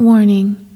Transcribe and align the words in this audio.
Warning 0.00 0.66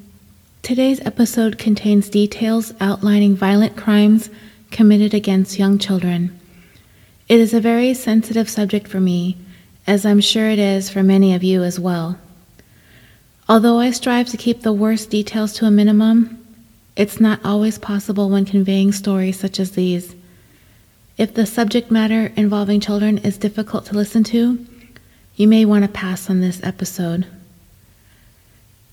Today's 0.61 1.01
episode 1.01 1.57
contains 1.57 2.09
details 2.09 2.75
outlining 2.79 3.35
violent 3.35 3.75
crimes 3.75 4.29
committed 4.69 5.15
against 5.15 5.57
young 5.57 5.79
children. 5.79 6.39
It 7.27 7.39
is 7.39 7.51
a 7.51 7.59
very 7.59 7.95
sensitive 7.95 8.47
subject 8.47 8.87
for 8.87 8.99
me, 8.99 9.35
as 9.87 10.05
I'm 10.05 10.21
sure 10.21 10.51
it 10.51 10.59
is 10.59 10.91
for 10.91 11.01
many 11.01 11.33
of 11.33 11.43
you 11.43 11.63
as 11.63 11.79
well. 11.79 12.19
Although 13.49 13.79
I 13.79 13.89
strive 13.89 14.27
to 14.27 14.37
keep 14.37 14.61
the 14.61 14.71
worst 14.71 15.09
details 15.09 15.53
to 15.53 15.65
a 15.65 15.71
minimum, 15.71 16.45
it's 16.95 17.19
not 17.19 17.43
always 17.43 17.79
possible 17.79 18.29
when 18.29 18.45
conveying 18.45 18.91
stories 18.91 19.39
such 19.39 19.59
as 19.59 19.71
these. 19.71 20.13
If 21.17 21.33
the 21.33 21.47
subject 21.47 21.89
matter 21.89 22.31
involving 22.35 22.79
children 22.79 23.17
is 23.17 23.39
difficult 23.39 23.87
to 23.87 23.95
listen 23.95 24.23
to, 24.25 24.63
you 25.35 25.47
may 25.47 25.65
want 25.65 25.83
to 25.83 25.89
pass 25.89 26.29
on 26.29 26.41
this 26.41 26.61
episode. 26.61 27.25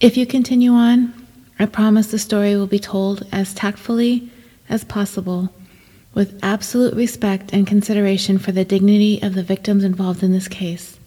If 0.03 0.17
you 0.17 0.27
continue 0.27 0.73
on, 0.73 1.15
I 1.61 1.67
promise 1.67 2.09
the 2.09 2.19
story 2.19 2.57
will 2.57 2.67
be 2.67 2.81
told 2.81 3.25
as 3.31 3.55
tactfully 3.55 4.33
as 4.69 4.83
possible, 4.83 5.51
with 6.13 6.41
absolute 6.43 6.95
respect 6.95 7.53
and 7.53 7.69
consideration 7.69 8.39
for 8.39 8.51
the 8.51 8.65
dignity 8.65 9.23
of 9.23 9.35
the 9.35 9.45
victims 9.45 9.85
involved 9.85 10.25
in 10.25 10.33
this 10.33 10.49
case. 10.49 10.99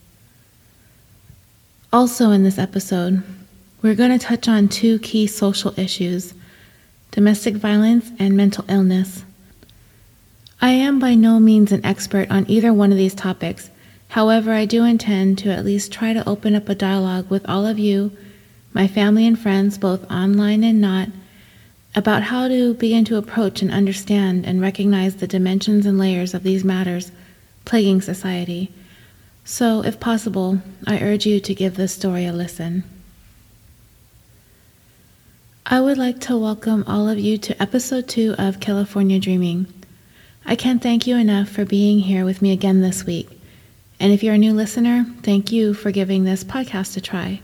Also, 1.92 2.32
in 2.32 2.44
this 2.44 2.58
episode, 2.58 3.22
we're 3.82 3.96
going 3.96 4.18
to 4.18 4.26
touch 4.26 4.48
on 4.48 4.70
two 4.70 4.98
key 5.00 5.28
social 5.28 5.78
issues 5.78 6.34
domestic 7.12 7.56
violence 7.56 8.12
and 8.18 8.38
mental 8.38 8.64
illness. 8.70 9.26
I 10.62 10.72
am 10.72 11.00
by 11.00 11.16
no 11.16 11.38
means 11.42 11.74
an 11.74 11.86
expert 11.86 12.32
on 12.32 12.50
either 12.50 12.72
one 12.72 12.94
of 12.94 12.98
these 12.98 13.14
topics. 13.14 13.70
However, 14.08 14.54
I 14.54 14.64
do 14.64 14.86
intend 14.86 15.38
to 15.40 15.50
at 15.50 15.66
least 15.66 15.92
try 15.92 16.14
to 16.14 16.28
open 16.28 16.56
up 16.56 16.70
a 16.70 16.76
dialogue 16.76 17.30
with 17.30 17.46
all 17.50 17.66
of 17.66 17.78
you, 17.78 18.16
my 18.76 18.88
family 18.90 19.26
and 19.26 19.40
friends, 19.40 19.78
both 19.78 20.12
online 20.12 20.62
and 20.62 20.82
not, 20.82 21.08
about 21.96 22.24
how 22.24 22.50
to 22.50 22.74
begin 22.74 23.06
to 23.06 23.16
approach 23.16 23.62
and 23.62 23.72
understand 23.72 24.46
and 24.46 24.60
recognize 24.60 25.16
the 25.16 25.28
dimensions 25.28 25.86
and 25.86 25.98
layers 25.98 26.34
of 26.34 26.44
these 26.44 26.66
matters 26.66 27.10
plaguing 27.64 28.02
society. 28.02 28.70
So, 29.46 29.82
if 29.84 30.00
possible, 30.00 30.62
I 30.86 31.00
urge 31.00 31.26
you 31.26 31.40
to 31.40 31.56
give 31.56 31.78
this 31.78 31.94
story 31.94 32.26
a 32.26 32.34
listen. 32.34 32.84
I 35.66 35.80
would 35.80 35.98
like 35.98 36.20
to 36.22 36.38
welcome 36.38 36.84
all 36.86 37.08
of 37.08 37.18
you 37.18 37.38
to 37.38 37.62
episode 37.62 38.10
two 38.10 38.36
of 38.38 38.60
California 38.60 39.20
Dreaming. 39.20 39.68
I 40.46 40.58
can't 40.58 40.84
thank 40.84 41.08
you 41.08 41.16
enough 41.16 41.48
for 41.48 41.64
being 41.64 42.00
here 42.00 42.26
with 42.26 42.42
me 42.42 42.52
again 42.52 42.82
this 42.82 43.06
week. 43.06 43.30
And 44.02 44.12
if 44.12 44.22
you're 44.22 44.36
a 44.36 44.38
new 44.38 44.54
listener, 44.54 45.06
thank 45.24 45.54
you 45.54 45.74
for 45.74 45.92
giving 45.92 46.26
this 46.26 46.44
podcast 46.44 46.98
a 46.98 47.02
try. 47.02 47.40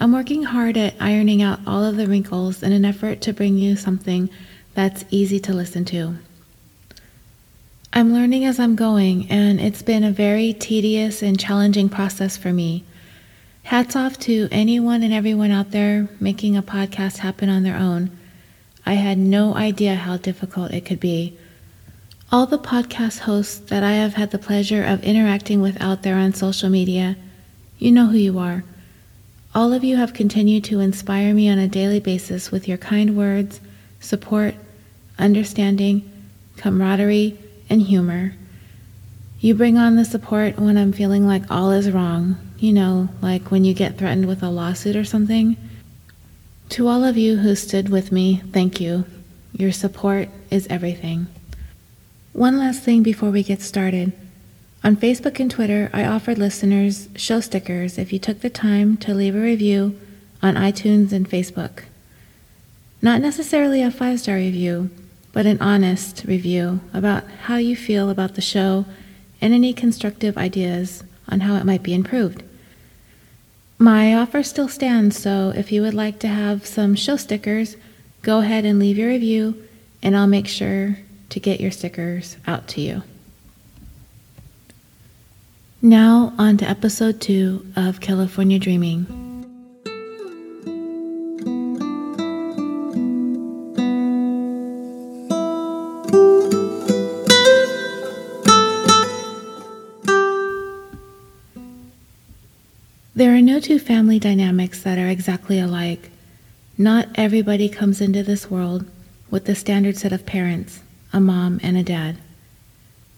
I'm 0.00 0.12
working 0.12 0.42
hard 0.42 0.76
at 0.76 0.94
ironing 1.00 1.40
out 1.40 1.60
all 1.66 1.84
of 1.84 1.96
the 1.96 2.06
wrinkles 2.06 2.62
in 2.62 2.72
an 2.72 2.84
effort 2.84 3.20
to 3.22 3.32
bring 3.32 3.56
you 3.56 3.76
something 3.76 4.28
that's 4.74 5.04
easy 5.10 5.38
to 5.40 5.54
listen 5.54 5.84
to. 5.86 6.16
I'm 7.92 8.12
learning 8.12 8.44
as 8.44 8.58
I'm 8.58 8.74
going, 8.74 9.30
and 9.30 9.60
it's 9.60 9.82
been 9.82 10.02
a 10.02 10.10
very 10.10 10.52
tedious 10.52 11.22
and 11.22 11.38
challenging 11.38 11.88
process 11.88 12.36
for 12.36 12.52
me. 12.52 12.82
Hats 13.62 13.94
off 13.94 14.18
to 14.20 14.48
anyone 14.50 15.04
and 15.04 15.14
everyone 15.14 15.52
out 15.52 15.70
there 15.70 16.08
making 16.18 16.56
a 16.56 16.62
podcast 16.62 17.18
happen 17.18 17.48
on 17.48 17.62
their 17.62 17.76
own. 17.76 18.10
I 18.84 18.94
had 18.94 19.16
no 19.16 19.54
idea 19.54 19.94
how 19.94 20.16
difficult 20.16 20.72
it 20.72 20.84
could 20.84 21.00
be. 21.00 21.38
All 22.32 22.46
the 22.46 22.58
podcast 22.58 23.20
hosts 23.20 23.58
that 23.70 23.84
I 23.84 23.92
have 23.92 24.14
had 24.14 24.32
the 24.32 24.38
pleasure 24.38 24.82
of 24.82 25.04
interacting 25.04 25.62
with 25.62 25.80
out 25.80 26.02
there 26.02 26.16
on 26.16 26.34
social 26.34 26.68
media, 26.68 27.16
you 27.78 27.92
know 27.92 28.06
who 28.06 28.18
you 28.18 28.40
are. 28.40 28.64
All 29.54 29.72
of 29.72 29.84
you 29.84 29.96
have 29.96 30.12
continued 30.12 30.64
to 30.64 30.80
inspire 30.80 31.32
me 31.32 31.48
on 31.48 31.58
a 31.58 31.68
daily 31.68 32.00
basis 32.00 32.50
with 32.50 32.66
your 32.66 32.76
kind 32.76 33.16
words, 33.16 33.60
support, 34.00 34.56
understanding, 35.16 36.10
camaraderie, 36.56 37.38
and 37.70 37.80
humor. 37.80 38.34
You 39.38 39.54
bring 39.54 39.78
on 39.78 39.94
the 39.94 40.04
support 40.04 40.58
when 40.58 40.76
I'm 40.76 40.92
feeling 40.92 41.24
like 41.24 41.48
all 41.52 41.70
is 41.70 41.92
wrong, 41.92 42.36
you 42.58 42.72
know, 42.72 43.10
like 43.22 43.52
when 43.52 43.64
you 43.64 43.74
get 43.74 43.96
threatened 43.96 44.26
with 44.26 44.42
a 44.42 44.50
lawsuit 44.50 44.96
or 44.96 45.04
something. 45.04 45.56
To 46.70 46.88
all 46.88 47.04
of 47.04 47.16
you 47.16 47.36
who 47.36 47.54
stood 47.54 47.90
with 47.90 48.10
me, 48.10 48.42
thank 48.52 48.80
you. 48.80 49.04
Your 49.52 49.70
support 49.70 50.30
is 50.50 50.66
everything. 50.66 51.28
One 52.32 52.58
last 52.58 52.82
thing 52.82 53.04
before 53.04 53.30
we 53.30 53.44
get 53.44 53.62
started. 53.62 54.12
On 54.84 54.96
Facebook 54.96 55.40
and 55.40 55.50
Twitter, 55.50 55.88
I 55.94 56.04
offered 56.04 56.36
listeners 56.36 57.08
show 57.16 57.40
stickers 57.40 57.96
if 57.96 58.12
you 58.12 58.18
took 58.18 58.40
the 58.40 58.50
time 58.50 58.98
to 58.98 59.14
leave 59.14 59.34
a 59.34 59.40
review 59.40 59.98
on 60.42 60.56
iTunes 60.56 61.10
and 61.10 61.26
Facebook. 61.26 61.84
Not 63.00 63.22
necessarily 63.22 63.80
a 63.80 63.90
five 63.90 64.20
star 64.20 64.34
review, 64.34 64.90
but 65.32 65.46
an 65.46 65.58
honest 65.62 66.24
review 66.26 66.80
about 66.92 67.24
how 67.44 67.56
you 67.56 67.74
feel 67.74 68.10
about 68.10 68.34
the 68.34 68.42
show 68.42 68.84
and 69.40 69.54
any 69.54 69.72
constructive 69.72 70.36
ideas 70.36 71.02
on 71.30 71.40
how 71.40 71.56
it 71.56 71.64
might 71.64 71.82
be 71.82 71.94
improved. 71.94 72.42
My 73.78 74.14
offer 74.14 74.42
still 74.42 74.68
stands, 74.68 75.18
so 75.18 75.50
if 75.56 75.72
you 75.72 75.80
would 75.80 75.94
like 75.94 76.18
to 76.18 76.28
have 76.28 76.66
some 76.66 76.94
show 76.94 77.16
stickers, 77.16 77.78
go 78.20 78.40
ahead 78.40 78.66
and 78.66 78.78
leave 78.78 78.98
your 78.98 79.08
review, 79.08 79.66
and 80.02 80.14
I'll 80.14 80.26
make 80.26 80.46
sure 80.46 80.98
to 81.30 81.40
get 81.40 81.58
your 81.58 81.70
stickers 81.70 82.36
out 82.46 82.68
to 82.68 82.82
you. 82.82 83.02
Now, 85.84 86.32
on 86.38 86.56
to 86.56 86.64
episode 86.66 87.20
two 87.20 87.66
of 87.76 88.00
California 88.00 88.58
Dreaming. 88.58 89.04
There 103.14 103.36
are 103.36 103.42
no 103.42 103.60
two 103.60 103.78
family 103.78 104.18
dynamics 104.18 104.82
that 104.84 104.96
are 104.96 105.08
exactly 105.08 105.60
alike. 105.60 106.10
Not 106.78 107.08
everybody 107.14 107.68
comes 107.68 108.00
into 108.00 108.22
this 108.22 108.50
world 108.50 108.86
with 109.30 109.44
the 109.44 109.54
standard 109.54 109.98
set 109.98 110.14
of 110.14 110.24
parents 110.24 110.80
a 111.12 111.20
mom 111.20 111.60
and 111.62 111.76
a 111.76 111.82
dad. 111.82 112.16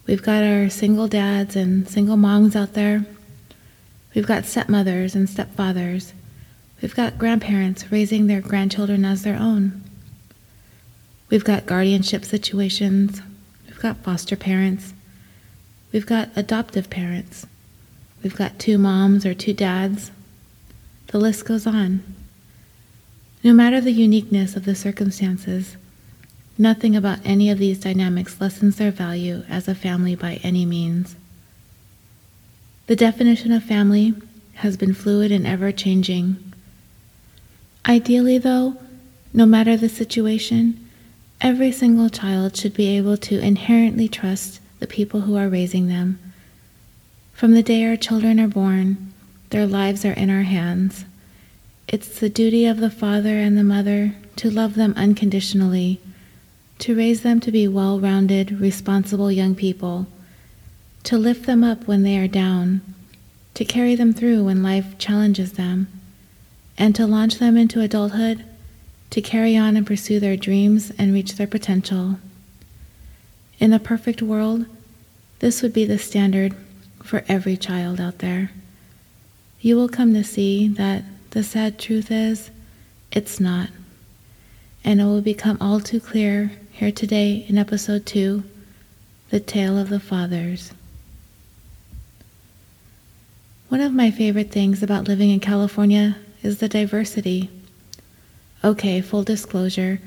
We've 0.06 0.22
got 0.22 0.44
our 0.44 0.68
single 0.70 1.08
dads 1.08 1.56
and 1.56 1.88
single 1.88 2.16
moms 2.16 2.54
out 2.54 2.74
there. 2.74 3.04
We've 4.14 4.26
got 4.26 4.44
stepmothers 4.44 5.16
and 5.16 5.26
stepfathers. 5.26 6.12
We've 6.80 6.94
got 6.94 7.18
grandparents 7.18 7.90
raising 7.90 8.26
their 8.26 8.40
grandchildren 8.40 9.04
as 9.04 9.22
their 9.22 9.36
own. 9.36 9.82
We've 11.28 11.44
got 11.44 11.66
guardianship 11.66 12.24
situations. 12.24 13.20
We've 13.66 13.80
got 13.80 13.96
foster 13.98 14.36
parents. 14.36 14.94
We've 15.92 16.06
got 16.06 16.30
adoptive 16.36 16.88
parents. 16.88 17.46
We've 18.22 18.36
got 18.36 18.60
two 18.60 18.78
moms 18.78 19.26
or 19.26 19.34
two 19.34 19.54
dads. 19.54 20.12
The 21.08 21.18
list 21.18 21.44
goes 21.44 21.66
on. 21.66 22.02
No 23.42 23.52
matter 23.52 23.80
the 23.80 23.92
uniqueness 23.92 24.54
of 24.54 24.64
the 24.64 24.74
circumstances, 24.74 25.76
nothing 26.58 26.96
about 26.96 27.18
any 27.24 27.50
of 27.50 27.58
these 27.58 27.80
dynamics 27.80 28.40
lessens 28.40 28.76
their 28.76 28.90
value 28.90 29.44
as 29.48 29.68
a 29.68 29.74
family 29.74 30.14
by 30.14 30.40
any 30.42 30.64
means. 30.64 31.16
The 32.86 32.96
definition 32.96 33.52
of 33.52 33.64
family 33.64 34.14
has 34.54 34.76
been 34.76 34.94
fluid 34.94 35.32
and 35.32 35.46
ever 35.46 35.72
changing. 35.72 36.36
Ideally, 37.86 38.38
though, 38.38 38.76
no 39.32 39.46
matter 39.46 39.76
the 39.76 39.88
situation, 39.88 40.88
every 41.40 41.72
single 41.72 42.08
child 42.08 42.56
should 42.56 42.74
be 42.74 42.96
able 42.96 43.16
to 43.18 43.38
inherently 43.38 44.08
trust 44.08 44.60
the 44.78 44.86
people 44.86 45.22
who 45.22 45.36
are 45.36 45.48
raising 45.48 45.88
them 45.88 46.18
from 47.36 47.52
the 47.52 47.62
day 47.62 47.84
our 47.84 47.98
children 47.98 48.40
are 48.40 48.48
born, 48.48 49.12
their 49.50 49.66
lives 49.66 50.06
are 50.06 50.12
in 50.12 50.30
our 50.30 50.44
hands. 50.44 51.04
It's 51.86 52.18
the 52.18 52.30
duty 52.30 52.64
of 52.64 52.78
the 52.78 52.88
father 52.88 53.38
and 53.38 53.58
the 53.58 53.62
mother 53.62 54.14
to 54.36 54.50
love 54.50 54.74
them 54.74 54.94
unconditionally, 54.96 56.00
to 56.78 56.96
raise 56.96 57.22
them 57.22 57.40
to 57.40 57.50
be 57.50 57.66
well 57.66 57.98
rounded, 57.98 58.60
responsible 58.60 59.32
young 59.32 59.54
people, 59.54 60.06
to 61.04 61.16
lift 61.16 61.46
them 61.46 61.64
up 61.64 61.86
when 61.86 62.02
they 62.02 62.18
are 62.18 62.28
down, 62.28 62.80
to 63.54 63.64
carry 63.64 63.94
them 63.94 64.12
through 64.12 64.44
when 64.44 64.62
life 64.62 64.98
challenges 64.98 65.52
them, 65.52 65.88
and 66.76 66.94
to 66.94 67.06
launch 67.06 67.38
them 67.38 67.56
into 67.56 67.80
adulthood, 67.80 68.44
to 69.10 69.22
carry 69.22 69.56
on 69.56 69.76
and 69.76 69.86
pursue 69.86 70.20
their 70.20 70.36
dreams 70.36 70.92
and 70.98 71.12
reach 71.12 71.36
their 71.36 71.46
potential. 71.46 72.18
In 73.58 73.72
a 73.72 73.78
perfect 73.78 74.20
world, 74.20 74.66
this 75.38 75.62
would 75.62 75.72
be 75.72 75.84
the 75.84 75.98
standard 75.98 76.54
for 77.02 77.24
every 77.28 77.56
child 77.56 78.00
out 78.00 78.18
there. 78.18 78.50
You 79.60 79.76
will 79.76 79.88
come 79.88 80.12
to 80.14 80.24
see 80.24 80.68
that 80.68 81.04
the 81.30 81.42
sad 81.42 81.78
truth 81.78 82.10
is, 82.10 82.50
it's 83.12 83.40
not. 83.40 83.70
And 84.84 85.00
it 85.00 85.04
will 85.04 85.22
become 85.22 85.56
all 85.60 85.80
too 85.80 86.00
clear 86.00 86.52
here 86.76 86.92
today 86.92 87.42
in 87.48 87.56
episode 87.56 88.04
2 88.04 88.44
The 89.30 89.40
Tale 89.40 89.78
of 89.78 89.88
the 89.88 89.98
Fathers. 89.98 90.74
One 93.70 93.80
of 93.80 93.94
my 93.94 94.10
favorite 94.10 94.50
things 94.50 94.82
about 94.82 95.08
living 95.08 95.30
in 95.30 95.40
California 95.40 96.16
is 96.42 96.58
the 96.58 96.68
diversity 96.68 97.48
Okay, 98.62 99.00
full 99.00 99.22
disclosure. 99.22 100.02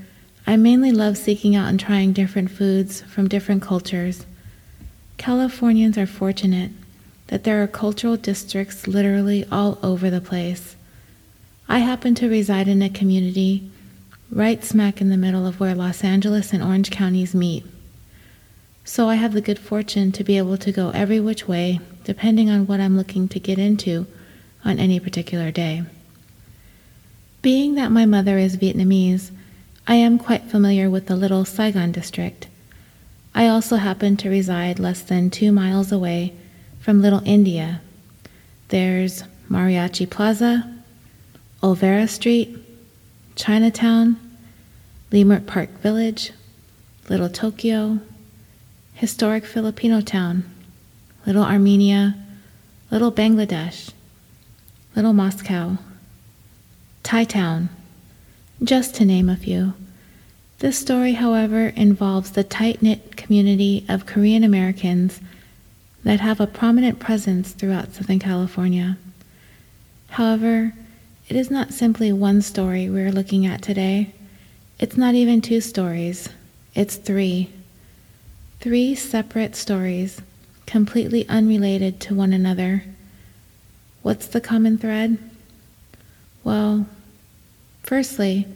I 0.46 0.58
mainly 0.58 0.92
love 0.92 1.18
seeking 1.18 1.56
out 1.56 1.70
and 1.70 1.80
trying 1.80 2.14
different 2.14 2.52
foods 2.52 3.02
from 3.02 3.28
different 3.28 3.64
cultures. 3.64 4.28
Californians 5.18 5.98
are 5.98 6.06
fortunate 6.06 6.70
that 7.30 7.46
there 7.46 7.64
are 7.64 7.68
cultural 7.68 8.16
districts 8.16 8.86
literally 8.86 9.44
all 9.52 9.80
over 9.82 10.12
the 10.12 10.22
place. 10.22 10.76
I 11.68 11.80
happen 11.80 12.14
to 12.14 12.30
reside 12.30 12.68
in 12.68 12.84
a 12.84 12.92
community 12.92 13.72
right 14.32 14.64
smack 14.64 15.02
in 15.02 15.10
the 15.10 15.18
middle 15.18 15.46
of 15.46 15.60
where 15.60 15.76
Los 15.76 16.04
Angeles 16.04 16.54
and 16.54 16.64
Orange 16.64 16.92
counties 16.92 17.34
meet. 17.34 17.66
So 18.84 19.10
I 19.10 19.16
have 19.16 19.34
the 19.34 19.42
good 19.42 19.60
fortune 19.60 20.12
to 20.14 20.24
be 20.24 20.38
able 20.38 20.58
to 20.58 20.72
go 20.72 20.90
every 20.92 21.20
which 21.20 21.48
way, 21.48 21.80
depending 22.04 22.50
on 22.50 22.68
what 22.68 22.80
I'm 22.80 22.98
looking 22.98 23.28
to 23.30 23.40
get 23.40 23.60
into 23.60 24.08
on 24.66 24.80
any 24.80 25.00
particular 25.00 25.52
day. 25.52 25.84
Being 27.42 27.76
that 27.76 27.92
my 27.92 28.06
mother 28.06 28.38
is 28.38 28.58
Vietnamese, 28.58 29.32
I 29.88 29.96
am 29.96 30.20
quite 30.20 30.44
familiar 30.44 30.90
with 30.90 31.08
the 31.08 31.16
little 31.16 31.46
Saigon 31.46 31.92
district. 31.92 32.48
I 33.34 33.48
also 33.48 33.78
happen 33.78 34.18
to 34.18 34.30
reside 34.30 34.80
less 34.80 35.02
than 35.02 35.30
two 35.30 35.52
miles 35.52 35.92
away 35.92 36.34
from 36.80 37.02
Little 37.02 37.22
India. 37.26 37.82
There's 38.68 39.24
Mariachi 39.50 40.10
Plaza, 40.10 40.72
Olvera 41.64 42.10
Street, 42.10 42.59
Chinatown, 43.40 44.18
Leimert 45.12 45.48
Park 45.48 45.70
Village, 45.80 46.34
Little 47.08 47.30
Tokyo, 47.30 48.00
Historic 48.96 49.46
Filipino 49.46 50.02
Town, 50.02 50.44
Little 51.26 51.46
Armenia, 51.46 52.16
Little 52.92 53.14
Bangladesh, 53.14 53.94
Little 54.94 55.14
Moscow, 55.14 55.78
Thai 57.04 57.24
Town, 57.24 57.70
just 58.62 58.94
to 58.96 59.06
name 59.06 59.30
a 59.30 59.38
few. 59.38 59.74
This 60.58 60.78
story, 60.78 61.14
however, 61.14 61.68
involves 61.78 62.32
the 62.32 62.44
tight 62.44 62.82
knit 62.82 63.16
community 63.16 63.86
of 63.88 64.06
Korean 64.06 64.44
Americans 64.44 65.22
that 66.04 66.20
have 66.20 66.42
a 66.42 66.46
prominent 66.46 67.00
presence 67.00 67.54
throughout 67.54 67.94
Southern 67.94 68.20
California. 68.20 68.98
However, 70.10 70.74
it 71.30 71.36
is 71.36 71.52
not 71.52 71.72
simply 71.72 72.12
one 72.12 72.42
story 72.42 72.90
we 72.90 73.02
are 73.02 73.12
looking 73.12 73.46
at 73.46 73.62
today. 73.62 74.12
It's 74.80 74.98
not 74.98 75.14
even 75.14 75.42
two 75.42 75.62
stories, 75.62 76.28
it's 76.74 76.96
three. 76.96 77.52
Three 78.60 78.96
separate 78.96 79.56
stories, 79.56 80.22
completely 80.66 81.30
unrelated 81.30 82.00
to 82.02 82.16
one 82.16 82.34
another. 82.34 82.84
What's 84.02 84.26
the 84.26 84.42
common 84.42 84.80
thread? 84.80 85.20
Well, 86.44 86.88
firstly, 87.84 88.48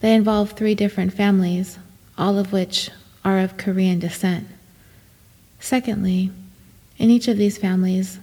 they 0.00 0.14
involve 0.14 0.52
three 0.52 0.74
different 0.74 1.14
families, 1.14 1.78
all 2.18 2.38
of 2.38 2.52
which 2.52 2.90
are 3.24 3.38
of 3.38 3.56
Korean 3.56 3.98
descent. 3.98 4.46
Secondly, 5.58 6.30
in 6.98 7.08
each 7.08 7.28
of 7.28 7.38
these 7.38 7.56
families, 7.56 8.18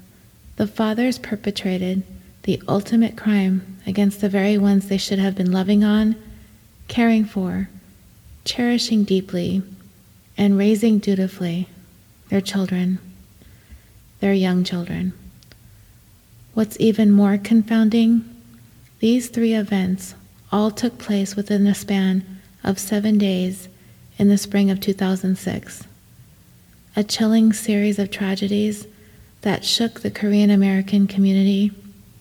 the 0.58 0.68
fathers 0.68 1.18
perpetrated 1.18 2.04
the 2.48 2.64
ultimate 2.66 3.18
crime 3.18 3.78
against 3.86 4.22
the 4.22 4.30
very 4.30 4.58
ones 4.58 4.88
they 4.88 4.98
should 4.98 5.20
have 5.20 5.36
been 5.36 5.52
loving 5.52 5.84
on, 5.84 6.16
caring 6.88 7.26
for, 7.26 7.68
cherishing 8.46 9.04
deeply, 9.04 9.62
and 10.38 10.58
raising 10.58 10.98
dutifully 10.98 11.68
their 12.30 12.40
children, 12.40 13.00
their 14.22 14.32
young 14.32 14.64
children. 14.64 15.12
What's 16.54 16.80
even 16.80 17.12
more 17.12 17.38
confounding 17.38 18.24
these 19.02 19.28
three 19.28 19.54
events 19.54 20.16
all 20.50 20.72
took 20.72 20.98
place 20.98 21.36
within 21.36 21.68
a 21.68 21.76
span 21.76 22.24
of 22.64 22.80
seven 22.80 23.18
days 23.18 23.68
in 24.18 24.30
the 24.30 24.38
spring 24.38 24.72
of 24.72 24.80
2006. 24.80 25.84
A 26.96 27.04
chilling 27.04 27.52
series 27.52 28.00
of 28.00 28.10
tragedies 28.10 28.88
that 29.42 29.66
shook 29.66 30.00
the 30.00 30.10
Korean 30.10 30.50
American 30.50 31.08
community 31.08 31.74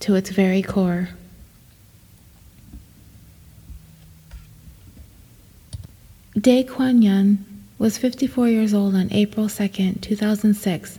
to 0.07 0.15
its 0.15 0.31
very 0.31 0.63
core. 0.63 1.09
Dae 6.39 6.63
Kwon 6.63 7.03
Yun 7.03 7.45
was 7.77 7.99
54 7.99 8.47
years 8.47 8.73
old 8.73 8.95
on 8.95 9.13
April 9.13 9.49
2, 9.49 9.95
2006, 10.01 10.99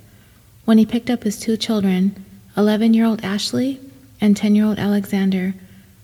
when 0.65 0.77
he 0.77 0.85
picked 0.85 1.09
up 1.09 1.23
his 1.23 1.39
two 1.39 1.55
children, 1.55 2.21
11 2.57 2.93
year 2.93 3.05
old 3.05 3.23
Ashley 3.23 3.79
and 4.19 4.35
10 4.35 4.55
year 4.55 4.65
old 4.65 4.77
Alexander 4.77 5.53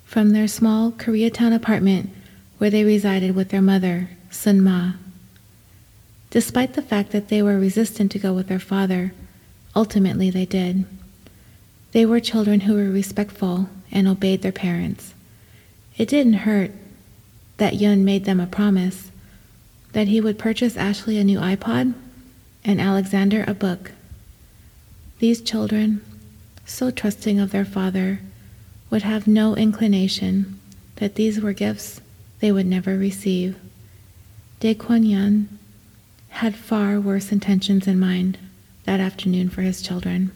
from 0.05 0.29
their 0.29 0.47
small 0.47 0.93
Koreatown 0.93 1.53
apartment 1.53 2.09
where 2.57 2.69
they 2.69 2.85
resided 2.85 3.35
with 3.35 3.49
their 3.49 3.61
mother, 3.61 4.11
Sun 4.31 4.61
Ma. 4.61 4.93
Despite 6.29 6.75
the 6.75 6.81
fact 6.81 7.11
that 7.11 7.27
they 7.27 7.41
were 7.41 7.59
resistant 7.59 8.13
to 8.13 8.19
go 8.19 8.31
with 8.31 8.47
their 8.47 8.59
father, 8.59 9.13
ultimately 9.75 10.29
they 10.29 10.45
did. 10.45 10.85
They 11.93 12.07
were 12.07 12.19
children 12.19 12.61
who 12.61 12.73
were 12.73 12.89
respectful 12.89 13.69
and 13.91 14.07
obeyed 14.07 14.41
their 14.41 14.51
parents. 14.51 15.13
It 15.95 16.09
didn't 16.09 16.33
hurt 16.33 16.71
that 17.57 17.75
Yun 17.75 18.03
made 18.03 18.25
them 18.25 18.39
a 18.39 18.47
promise 18.47 19.11
that 19.93 20.07
he 20.07 20.19
would 20.19 20.39
purchase 20.39 20.75
Ashley 20.75 21.19
a 21.19 21.23
new 21.23 21.39
iPod 21.39 21.93
and 22.65 22.81
Alexander 22.81 23.45
a 23.47 23.53
book. 23.53 23.91
These 25.19 25.41
children, 25.41 26.01
so 26.65 26.89
trusting 26.89 27.39
of 27.39 27.51
their 27.51 27.63
father, 27.63 28.21
would 28.89 29.03
have 29.03 29.27
no 29.27 29.55
inclination 29.55 30.59
that 30.95 31.13
these 31.13 31.39
were 31.39 31.53
gifts 31.53 32.01
they 32.39 32.51
would 32.51 32.65
never 32.65 32.97
receive. 32.97 33.55
Dae 34.59 34.73
Kwon 34.73 35.07
Yun 35.07 35.59
had 36.29 36.55
far 36.55 36.99
worse 36.99 37.31
intentions 37.31 37.85
in 37.85 37.99
mind 37.99 38.39
that 38.85 38.99
afternoon 38.99 39.49
for 39.49 39.61
his 39.61 39.81
children. 39.81 40.31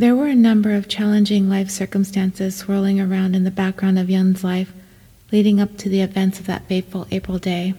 There 0.00 0.16
were 0.16 0.28
a 0.28 0.34
number 0.34 0.72
of 0.72 0.88
challenging 0.88 1.50
life 1.50 1.68
circumstances 1.68 2.56
swirling 2.56 2.98
around 2.98 3.36
in 3.36 3.44
the 3.44 3.50
background 3.50 3.98
of 3.98 4.08
Yun's 4.08 4.42
life 4.42 4.72
leading 5.30 5.60
up 5.60 5.76
to 5.76 5.90
the 5.90 6.00
events 6.00 6.40
of 6.40 6.46
that 6.46 6.66
fateful 6.68 7.06
April 7.10 7.36
day. 7.36 7.74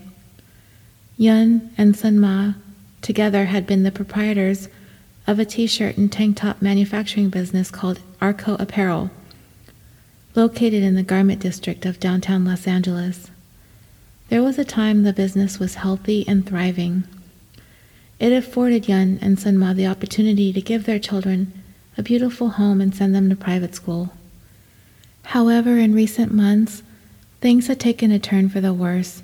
Yun 1.18 1.72
and 1.80 1.98
Sun 1.98 2.20
Ma 2.20 2.54
together 3.02 3.46
had 3.46 3.66
been 3.66 3.82
the 3.82 3.92
proprietors 3.92 4.70
of 5.26 5.40
a 5.40 5.46
t 5.46 5.66
shirt 5.66 5.98
and 5.98 6.12
tank 6.12 6.38
top 6.38 6.62
manufacturing 6.62 7.32
business 7.32 7.72
called 7.72 8.02
Arco 8.22 8.54
Apparel, 8.60 9.10
located 10.36 10.84
in 10.84 10.94
the 10.94 11.02
garment 11.02 11.42
district 11.42 11.88
of 11.88 12.00
downtown 12.00 12.46
Los 12.46 12.68
Angeles. 12.68 13.32
There 14.30 14.44
was 14.44 14.60
a 14.60 14.64
time 14.64 15.02
the 15.02 15.12
business 15.12 15.58
was 15.58 15.74
healthy 15.74 16.24
and 16.28 16.46
thriving. 16.46 17.04
It 18.20 18.32
afforded 18.32 18.88
Yun 18.88 19.18
and 19.24 19.40
Sun 19.40 19.58
Ma 19.58 19.74
the 19.74 19.88
opportunity 19.88 20.54
to 20.54 20.62
give 20.62 20.86
their 20.86 21.00
children 21.00 21.52
a 21.98 22.04
beautiful 22.04 22.50
home 22.50 22.82
and 22.82 22.96
send 22.96 23.14
them 23.14 23.30
to 23.30 23.36
private 23.36 23.76
school. 23.76 24.12
However, 25.24 25.78
in 25.78 25.94
recent 25.94 26.34
months, 26.34 26.84
things 27.42 27.68
had 27.68 27.80
taken 27.80 28.12
a 28.12 28.20
turn 28.20 28.50
for 28.50 28.62
the 28.62 28.74
worse, 28.74 29.24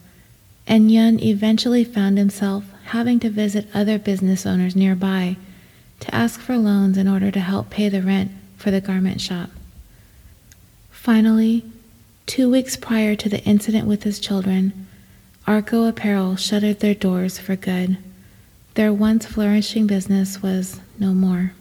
and 0.65 0.91
Yun 0.91 1.19
eventually 1.19 1.83
found 1.83 2.17
himself 2.17 2.65
having 2.85 3.19
to 3.19 3.29
visit 3.29 3.67
other 3.73 3.97
business 3.97 4.45
owners 4.45 4.75
nearby 4.75 5.37
to 5.99 6.13
ask 6.13 6.39
for 6.39 6.57
loans 6.57 6.97
in 6.97 7.07
order 7.07 7.31
to 7.31 7.39
help 7.39 7.69
pay 7.69 7.89
the 7.89 8.01
rent 8.01 8.31
for 8.57 8.71
the 8.71 8.81
garment 8.81 9.21
shop. 9.21 9.49
Finally, 10.91 11.63
two 12.25 12.49
weeks 12.49 12.75
prior 12.75 13.15
to 13.15 13.29
the 13.29 13.43
incident 13.43 13.87
with 13.87 14.03
his 14.03 14.19
children, 14.19 14.87
Arco 15.45 15.85
Apparel 15.85 16.35
shuttered 16.35 16.79
their 16.79 16.93
doors 16.93 17.39
for 17.39 17.55
good. 17.55 17.97
Their 18.73 18.91
once 18.91 19.25
flourishing 19.25 19.87
business 19.87 20.41
was 20.41 20.81
no 20.99 21.13
more. 21.13 21.53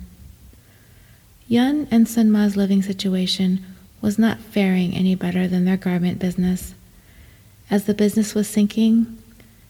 Yun 1.49 1.87
and 1.91 2.09
Sun 2.09 2.31
Ma's 2.31 2.57
living 2.57 2.83
situation 2.83 3.65
was 4.01 4.19
not 4.19 4.41
faring 4.41 4.95
any 4.95 5.15
better 5.15 5.47
than 5.47 5.65
their 5.65 5.77
garment 5.77 6.19
business. 6.19 6.75
As 7.71 7.85
the 7.85 7.95
business 7.95 8.35
was 8.35 8.49
sinking, 8.49 9.19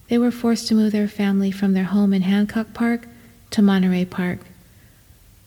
they 0.08 0.18
were 0.18 0.30
forced 0.30 0.68
to 0.68 0.74
move 0.74 0.92
their 0.92 1.08
family 1.08 1.50
from 1.50 1.74
their 1.74 1.84
home 1.84 2.12
in 2.12 2.22
Hancock 2.22 2.72
Park 2.72 3.06
to 3.50 3.62
Monterey 3.62 4.04
Park. 4.04 4.40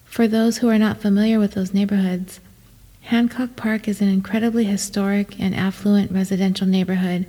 For 0.06 0.28
those 0.28 0.58
who 0.58 0.70
are 0.70 0.80
not 0.80 1.02
familiar 1.02 1.40
with 1.40 1.54
those 1.54 1.74
neighborhoods, 1.74 2.40
Hancock 3.02 3.56
Park 3.56 3.88
is 3.88 4.02
an 4.02 4.10
incredibly 4.10 4.66
historic 4.66 5.40
and 5.40 5.56
affluent 5.56 6.12
residential 6.12 6.68
neighborhood 6.68 7.26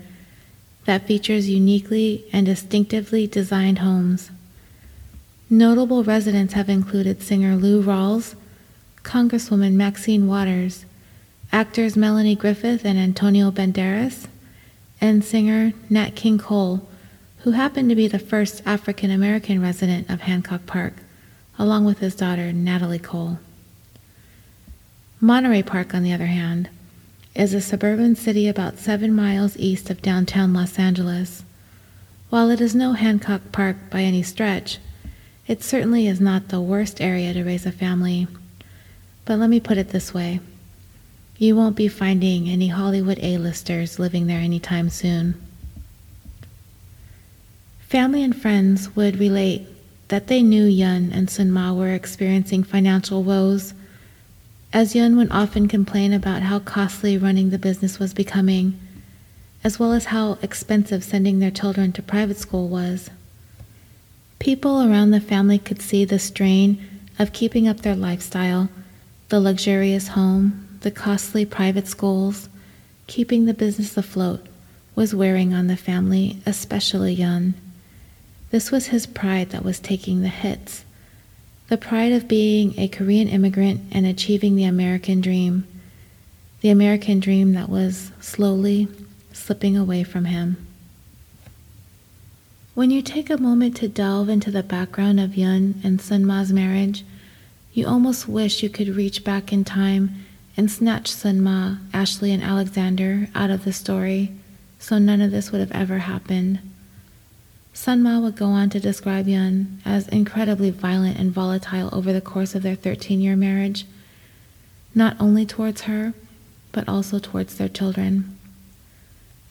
that 0.84 1.06
features 1.06 1.48
uniquely 1.48 2.24
and 2.32 2.44
distinctively 2.44 3.26
designed 3.26 3.78
homes. 3.78 4.30
Notable 5.48 6.04
residents 6.04 6.54
have 6.54 6.68
included 6.68 7.22
singer 7.22 7.56
Lou 7.56 7.82
Rawls, 7.82 8.34
Congresswoman 9.02 9.72
Maxine 9.72 10.26
Waters, 10.26 10.84
actors 11.52 11.96
Melanie 11.96 12.36
Griffith 12.36 12.84
and 12.84 12.98
Antonio 12.98 13.50
Banderas, 13.50 14.26
and 15.00 15.24
singer 15.24 15.72
Nat 15.88 16.14
King 16.14 16.38
Cole, 16.38 16.86
who 17.38 17.52
happened 17.52 17.88
to 17.88 17.94
be 17.94 18.08
the 18.08 18.18
first 18.18 18.62
African 18.66 19.10
American 19.10 19.62
resident 19.62 20.10
of 20.10 20.22
Hancock 20.22 20.66
Park 20.66 20.94
along 21.60 21.84
with 21.84 21.98
his 21.98 22.14
daughter, 22.14 22.54
Natalie 22.54 22.98
Cole. 22.98 23.38
Monterey 25.20 25.62
Park, 25.62 25.94
on 25.94 26.02
the 26.02 26.12
other 26.12 26.26
hand, 26.26 26.70
is 27.34 27.52
a 27.52 27.60
suburban 27.60 28.16
city 28.16 28.48
about 28.48 28.78
seven 28.78 29.14
miles 29.14 29.58
east 29.58 29.90
of 29.90 30.00
downtown 30.00 30.54
Los 30.54 30.78
Angeles. 30.78 31.44
While 32.30 32.48
it 32.48 32.62
is 32.62 32.74
no 32.74 32.94
Hancock 32.94 33.52
Park 33.52 33.76
by 33.90 34.00
any 34.00 34.22
stretch, 34.22 34.78
it 35.46 35.62
certainly 35.62 36.06
is 36.06 36.18
not 36.18 36.48
the 36.48 36.62
worst 36.62 36.98
area 36.98 37.34
to 37.34 37.44
raise 37.44 37.66
a 37.66 37.72
family. 37.72 38.26
But 39.30 39.38
let 39.38 39.48
me 39.48 39.60
put 39.60 39.78
it 39.78 39.90
this 39.90 40.12
way 40.12 40.40
you 41.38 41.54
won't 41.54 41.76
be 41.76 41.86
finding 41.86 42.48
any 42.48 42.66
Hollywood 42.66 43.20
A-listers 43.22 43.96
living 43.96 44.26
there 44.26 44.40
anytime 44.40 44.90
soon. 44.90 45.40
Family 47.78 48.24
and 48.24 48.34
friends 48.34 48.96
would 48.96 49.20
relate 49.20 49.68
that 50.08 50.26
they 50.26 50.42
knew 50.42 50.64
Yun 50.64 51.12
and 51.12 51.30
Sun 51.30 51.52
Ma 51.52 51.72
were 51.72 51.94
experiencing 51.94 52.64
financial 52.64 53.22
woes, 53.22 53.72
as 54.72 54.96
Yun 54.96 55.16
would 55.16 55.30
often 55.30 55.68
complain 55.68 56.12
about 56.12 56.42
how 56.42 56.58
costly 56.58 57.16
running 57.16 57.50
the 57.50 57.56
business 57.56 58.00
was 58.00 58.12
becoming, 58.12 58.80
as 59.62 59.78
well 59.78 59.92
as 59.92 60.06
how 60.06 60.38
expensive 60.42 61.04
sending 61.04 61.38
their 61.38 61.52
children 61.52 61.92
to 61.92 62.02
private 62.02 62.36
school 62.36 62.66
was. 62.68 63.10
People 64.40 64.82
around 64.82 65.12
the 65.12 65.20
family 65.20 65.60
could 65.60 65.80
see 65.80 66.04
the 66.04 66.18
strain 66.18 66.84
of 67.16 67.32
keeping 67.32 67.68
up 67.68 67.82
their 67.82 67.94
lifestyle, 67.94 68.68
the 69.30 69.40
luxurious 69.40 70.08
home, 70.08 70.68
the 70.80 70.90
costly 70.90 71.46
private 71.46 71.86
schools, 71.86 72.48
keeping 73.06 73.46
the 73.46 73.54
business 73.54 73.96
afloat 73.96 74.44
was 74.96 75.14
wearing 75.14 75.54
on 75.54 75.68
the 75.68 75.76
family, 75.76 76.38
especially 76.44 77.14
Yun. 77.14 77.54
This 78.50 78.72
was 78.72 78.88
his 78.88 79.06
pride 79.06 79.50
that 79.50 79.64
was 79.64 79.78
taking 79.78 80.20
the 80.20 80.28
hits. 80.28 80.84
The 81.68 81.78
pride 81.78 82.12
of 82.12 82.26
being 82.26 82.76
a 82.76 82.88
Korean 82.88 83.28
immigrant 83.28 83.82
and 83.92 84.04
achieving 84.04 84.56
the 84.56 84.64
American 84.64 85.20
dream. 85.20 85.64
The 86.60 86.70
American 86.70 87.20
dream 87.20 87.52
that 87.52 87.68
was 87.68 88.10
slowly 88.20 88.88
slipping 89.32 89.76
away 89.76 90.02
from 90.02 90.24
him. 90.24 90.56
When 92.74 92.90
you 92.90 93.00
take 93.00 93.30
a 93.30 93.38
moment 93.38 93.76
to 93.76 93.88
delve 93.88 94.28
into 94.28 94.50
the 94.50 94.64
background 94.64 95.20
of 95.20 95.36
Yun 95.36 95.80
and 95.84 96.00
Sun 96.00 96.26
Ma's 96.26 96.52
marriage, 96.52 97.04
you 97.72 97.86
almost 97.86 98.28
wish 98.28 98.62
you 98.62 98.68
could 98.68 98.88
reach 98.88 99.24
back 99.24 99.52
in 99.52 99.64
time 99.64 100.24
and 100.56 100.70
snatch 100.70 101.08
Sun 101.08 101.40
Ma, 101.40 101.76
Ashley, 101.92 102.32
and 102.32 102.42
Alexander 102.42 103.28
out 103.34 103.50
of 103.50 103.64
the 103.64 103.72
story 103.72 104.32
so 104.80 104.98
none 104.98 105.20
of 105.20 105.30
this 105.30 105.52
would 105.52 105.60
have 105.60 105.70
ever 105.72 105.98
happened. 105.98 106.58
Sun 107.72 108.02
Ma 108.02 108.18
would 108.18 108.34
go 108.34 108.46
on 108.46 108.70
to 108.70 108.80
describe 108.80 109.28
Yun 109.28 109.80
as 109.84 110.08
incredibly 110.08 110.70
violent 110.70 111.18
and 111.18 111.30
volatile 111.30 111.90
over 111.92 112.12
the 112.12 112.20
course 112.20 112.54
of 112.54 112.62
their 112.62 112.74
13 112.74 113.20
year 113.20 113.36
marriage, 113.36 113.84
not 114.94 115.16
only 115.20 115.46
towards 115.46 115.82
her, 115.82 116.14
but 116.72 116.88
also 116.88 117.18
towards 117.18 117.56
their 117.56 117.68
children. 117.68 118.36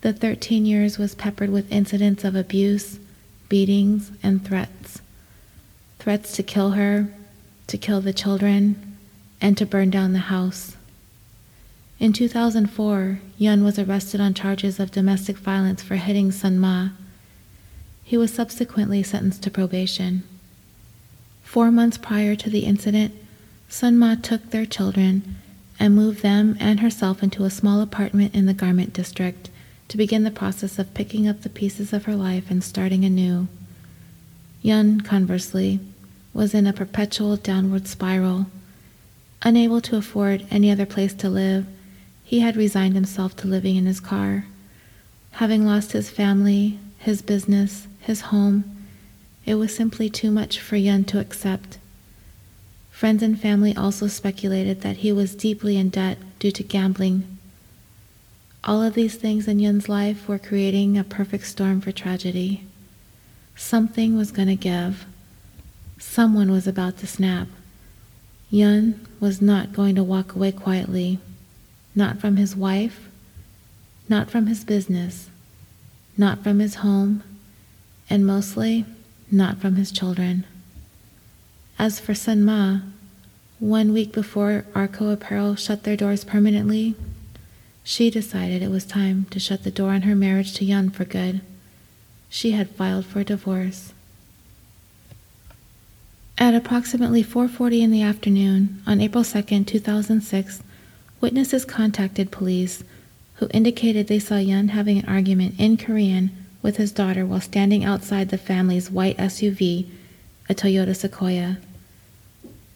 The 0.02 0.14
13 0.14 0.66
years 0.66 0.98
was 0.98 1.16
peppered 1.16 1.50
with 1.50 1.72
incidents 1.72 2.24
of 2.24 2.36
abuse, 2.36 3.00
beatings, 3.48 4.12
and 4.24 4.44
threats. 4.46 5.02
Threats 6.00 6.32
to 6.34 6.44
kill 6.44 6.72
her, 6.72 7.08
to 7.70 7.78
kill 7.78 8.02
the 8.02 8.14
children, 8.14 8.98
and 9.42 9.58
to 9.58 9.66
burn 9.66 9.90
down 9.90 10.14
the 10.14 10.20
house. 10.20 10.76
In 12.00 12.14
2004, 12.14 13.22
Yun 13.38 13.64
was 13.64 13.80
arrested 13.80 14.22
on 14.22 14.34
charges 14.34 14.80
of 14.80 14.92
domestic 14.92 15.38
violence 15.38 15.82
for 15.82 15.96
hitting 15.96 16.32
Sun 16.32 16.60
Ma 16.60 16.90
he 18.10 18.18
was 18.18 18.34
subsequently 18.34 19.04
sentenced 19.04 19.44
to 19.44 19.52
probation. 19.52 20.24
Four 21.44 21.70
months 21.70 21.96
prior 21.96 22.36
to 22.38 22.50
the 22.50 22.62
incident, 22.62 23.14
Sun 23.68 24.00
Ma 24.00 24.16
took 24.16 24.50
their 24.50 24.66
children 24.66 25.36
and 25.80 25.96
moved 25.96 26.24
them 26.24 26.58
and 26.60 26.80
herself 26.80 27.22
into 27.22 27.44
a 27.44 27.52
small 27.52 27.82
apartment 27.82 28.34
in 28.34 28.48
the 28.48 28.54
garment 28.56 28.94
district 28.94 29.52
to 29.90 29.98
begin 29.98 30.24
the 30.24 30.32
process 30.32 30.80
of 30.80 30.96
picking 30.96 31.28
up 31.28 31.44
the 31.44 31.50
pieces 31.50 31.94
of 31.94 32.06
her 32.06 32.16
life 32.16 32.50
and 32.50 32.64
starting 32.64 33.06
anew. 33.06 33.48
Yun, 34.64 35.02
conversely, 35.02 35.80
was 36.34 36.54
in 36.54 36.68
a 36.68 36.74
perpetual 36.74 37.36
downward 37.36 37.88
spiral. 37.88 38.48
Unable 39.42 39.82
to 39.82 39.98
afford 39.98 40.46
any 40.52 40.70
other 40.70 40.86
place 40.86 41.14
to 41.16 41.30
live, 41.30 41.66
he 42.24 42.42
had 42.42 42.56
resigned 42.56 42.96
himself 42.96 43.36
to 43.38 43.48
living 43.48 43.76
in 43.76 43.86
his 43.86 44.00
car. 44.00 44.46
Having 45.32 45.66
lost 45.66 45.94
his 45.94 46.10
family, 46.10 46.78
his 46.98 47.22
business, 47.22 47.88
his 48.00 48.22
home, 48.22 48.86
it 49.46 49.56
was 49.56 49.76
simply 49.76 50.10
too 50.10 50.30
much 50.30 50.60
for 50.60 50.76
Yun 50.76 51.06
to 51.06 51.20
accept. 51.20 51.80
Friends 52.92 53.24
and 53.24 53.40
family 53.40 53.76
also 53.76 54.08
speculated 54.08 54.82
that 54.82 54.98
he 54.98 55.12
was 55.12 55.34
deeply 55.34 55.78
in 55.78 55.90
debt 55.90 56.18
due 56.38 56.52
to 56.52 56.64
gambling. 56.64 57.38
All 58.64 58.84
of 58.84 58.94
these 58.94 59.16
things 59.16 59.48
in 59.48 59.60
Yun's 59.60 59.88
life 59.88 60.28
were 60.28 60.38
creating 60.38 60.98
a 60.98 61.04
perfect 61.04 61.48
storm 61.48 61.80
for 61.80 61.94
tragedy. 61.94 62.66
Something 63.56 64.18
was 64.18 64.32
going 64.32 64.50
to 64.50 64.56
give. 64.56 65.06
Someone 66.00 66.50
was 66.50 66.66
about 66.66 66.98
to 67.00 67.08
snap. 67.08 67.48
Yun 68.50 69.06
was 69.20 69.42
not 69.42 69.74
going 69.74 69.96
to 69.96 70.04
walk 70.04 70.34
away 70.34 70.52
quietly, 70.52 71.20
not 71.94 72.20
from 72.20 72.38
his 72.38 72.56
wife, 72.56 73.10
not 74.08 74.32
from 74.32 74.48
his 74.48 74.64
business, 74.64 75.30
not 76.18 76.42
from 76.42 76.60
his 76.60 76.76
home, 76.76 77.22
and 78.10 78.26
mostly 78.26 78.86
not 79.30 79.58
from 79.58 79.76
his 79.76 79.92
children. 79.92 80.46
As 81.78 82.00
for 82.00 82.16
Sun 82.16 82.44
Ma, 82.44 82.80
one 83.60 83.92
week 83.92 84.14
before 84.14 84.66
Arco 84.74 85.10
Apparel 85.10 85.56
shut 85.56 85.84
their 85.84 85.98
doors 85.98 86.24
permanently, 86.24 86.96
she 87.84 88.10
decided 88.10 88.62
it 88.62 88.72
was 88.72 88.86
time 88.86 89.26
to 89.32 89.40
shut 89.40 89.64
the 89.64 89.72
door 89.72 89.92
on 89.92 90.04
her 90.04 90.16
marriage 90.16 90.54
to 90.56 90.66
Yun 90.66 90.90
for 90.90 91.06
good. 91.06 91.42
She 92.30 92.52
had 92.52 92.70
filed 92.70 93.06
for 93.06 93.24
divorce. 93.24 93.94
At 96.42 96.56
approximately 96.56 97.22
4:40 97.22 97.82
in 97.82 97.92
the 97.92 98.02
afternoon 98.02 98.82
on 98.88 99.02
April 99.02 99.26
2, 99.26 99.66
2006, 99.66 100.64
witnesses 101.20 101.66
contacted 101.66 102.32
police 102.32 102.82
who 103.36 103.50
indicated 103.54 104.08
they 104.08 104.20
saw 104.20 104.38
Yun 104.38 104.70
having 104.70 105.00
an 105.00 105.06
argument 105.06 105.56
in 105.58 105.76
Korean 105.76 106.32
with 106.62 106.78
his 106.78 106.94
daughter 106.94 107.26
while 107.26 107.42
standing 107.42 107.84
outside 107.84 108.30
the 108.30 108.38
family's 108.38 108.90
white 108.90 109.18
SUV, 109.18 109.88
a 110.48 110.56
Toyota 110.56 110.96
Sequoia. 110.96 111.58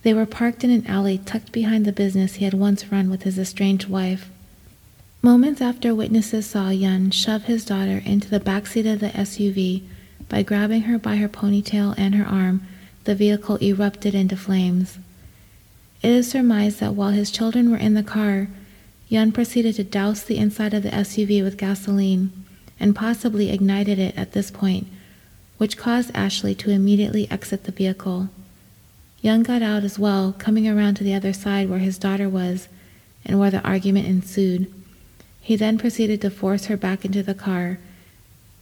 They 0.02 0.14
were 0.14 0.26
parked 0.26 0.66
in 0.66 0.70
an 0.70 0.86
alley 0.86 1.18
tucked 1.18 1.54
behind 1.54 1.86
the 1.86 1.94
business 1.94 2.36
he 2.36 2.46
had 2.46 2.54
once 2.54 2.92
run 2.92 3.10
with 3.10 3.24
his 3.24 3.40
estranged 3.40 3.88
wife. 3.88 4.30
Moments 5.22 5.62
after 5.62 5.96
witnesses 5.96 6.46
saw 6.46 6.70
Yun 6.70 7.12
shove 7.12 7.46
his 7.46 7.64
daughter 7.64 8.02
into 8.04 8.30
the 8.30 8.42
back 8.42 8.68
seat 8.68 8.86
of 8.86 9.00
the 9.00 9.12
SUV 9.12 9.84
by 10.28 10.44
grabbing 10.44 10.82
her 10.82 11.00
by 11.00 11.16
her 11.16 11.30
ponytail 11.30 11.96
and 11.98 12.16
her 12.16 12.26
arm, 12.26 12.68
the 13.04 13.16
vehicle 13.16 13.58
erupted 13.62 14.16
into 14.16 14.36
flames. 14.36 14.98
It 16.02 16.12
is 16.12 16.30
surmised 16.30 16.80
that 16.80 16.96
while 16.96 17.12
his 17.12 17.32
children 17.32 17.72
were 17.72 17.78
in 17.78 17.94
the 17.94 18.04
car, 18.04 18.48
Yun 19.10 19.32
proceeded 19.32 19.76
to 19.76 19.84
douse 19.84 20.24
the 20.24 20.38
inside 20.38 20.74
of 20.74 20.84
the 20.84 20.90
SUV 20.90 21.44
with 21.44 21.58
gasoline 21.58 22.32
and 22.80 22.96
possibly 22.96 23.52
ignited 23.52 24.00
it 24.00 24.18
at 24.18 24.32
this 24.32 24.52
point, 24.52 24.88
which 25.58 25.78
caused 25.78 26.12
Ashley 26.14 26.56
to 26.56 26.72
immediately 26.72 27.30
exit 27.30 27.64
the 27.64 27.72
vehicle. 27.72 28.30
Yun 29.22 29.44
got 29.44 29.62
out 29.62 29.84
as 29.84 29.98
well, 29.98 30.34
coming 30.38 30.68
around 30.68 30.96
to 30.96 31.04
the 31.04 31.14
other 31.14 31.32
side 31.32 31.70
where 31.70 31.80
his 31.80 31.98
daughter 31.98 32.28
was 32.28 32.68
and 33.24 33.40
where 33.40 33.52
the 33.52 33.62
argument 33.62 34.08
ensued. 34.08 34.72
He 35.40 35.56
then 35.56 35.78
proceeded 35.78 36.22
to 36.22 36.30
force 36.30 36.66
her 36.66 36.78
back 36.78 37.06
into 37.06 37.24
the 37.24 37.34
car. 37.34 37.80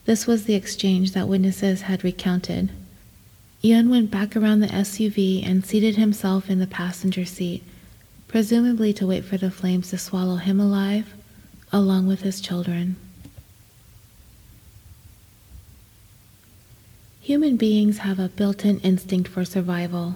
This 0.06 0.28
was 0.28 0.44
the 0.44 0.56
exchange 0.56 1.14
that 1.14 1.28
witnesses 1.28 1.84
had 1.84 2.04
recounted. 2.04 2.72
Yun 3.62 3.92
went 3.92 4.10
back 4.10 4.36
around 4.36 4.60
the 4.60 4.68
SUV 4.68 5.46
and 5.46 5.64
seated 5.64 5.96
himself 5.96 6.50
in 6.50 6.58
the 6.58 6.66
passenger 6.66 7.26
seat, 7.26 7.64
presumably 8.28 8.92
to 8.92 9.06
wait 9.06 9.24
for 9.24 9.38
the 9.38 9.52
flames 9.52 9.92
to 9.92 10.00
swallow 10.00 10.38
him 10.38 10.60
alive, 10.60 11.14
along 11.72 12.08
with 12.08 12.22
his 12.22 12.42
children. 12.42 12.96
Human 17.20 17.56
beings 17.56 18.00
have 18.00 18.18
a 18.18 18.30
built 18.30 18.66
in 18.66 18.80
instinct 18.80 19.30
for 19.30 19.46
survival. 19.46 20.16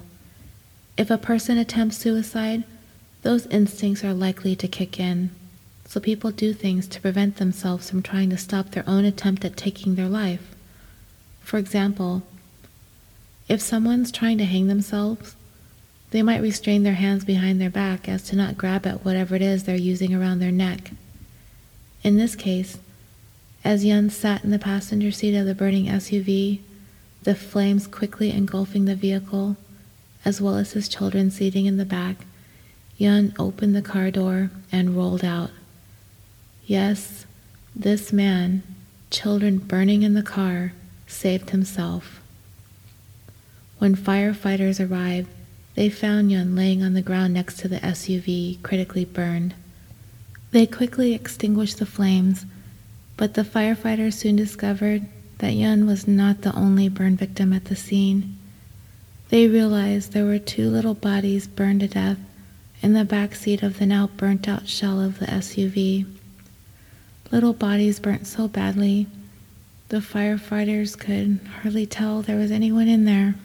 If 0.98 1.12
a 1.12 1.18
person 1.20 1.60
attempts 1.60 1.98
suicide, 1.98 2.64
those 3.22 3.46
instincts 3.48 4.04
are 4.04 4.14
likely 4.14 4.56
to 4.56 4.68
kick 4.68 5.00
in, 5.00 5.30
so 5.88 6.00
people 6.00 6.32
do 6.32 6.52
things 6.52 6.88
to 6.88 7.00
prevent 7.02 7.38
themselves 7.38 7.92
from 7.92 8.02
trying 8.02 8.32
to 8.32 8.38
stop 8.38 8.72
their 8.72 8.90
own 8.90 9.06
attempt 9.06 9.46
at 9.46 9.56
taking 9.56 9.94
their 9.94 10.10
life. 10.10 10.56
For 11.42 11.60
example, 11.60 12.24
if 13.48 13.62
someone's 13.62 14.12
trying 14.12 14.38
to 14.38 14.46
hang 14.46 14.68
themselves, 14.68 15.36
they 16.12 16.22
might 16.22 16.42
restrain 16.42 16.84
their 16.84 16.94
hands 16.94 17.26
behind 17.26 17.60
their 17.60 17.70
back 17.70 18.08
as 18.08 18.24
to 18.24 18.36
not 18.36 18.58
grab 18.58 18.86
at 18.88 19.04
whatever 19.04 19.36
it 19.36 19.42
is 19.42 19.64
they're 19.64 19.76
using 19.76 20.14
around 20.14 20.40
their 20.40 20.52
neck. 20.52 20.92
In 22.04 22.18
this 22.18 22.36
case, 22.36 22.78
as 23.64 23.84
Yun 23.84 24.10
sat 24.10 24.44
in 24.44 24.52
the 24.52 24.60
passenger 24.60 25.12
seat 25.12 25.36
of 25.36 25.46
the 25.46 25.56
burning 25.56 25.86
SUV, 25.86 26.60
the 27.24 27.36
flames 27.36 27.88
quickly 27.88 28.32
engulfing 28.32 28.86
the 28.86 28.96
vehicle, 28.96 29.58
as 30.24 30.40
well 30.40 30.56
as 30.56 30.74
his 30.74 30.88
children 30.88 31.32
seating 31.32 31.66
in 31.66 31.78
the 31.78 31.86
back, 31.86 32.26
Yun 32.98 33.34
opened 33.38 33.76
the 33.76 33.82
car 33.82 34.12
door 34.12 34.52
and 34.72 34.96
rolled 34.96 35.26
out. 35.26 35.50
Yes, 36.66 37.26
this 37.76 38.14
man, 38.14 38.64
children 39.10 39.58
burning 39.58 40.04
in 40.04 40.14
the 40.14 40.24
car, 40.24 40.74
saved 41.08 41.50
himself. 41.50 42.22
When 43.86 43.96
firefighters 43.96 44.80
arrived, 44.80 45.28
they 45.76 45.90
found 45.90 46.32
Yun 46.32 46.56
laying 46.56 46.82
on 46.82 46.96
the 46.96 47.04
ground 47.04 47.36
next 47.36 47.60
to 47.60 47.68
the 47.68 47.78
SUV, 47.82 48.60
critically 48.64 49.06
burned. 49.06 49.54
They 50.50 50.66
quickly 50.66 51.14
extinguished 51.14 51.78
the 51.78 51.86
flames, 51.86 52.48
but 53.16 53.36
the 53.36 53.44
firefighters 53.44 54.16
soon 54.16 54.38
discovered 54.38 55.06
that 55.38 55.54
Yun 55.54 55.86
was 55.86 56.08
not 56.08 56.42
the 56.42 56.52
only 56.56 56.90
burn 56.90 57.16
victim 57.16 57.54
at 57.54 57.66
the 57.66 57.76
scene. 57.76 58.36
They 59.30 59.48
realized 59.48 60.14
there 60.14 60.26
were 60.26 60.40
two 60.40 60.68
little 60.68 60.96
bodies 60.96 61.46
burned 61.46 61.82
to 61.82 61.88
death 61.88 62.18
in 62.82 62.94
the 62.94 63.06
back 63.06 63.36
seat 63.36 63.62
of 63.62 63.78
the 63.78 63.86
now 63.86 64.08
burnt 64.08 64.48
out 64.48 64.68
shell 64.68 65.00
of 65.00 65.20
the 65.20 65.28
SUV. 65.28 66.08
Little 67.32 67.54
bodies 67.54 68.00
burnt 68.00 68.26
so 68.26 68.48
badly, 68.48 69.06
the 69.90 69.98
firefighters 69.98 70.98
could 70.98 71.40
hardly 71.62 71.86
tell 71.86 72.24
there 72.24 72.38
was 72.38 72.50
anyone 72.50 72.88
in 72.88 73.06
there. 73.06 73.36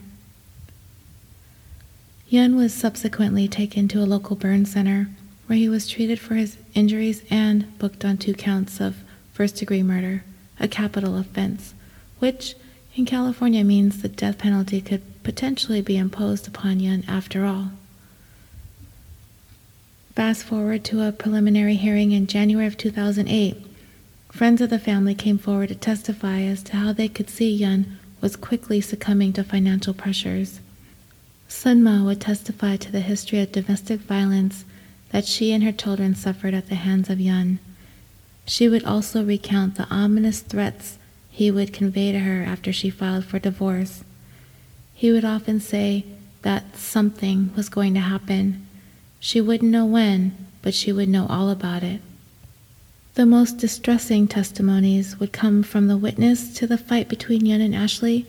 Yun 2.31 2.55
was 2.55 2.73
subsequently 2.73 3.49
taken 3.49 3.89
to 3.89 4.01
a 4.01 4.07
local 4.07 4.37
burn 4.37 4.65
center 4.65 5.09
where 5.49 5.59
he 5.59 5.69
was 5.69 5.89
treated 5.89 6.21
for 6.21 6.37
his 6.37 6.59
injuries 6.75 7.25
and 7.29 7.77
booked 7.81 8.05
on 8.05 8.17
two 8.17 8.35
counts 8.35 8.81
of 8.81 8.95
first 9.33 9.57
degree 9.57 9.83
murder, 9.83 10.23
a 10.61 10.69
capital 10.69 11.19
offense, 11.19 11.75
which 12.21 12.55
in 12.95 13.05
California 13.05 13.65
means 13.65 14.01
the 14.01 14.09
death 14.09 14.39
penalty 14.39 14.81
could 14.81 15.03
potentially 15.25 15.83
be 15.83 15.97
imposed 15.97 16.47
upon 16.47 16.79
Yun 16.79 17.03
after 17.09 17.45
all. 17.45 17.73
Fast 20.15 20.45
forward 20.45 20.85
to 20.85 21.03
a 21.03 21.11
preliminary 21.11 21.75
hearing 21.75 22.13
in 22.13 22.29
January 22.29 22.69
of 22.69 22.77
2008. 22.77 23.57
Friends 24.31 24.61
of 24.61 24.71
the 24.71 24.79
family 24.79 25.17
came 25.17 25.37
forward 25.37 25.71
to 25.71 25.75
testify 25.75 26.43
as 26.43 26.63
to 26.63 26.77
how 26.77 26.93
they 26.93 27.09
could 27.09 27.29
see 27.29 27.51
Yun 27.51 27.99
was 28.21 28.37
quickly 28.37 28.81
succumbing 28.81 29.33
to 29.33 29.43
financial 29.43 29.95
pressures. 29.95 30.61
Sun 31.51 31.83
Ma 31.83 32.05
would 32.05 32.21
testify 32.21 32.77
to 32.77 32.93
the 32.93 33.01
history 33.01 33.41
of 33.41 33.51
domestic 33.51 33.99
violence 34.01 34.65
that 35.11 35.27
she 35.27 35.51
and 35.51 35.65
her 35.65 35.73
children 35.73 36.15
suffered 36.15 36.55
at 36.55 36.69
the 36.69 36.77
hands 36.77 37.11
of 37.11 37.21
Yun. 37.21 37.59
She 38.47 38.69
would 38.69 38.85
also 38.85 39.25
recount 39.25 39.75
the 39.75 39.89
ominous 39.91 40.41
threats 40.41 40.97
he 41.29 41.51
would 41.51 41.73
convey 41.73 42.13
to 42.13 42.21
her 42.21 42.45
after 42.45 42.73
she 42.73 42.89
filed 42.89 43.25
for 43.25 43.41
divorce. 43.41 44.05
He 44.95 45.11
would 45.11 45.25
often 45.25 45.59
say 45.61 46.05
that 46.43 46.77
something 46.77 47.53
was 47.57 47.69
going 47.69 47.95
to 47.95 48.01
happen. 48.01 48.67
She 49.19 49.41
wouldn't 49.41 49.73
know 49.73 49.85
when, 49.85 50.37
but 50.63 50.73
she 50.73 50.93
would 50.93 51.09
know 51.09 51.27
all 51.27 51.51
about 51.51 51.83
it. 51.83 52.01
The 53.15 53.27
most 53.27 53.59
distressing 53.59 54.29
testimonies 54.29 55.19
would 55.19 55.33
come 55.33 55.65
from 55.65 55.89
the 55.89 55.97
witness 55.97 56.55
to 56.55 56.69
the 56.69 56.79
fight 56.79 57.09
between 57.09 57.45
Yun 57.45 57.61
and 57.61 57.75
Ashley 57.75 58.25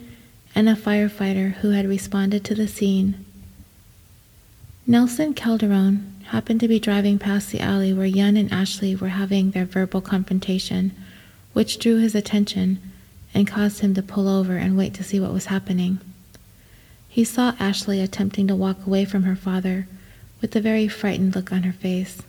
and 0.54 0.68
a 0.68 0.76
firefighter 0.76 1.54
who 1.56 1.72
had 1.72 1.88
responded 1.88 2.44
to 2.44 2.56
the 2.56 2.68
scene. 2.68 3.26
Nelson 4.86 5.34
Calderon 5.34 6.24
happened 6.28 6.60
to 6.60 6.68
be 6.68 6.80
driving 6.80 7.20
past 7.20 7.52
the 7.52 7.60
alley 7.60 7.94
where 7.94 8.06
Yun 8.06 8.38
and 8.38 8.52
Ashley 8.52 8.96
were 8.96 9.10
having 9.10 9.52
their 9.52 9.66
verbal 9.66 10.02
confrontation, 10.02 10.92
which 11.54 11.80
drew 11.80 11.98
his 11.98 12.16
attention 12.16 12.80
and 13.34 13.48
caused 13.48 13.80
him 13.80 13.94
to 13.94 14.02
pull 14.02 14.28
over 14.28 14.58
and 14.58 14.78
wait 14.78 14.94
to 14.96 15.04
see 15.04 15.20
what 15.20 15.34
was 15.34 15.46
happening. 15.46 16.00
He 17.08 17.24
saw 17.24 17.54
Ashley 17.60 18.02
attempting 18.02 18.48
to 18.48 18.56
walk 18.56 18.86
away 18.86 19.06
from 19.06 19.24
her 19.24 19.36
father 19.36 19.88
with 20.42 20.56
a 20.56 20.62
very 20.62 20.88
frightened 20.88 21.36
look 21.36 21.52
on 21.52 21.64
her 21.64 21.74
face, 21.74 22.22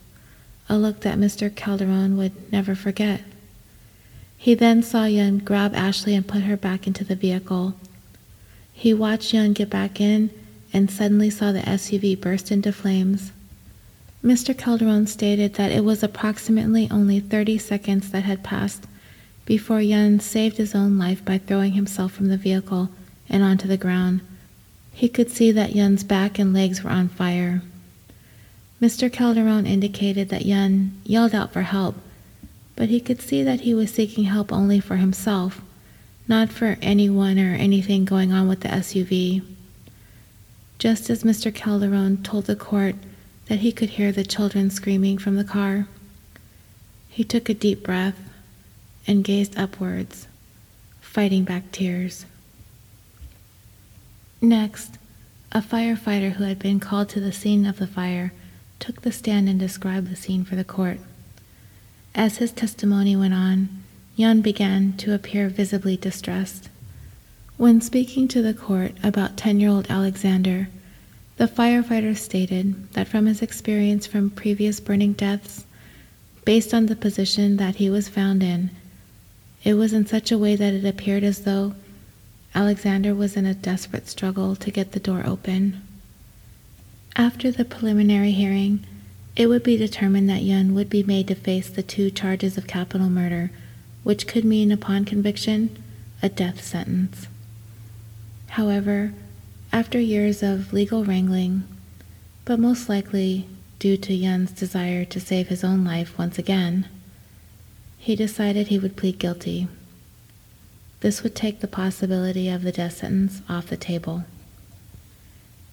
a 0.68 0.76
look 0.76 1.00
that 1.00 1.18
Mr. 1.18 1.54
Calderon 1.54 2.16
would 2.16 2.52
never 2.52 2.74
forget. 2.74 3.22
He 4.36 4.54
then 4.54 4.82
saw 4.82 5.04
Yun 5.04 5.38
grab 5.38 5.74
Ashley 5.74 6.14
and 6.14 6.26
put 6.26 6.42
her 6.42 6.56
back 6.56 6.86
into 6.86 7.04
the 7.04 7.14
vehicle 7.14 7.74
he 8.82 8.92
watched 8.92 9.32
Yun 9.32 9.52
get 9.52 9.70
back 9.70 10.00
in 10.00 10.28
and 10.72 10.90
suddenly 10.90 11.30
saw 11.30 11.52
the 11.52 11.60
SUV 11.60 12.20
burst 12.20 12.50
into 12.50 12.72
flames. 12.72 13.30
Mr. 14.24 14.58
Calderon 14.58 15.06
stated 15.06 15.54
that 15.54 15.70
it 15.70 15.84
was 15.84 16.02
approximately 16.02 16.88
only 16.90 17.20
30 17.20 17.58
seconds 17.58 18.10
that 18.10 18.24
had 18.24 18.42
passed 18.42 18.88
before 19.46 19.80
Yun 19.80 20.18
saved 20.18 20.56
his 20.56 20.74
own 20.74 20.98
life 20.98 21.24
by 21.24 21.38
throwing 21.38 21.74
himself 21.74 22.10
from 22.10 22.26
the 22.26 22.36
vehicle 22.36 22.88
and 23.28 23.44
onto 23.44 23.68
the 23.68 23.76
ground. 23.76 24.20
He 24.92 25.08
could 25.08 25.30
see 25.30 25.52
that 25.52 25.76
Yun's 25.76 26.02
back 26.02 26.40
and 26.40 26.52
legs 26.52 26.82
were 26.82 26.90
on 26.90 27.08
fire. 27.08 27.62
Mr. 28.80 29.12
Calderon 29.12 29.64
indicated 29.64 30.28
that 30.30 30.44
Yun 30.44 31.00
yelled 31.04 31.36
out 31.36 31.52
for 31.52 31.62
help, 31.62 31.94
but 32.74 32.88
he 32.88 32.98
could 32.98 33.20
see 33.20 33.44
that 33.44 33.60
he 33.60 33.74
was 33.74 33.94
seeking 33.94 34.24
help 34.24 34.52
only 34.52 34.80
for 34.80 34.96
himself 34.96 35.62
not 36.28 36.50
for 36.50 36.78
anyone 36.80 37.38
or 37.38 37.54
anything 37.54 38.04
going 38.04 38.32
on 38.32 38.48
with 38.48 38.60
the 38.60 38.68
SUV. 38.68 39.42
Just 40.78 41.10
as 41.10 41.24
Mr. 41.24 41.54
Calderon 41.54 42.22
told 42.22 42.46
the 42.46 42.56
court 42.56 42.96
that 43.46 43.60
he 43.60 43.72
could 43.72 43.90
hear 43.90 44.12
the 44.12 44.24
children 44.24 44.70
screaming 44.70 45.18
from 45.18 45.36
the 45.36 45.44
car, 45.44 45.86
he 47.08 47.24
took 47.24 47.48
a 47.48 47.54
deep 47.54 47.82
breath 47.82 48.18
and 49.06 49.24
gazed 49.24 49.58
upwards, 49.58 50.26
fighting 51.00 51.44
back 51.44 51.70
tears. 51.72 52.24
Next, 54.40 54.98
a 55.52 55.60
firefighter 55.60 56.32
who 56.32 56.44
had 56.44 56.58
been 56.58 56.80
called 56.80 57.08
to 57.10 57.20
the 57.20 57.32
scene 57.32 57.66
of 57.66 57.78
the 57.78 57.86
fire 57.86 58.32
took 58.80 59.02
the 59.02 59.12
stand 59.12 59.48
and 59.48 59.60
described 59.60 60.10
the 60.10 60.16
scene 60.16 60.44
for 60.44 60.56
the 60.56 60.64
court. 60.64 60.98
As 62.14 62.38
his 62.38 62.50
testimony 62.50 63.14
went 63.14 63.34
on, 63.34 63.81
Yun 64.14 64.42
began 64.42 64.92
to 64.98 65.14
appear 65.14 65.48
visibly 65.48 65.96
distressed. 65.96 66.68
When 67.56 67.80
speaking 67.80 68.28
to 68.28 68.42
the 68.42 68.52
court 68.52 68.92
about 69.02 69.38
10 69.38 69.58
year 69.58 69.70
old 69.70 69.86
Alexander, 69.88 70.68
the 71.38 71.48
firefighter 71.48 72.14
stated 72.14 72.92
that 72.92 73.08
from 73.08 73.24
his 73.24 73.40
experience 73.40 74.06
from 74.06 74.28
previous 74.28 74.80
burning 74.80 75.14
deaths, 75.14 75.64
based 76.44 76.74
on 76.74 76.86
the 76.86 76.96
position 76.96 77.56
that 77.56 77.76
he 77.76 77.88
was 77.88 78.08
found 78.08 78.42
in, 78.42 78.70
it 79.64 79.74
was 79.74 79.94
in 79.94 80.04
such 80.04 80.30
a 80.30 80.36
way 80.36 80.56
that 80.56 80.74
it 80.74 80.84
appeared 80.84 81.24
as 81.24 81.40
though 81.40 81.74
Alexander 82.54 83.14
was 83.14 83.34
in 83.34 83.46
a 83.46 83.54
desperate 83.54 84.08
struggle 84.08 84.54
to 84.56 84.70
get 84.70 84.92
the 84.92 85.00
door 85.00 85.22
open. 85.24 85.80
After 87.16 87.50
the 87.50 87.64
preliminary 87.64 88.32
hearing, 88.32 88.84
it 89.36 89.46
would 89.46 89.62
be 89.62 89.78
determined 89.78 90.28
that 90.28 90.42
Yun 90.42 90.74
would 90.74 90.90
be 90.90 91.02
made 91.02 91.28
to 91.28 91.34
face 91.34 91.70
the 91.70 91.82
two 91.82 92.10
charges 92.10 92.58
of 92.58 92.66
capital 92.66 93.08
murder 93.08 93.50
which 94.02 94.26
could 94.26 94.44
mean, 94.44 94.72
upon 94.72 95.04
conviction, 95.04 95.82
a 96.22 96.28
death 96.28 96.62
sentence. 96.62 97.28
However, 98.50 99.12
after 99.72 99.98
years 99.98 100.42
of 100.42 100.72
legal 100.72 101.04
wrangling, 101.04 101.64
but 102.44 102.58
most 102.58 102.88
likely 102.88 103.48
due 103.78 103.96
to 103.96 104.14
Yun's 104.14 104.52
desire 104.52 105.04
to 105.04 105.20
save 105.20 105.48
his 105.48 105.64
own 105.64 105.84
life 105.84 106.18
once 106.18 106.38
again, 106.38 106.88
he 107.98 108.16
decided 108.16 108.68
he 108.68 108.78
would 108.78 108.96
plead 108.96 109.18
guilty. 109.18 109.68
This 111.00 111.22
would 111.22 111.34
take 111.34 111.60
the 111.60 111.68
possibility 111.68 112.48
of 112.48 112.62
the 112.62 112.72
death 112.72 112.98
sentence 112.98 113.42
off 113.48 113.68
the 113.68 113.76
table. 113.76 114.24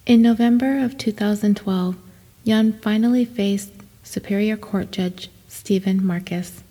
In 0.06 0.22
November 0.22 0.78
of 0.78 0.96
2012, 0.96 1.96
Yun 2.44 2.72
finally 2.72 3.24
faced 3.24 3.72
Superior 4.02 4.56
Court 4.56 4.90
Judge 4.90 5.28
Stephen 5.46 6.04
Marcus 6.04 6.62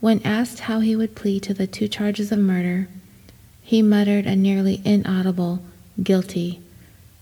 when 0.00 0.22
asked 0.22 0.60
how 0.60 0.80
he 0.80 0.94
would 0.94 1.14
plead 1.14 1.42
to 1.42 1.54
the 1.54 1.66
two 1.66 1.88
charges 1.88 2.30
of 2.30 2.38
murder, 2.38 2.88
he 3.62 3.82
muttered 3.82 4.26
a 4.26 4.36
nearly 4.36 4.80
inaudible 4.84 5.60
guilty, 6.02 6.60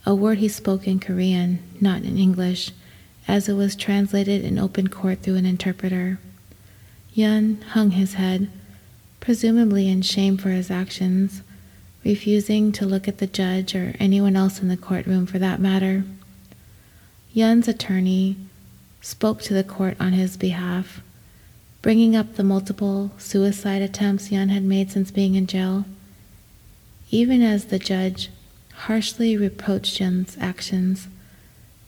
a 0.05 0.15
word 0.15 0.39
he 0.39 0.49
spoke 0.49 0.87
in 0.87 1.01
Korean, 1.01 1.59
not 1.81 2.03
in 2.03 2.19
English, 2.19 2.71
as 3.27 3.49
it 3.49 3.55
was 3.55 3.75
translated 3.75 4.45
in 4.45 4.59
open 4.59 4.89
court 4.89 5.21
through 5.21 5.37
an 5.37 5.47
interpreter. 5.47 6.19
Yun 7.15 7.61
hung 7.71 7.93
his 7.93 8.15
head, 8.15 8.51
presumably 9.21 9.89
in 9.89 10.03
shame 10.03 10.37
for 10.37 10.51
his 10.51 10.71
actions, 10.71 11.43
refusing 12.05 12.71
to 12.71 12.87
look 12.87 13.09
at 13.09 13.19
the 13.19 13.27
judge 13.27 13.75
or 13.75 13.97
anyone 13.99 14.37
else 14.37 14.61
in 14.61 14.69
the 14.69 14.77
courtroom 14.77 15.27
for 15.27 15.39
that 15.39 15.59
matter. 15.59 16.05
Yun's 17.33 17.67
attorney 17.67 18.37
spoke 19.01 19.41
to 19.43 19.55
the 19.55 19.65
court 19.65 19.97
on 19.99 20.13
his 20.13 20.37
behalf 20.37 21.01
bringing 21.87 22.17
up 22.17 22.35
the 22.35 22.43
multiple 22.43 23.13
suicide 23.17 23.81
attempts 23.81 24.33
Yun 24.33 24.49
had 24.49 24.65
made 24.65 24.91
since 24.91 25.13
being 25.13 25.37
in 25.37 25.47
jail. 25.47 25.85
Even 27.13 27.41
as 27.41 27.67
the 27.67 27.79
judge 27.79 28.29
harshly 28.75 29.37
reproached 29.37 30.01
Yun's 30.01 30.37
actions 30.41 31.07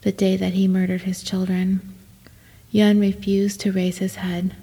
the 0.02 0.12
day 0.12 0.36
that 0.36 0.52
he 0.52 0.68
murdered 0.68 1.00
his 1.00 1.20
children, 1.20 1.80
Yun 2.70 3.00
refused 3.00 3.58
to 3.58 3.72
raise 3.72 3.98
his 3.98 4.14
head. 4.14 4.54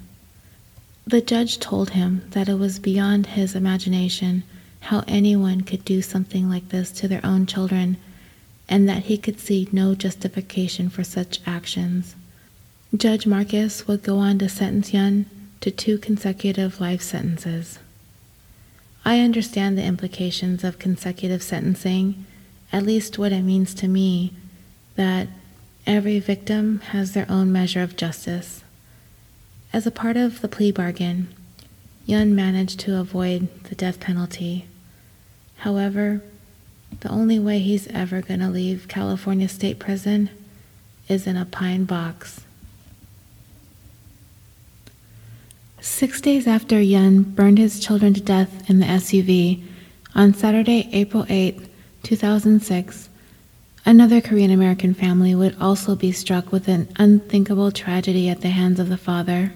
The 1.06 1.20
judge 1.20 1.60
told 1.60 1.90
him 1.90 2.22
that 2.30 2.48
it 2.48 2.58
was 2.58 2.80
beyond 2.80 3.26
his 3.26 3.56
imagination 3.56 4.44
how 4.80 5.04
anyone 5.06 5.60
could 5.60 5.84
do 5.84 6.02
something 6.02 6.50
like 6.50 6.70
this 6.70 6.94
to 6.94 7.10
their 7.10 7.26
own 7.26 7.46
children, 7.46 7.98
and 8.70 8.88
that 8.88 9.04
he 9.04 9.18
could 9.18 9.42
see 9.42 9.68
no 9.74 9.96
justification 9.96 10.88
for 10.90 11.04
such 11.04 11.42
actions. 11.46 12.16
Judge 12.98 13.26
Marcus 13.26 13.88
would 13.88 14.04
go 14.04 14.20
on 14.20 14.38
to 14.40 14.48
sentence 14.48 14.94
Yun 14.94 15.26
to 15.60 15.70
two 15.70 15.98
consecutive 15.98 16.80
life 16.80 17.02
sentences. 17.02 17.80
I 19.04 19.20
understand 19.20 19.78
the 19.78 19.84
implications 19.84 20.64
of 20.64 20.80
consecutive 20.80 21.44
sentencing, 21.44 22.26
at 22.72 22.84
least 22.84 23.18
what 23.18 23.34
it 23.34 23.42
means 23.42 23.74
to 23.76 23.88
me, 23.88 24.34
that 24.96 25.28
every 25.86 26.20
victim 26.20 26.80
has 26.92 27.14
their 27.14 27.26
own 27.30 27.52
measure 27.52 27.82
of 27.82 27.98
justice. 27.98 28.64
As 29.74 29.86
a 29.86 29.92
part 29.92 30.16
of 30.16 30.42
the 30.42 30.48
plea 30.48 30.72
bargain, 30.72 31.28
Yun 32.06 32.34
managed 32.34 32.80
to 32.82 33.00
avoid 33.00 33.64
the 33.66 33.76
death 33.76 34.00
penalty. 34.00 34.68
However, 35.58 36.22
the 37.02 37.10
only 37.10 37.40
way 37.40 37.60
he's 37.60 37.88
ever 37.88 38.22
going 38.22 38.40
to 38.40 38.50
leave 38.50 38.88
California 38.88 39.50
State 39.50 39.80
Prison 39.80 40.30
is 41.10 41.28
in 41.28 41.36
a 41.36 41.46
pine 41.46 41.84
box. 41.84 42.45
Six 45.86 46.20
days 46.20 46.48
after 46.48 46.82
Yun 46.82 47.22
burned 47.22 47.60
his 47.60 47.80
children 47.80 48.16
to 48.16 48.20
death 48.20 48.68
in 48.68 48.80
the 48.80 48.88
SUV, 48.88 49.64
on 50.16 50.34
Saturday, 50.34 50.90
April 50.92 51.28
8, 51.30 51.60
2006, 52.02 53.08
another 53.86 54.20
Korean 54.20 54.50
American 54.50 54.96
family 54.96 55.36
would 55.36 55.56
also 55.62 55.96
be 55.96 56.12
struck 56.12 56.52
with 56.52 56.68
an 56.68 56.90
unthinkable 56.98 57.72
tragedy 57.72 58.28
at 58.30 58.42
the 58.42 58.50
hands 58.50 58.80
of 58.80 58.90
the 58.90 58.98
father. 58.98 59.54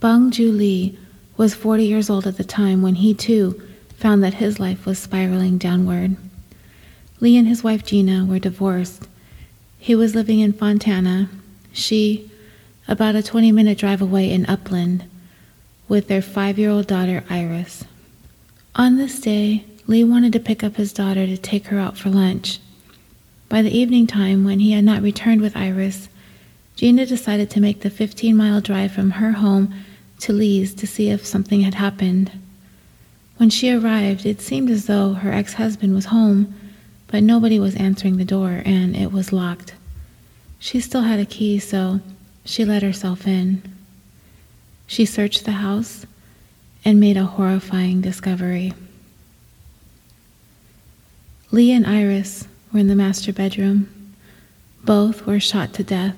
Bong 0.00 0.32
Ju 0.32 0.50
Lee 0.50 0.98
was 1.36 1.54
40 1.54 1.84
years 1.84 2.10
old 2.10 2.26
at 2.26 2.36
the 2.36 2.44
time 2.44 2.82
when 2.82 2.96
he 2.96 3.14
too 3.14 3.62
found 3.96 4.24
that 4.24 4.34
his 4.34 4.58
life 4.58 4.84
was 4.84 4.98
spiraling 4.98 5.56
downward. 5.56 6.16
Lee 7.20 7.38
and 7.38 7.46
his 7.46 7.62
wife 7.62 7.86
Gina 7.86 8.26
were 8.26 8.40
divorced. 8.40 9.06
He 9.78 9.94
was 9.94 10.16
living 10.16 10.40
in 10.40 10.52
Fontana, 10.52 11.30
she 11.72 12.28
about 12.88 13.14
a 13.14 13.22
20 13.22 13.52
minute 13.52 13.78
drive 13.78 14.02
away 14.02 14.32
in 14.32 14.44
Upland, 14.46 15.04
with 15.88 16.08
their 16.08 16.22
five 16.22 16.58
year 16.58 16.70
old 16.70 16.86
daughter 16.86 17.24
Iris. 17.30 17.84
On 18.76 18.96
this 18.96 19.20
day, 19.20 19.64
Lee 19.86 20.04
wanted 20.04 20.32
to 20.34 20.40
pick 20.40 20.62
up 20.62 20.76
his 20.76 20.92
daughter 20.92 21.26
to 21.26 21.36
take 21.36 21.66
her 21.68 21.78
out 21.78 21.96
for 21.96 22.10
lunch. 22.10 22.60
By 23.48 23.62
the 23.62 23.76
evening 23.76 24.06
time, 24.06 24.44
when 24.44 24.60
he 24.60 24.72
had 24.72 24.84
not 24.84 25.02
returned 25.02 25.40
with 25.40 25.56
Iris, 25.56 26.08
Gina 26.76 27.06
decided 27.06 27.50
to 27.50 27.60
make 27.60 27.80
the 27.80 27.90
15 27.90 28.36
mile 28.36 28.60
drive 28.60 28.92
from 28.92 29.12
her 29.12 29.32
home 29.32 29.74
to 30.20 30.32
Lee's 30.32 30.74
to 30.74 30.86
see 30.86 31.08
if 31.08 31.24
something 31.24 31.62
had 31.62 31.74
happened. 31.74 32.30
When 33.38 33.50
she 33.50 33.72
arrived, 33.72 34.26
it 34.26 34.40
seemed 34.40 34.70
as 34.70 34.86
though 34.86 35.14
her 35.14 35.32
ex 35.32 35.54
husband 35.54 35.94
was 35.94 36.06
home, 36.06 36.54
but 37.06 37.22
nobody 37.22 37.58
was 37.58 37.74
answering 37.76 38.16
the 38.16 38.24
door 38.24 38.62
and 38.64 38.94
it 38.94 39.10
was 39.10 39.32
locked. 39.32 39.74
She 40.58 40.80
still 40.80 41.02
had 41.02 41.20
a 41.20 41.24
key, 41.24 41.58
so 41.58 42.00
she 42.44 42.64
let 42.64 42.82
herself 42.82 43.26
in. 43.26 43.62
She 44.88 45.04
searched 45.04 45.44
the 45.44 45.52
house 45.52 46.06
and 46.82 46.98
made 46.98 47.18
a 47.18 47.24
horrifying 47.26 48.00
discovery. 48.00 48.72
Lee 51.50 51.72
and 51.72 51.86
Iris 51.86 52.48
were 52.72 52.80
in 52.80 52.88
the 52.88 52.94
master 52.96 53.32
bedroom. 53.32 54.14
Both 54.82 55.26
were 55.26 55.38
shot 55.38 55.74
to 55.74 55.84
death. 55.84 56.16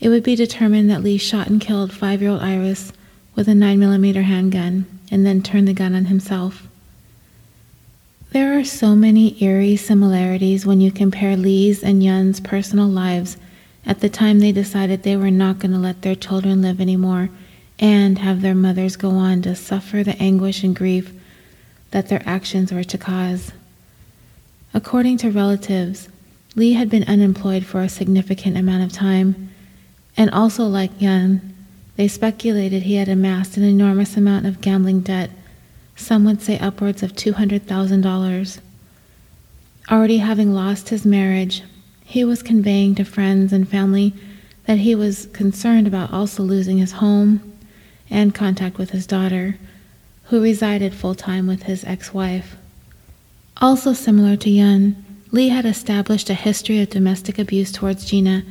It 0.00 0.10
would 0.10 0.22
be 0.22 0.36
determined 0.36 0.88
that 0.90 1.02
Lee 1.02 1.18
shot 1.18 1.48
and 1.48 1.60
killed 1.60 1.92
five 1.92 2.22
year 2.22 2.30
old 2.30 2.40
Iris 2.40 2.92
with 3.34 3.48
a 3.48 3.52
9mm 3.52 4.22
handgun 4.22 4.86
and 5.10 5.26
then 5.26 5.42
turned 5.42 5.66
the 5.66 5.72
gun 5.72 5.96
on 5.96 6.04
himself. 6.04 6.68
There 8.30 8.56
are 8.56 8.64
so 8.64 8.94
many 8.94 9.42
eerie 9.42 9.76
similarities 9.76 10.64
when 10.64 10.80
you 10.80 10.92
compare 10.92 11.36
Lee's 11.36 11.82
and 11.82 12.02
Yun's 12.02 12.38
personal 12.38 12.86
lives 12.86 13.36
at 13.86 14.00
the 14.00 14.08
time 14.08 14.40
they 14.40 14.52
decided 14.52 15.02
they 15.02 15.16
were 15.16 15.30
not 15.30 15.58
going 15.58 15.72
to 15.72 15.78
let 15.78 16.02
their 16.02 16.14
children 16.14 16.62
live 16.62 16.80
anymore 16.80 17.30
and 17.78 18.18
have 18.18 18.40
their 18.40 18.54
mothers 18.54 18.96
go 18.96 19.10
on 19.10 19.42
to 19.42 19.54
suffer 19.54 20.02
the 20.02 20.16
anguish 20.22 20.62
and 20.62 20.76
grief 20.76 21.12
that 21.90 22.08
their 22.08 22.22
actions 22.26 22.72
were 22.72 22.84
to 22.84 22.98
cause. 22.98 23.52
According 24.72 25.18
to 25.18 25.30
relatives, 25.30 26.08
Lee 26.56 26.72
had 26.72 26.88
been 26.88 27.04
unemployed 27.04 27.64
for 27.64 27.82
a 27.82 27.88
significant 27.88 28.56
amount 28.56 28.84
of 28.84 28.92
time, 28.92 29.50
and 30.16 30.30
also 30.30 30.64
like 30.64 31.00
Yun, 31.00 31.54
they 31.96 32.08
speculated 32.08 32.82
he 32.82 32.96
had 32.96 33.08
amassed 33.08 33.56
an 33.56 33.64
enormous 33.64 34.16
amount 34.16 34.46
of 34.46 34.60
gambling 34.60 35.00
debt, 35.00 35.30
some 35.96 36.24
would 36.24 36.42
say 36.42 36.58
upwards 36.58 37.02
of 37.02 37.12
$200,000. 37.12 38.58
Already 39.90 40.18
having 40.18 40.52
lost 40.52 40.88
his 40.88 41.04
marriage, 41.04 41.62
he 42.14 42.22
was 42.22 42.44
conveying 42.44 42.94
to 42.94 43.04
friends 43.04 43.52
and 43.52 43.68
family 43.68 44.14
that 44.66 44.78
he 44.78 44.94
was 44.94 45.26
concerned 45.32 45.84
about 45.84 46.12
also 46.12 46.44
losing 46.44 46.78
his 46.78 46.92
home 46.92 47.58
and 48.08 48.32
contact 48.32 48.78
with 48.78 48.90
his 48.90 49.04
daughter, 49.04 49.58
who 50.26 50.40
resided 50.40 50.94
full 50.94 51.16
time 51.16 51.48
with 51.48 51.64
his 51.64 51.82
ex 51.82 52.14
wife. 52.14 52.54
Also 53.60 53.92
similar 53.92 54.36
to 54.36 54.48
Yun, 54.48 54.94
Lee 55.32 55.48
had 55.48 55.64
established 55.64 56.30
a 56.30 56.34
history 56.34 56.80
of 56.80 56.88
domestic 56.88 57.36
abuse 57.36 57.72
towards 57.72 58.04
Gina, 58.04 58.44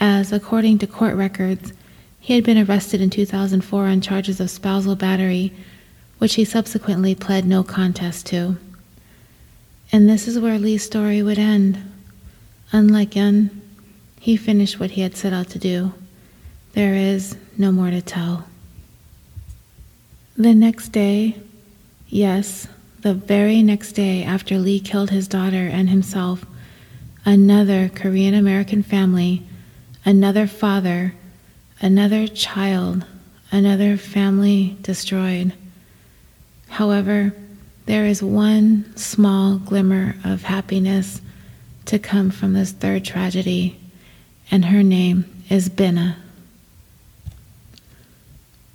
as, 0.00 0.32
according 0.32 0.78
to 0.78 0.86
court 0.86 1.14
records, 1.14 1.74
he 2.18 2.34
had 2.34 2.44
been 2.44 2.66
arrested 2.66 3.02
in 3.02 3.10
2004 3.10 3.88
on 3.88 4.00
charges 4.00 4.40
of 4.40 4.48
spousal 4.48 4.96
battery, 4.96 5.52
which 6.16 6.36
he 6.36 6.46
subsequently 6.46 7.14
pled 7.14 7.44
no 7.44 7.62
contest 7.62 8.24
to. 8.28 8.56
And 9.92 10.08
this 10.08 10.26
is 10.26 10.38
where 10.38 10.58
Lee's 10.58 10.82
story 10.82 11.22
would 11.22 11.38
end. 11.38 11.91
Unlike 12.72 13.16
Yun, 13.16 13.62
he 14.18 14.36
finished 14.36 14.80
what 14.80 14.92
he 14.92 15.02
had 15.02 15.14
set 15.14 15.34
out 15.34 15.50
to 15.50 15.58
do. 15.58 15.92
There 16.72 16.94
is 16.94 17.36
no 17.58 17.70
more 17.70 17.90
to 17.90 18.00
tell. 18.00 18.46
The 20.38 20.54
next 20.54 20.88
day, 20.88 21.36
yes, 22.08 22.66
the 23.02 23.12
very 23.12 23.62
next 23.62 23.92
day 23.92 24.24
after 24.24 24.58
Lee 24.58 24.80
killed 24.80 25.10
his 25.10 25.28
daughter 25.28 25.66
and 25.66 25.90
himself, 25.90 26.46
another 27.26 27.90
Korean 27.90 28.32
American 28.32 28.82
family, 28.82 29.42
another 30.06 30.46
father, 30.46 31.14
another 31.80 32.26
child, 32.26 33.04
another 33.50 33.98
family 33.98 34.78
destroyed. 34.80 35.52
However, 36.68 37.34
there 37.84 38.06
is 38.06 38.22
one 38.22 38.96
small 38.96 39.58
glimmer 39.58 40.16
of 40.24 40.44
happiness 40.44 41.20
to 41.86 41.98
come 41.98 42.30
from 42.30 42.52
this 42.52 42.72
third 42.72 43.04
tragedy, 43.04 43.78
and 44.50 44.66
her 44.66 44.82
name 44.82 45.24
is 45.48 45.68
Binna. 45.68 46.16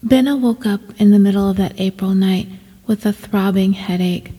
Binna 0.05 0.35
woke 0.35 0.65
up 0.65 0.81
in 0.99 1.11
the 1.11 1.19
middle 1.19 1.49
of 1.49 1.57
that 1.57 1.79
April 1.79 2.13
night 2.13 2.47
with 2.85 3.05
a 3.05 3.13
throbbing 3.13 3.73
headache. 3.73 4.31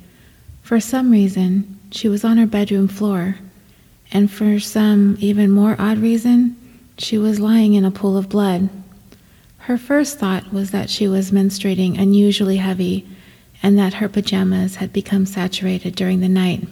For 0.63 0.81
some 0.81 1.11
reason, 1.11 1.79
she 1.91 2.09
was 2.09 2.25
on 2.25 2.37
her 2.39 2.47
bedroom 2.47 2.89
floor, 2.89 3.37
and 4.13 4.31
for 4.31 4.59
some 4.61 5.17
even 5.21 5.51
more 5.51 5.77
odd 5.79 5.99
reason, 5.99 6.57
she 6.97 7.19
was 7.19 7.41
lying 7.41 7.75
in 7.75 7.85
a 7.85 7.91
pool 7.91 8.17
of 8.17 8.29
blood. 8.29 8.69
Her 9.59 9.77
first 9.77 10.19
thought 10.19 10.53
was 10.53 10.71
that 10.71 10.89
she 10.89 11.07
was 11.09 11.31
menstruating 11.31 11.99
unusually 11.99 12.57
heavy 12.57 13.07
and 13.63 13.79
that 13.79 13.95
her 13.95 14.09
pajamas 14.09 14.77
had 14.77 14.93
become 14.93 15.27
saturated 15.27 15.95
during 15.95 16.21
the 16.21 16.29
night. 16.29 16.67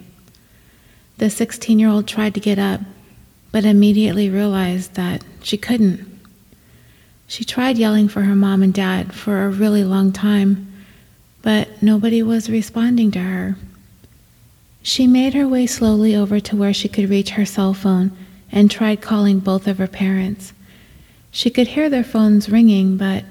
The 1.19 1.31
16 1.31 1.79
year 1.79 1.89
old 1.89 2.07
tried 2.07 2.35
to 2.35 2.41
get 2.41 2.59
up, 2.59 2.81
but 3.51 3.65
immediately 3.65 4.29
realized 4.29 4.95
that 4.95 5.25
she 5.43 5.57
couldn't. 5.57 6.07
She 7.27 7.45
tried 7.45 7.79
yelling 7.79 8.09
for 8.09 8.23
her 8.23 8.37
mom 8.37 8.63
and 8.63 8.73
dad 8.73 9.15
for 9.15 9.45
a 9.45 9.51
really 9.51 9.83
long 9.83 10.13
time, 10.13 10.73
but 11.43 11.83
nobody 11.83 12.23
was 12.23 12.51
responding 12.51 13.11
to 13.13 13.21
her. 13.21 13.57
She 14.83 15.07
made 15.07 15.35
her 15.35 15.49
way 15.49 15.67
slowly 15.67 16.15
over 16.15 16.39
to 16.39 16.57
where 16.57 16.75
she 16.75 16.89
could 16.89 17.09
reach 17.11 17.31
her 17.31 17.47
cell 17.47 17.75
phone 17.75 18.13
and 18.53 18.71
tried 18.71 19.01
calling 19.01 19.41
both 19.41 19.67
of 19.67 19.79
her 19.79 19.89
parents. 19.89 20.53
She 21.31 21.51
could 21.51 21.69
hear 21.69 21.91
their 21.91 22.05
phones 22.05 22.49
ringing, 22.49 22.97
but 22.97 23.25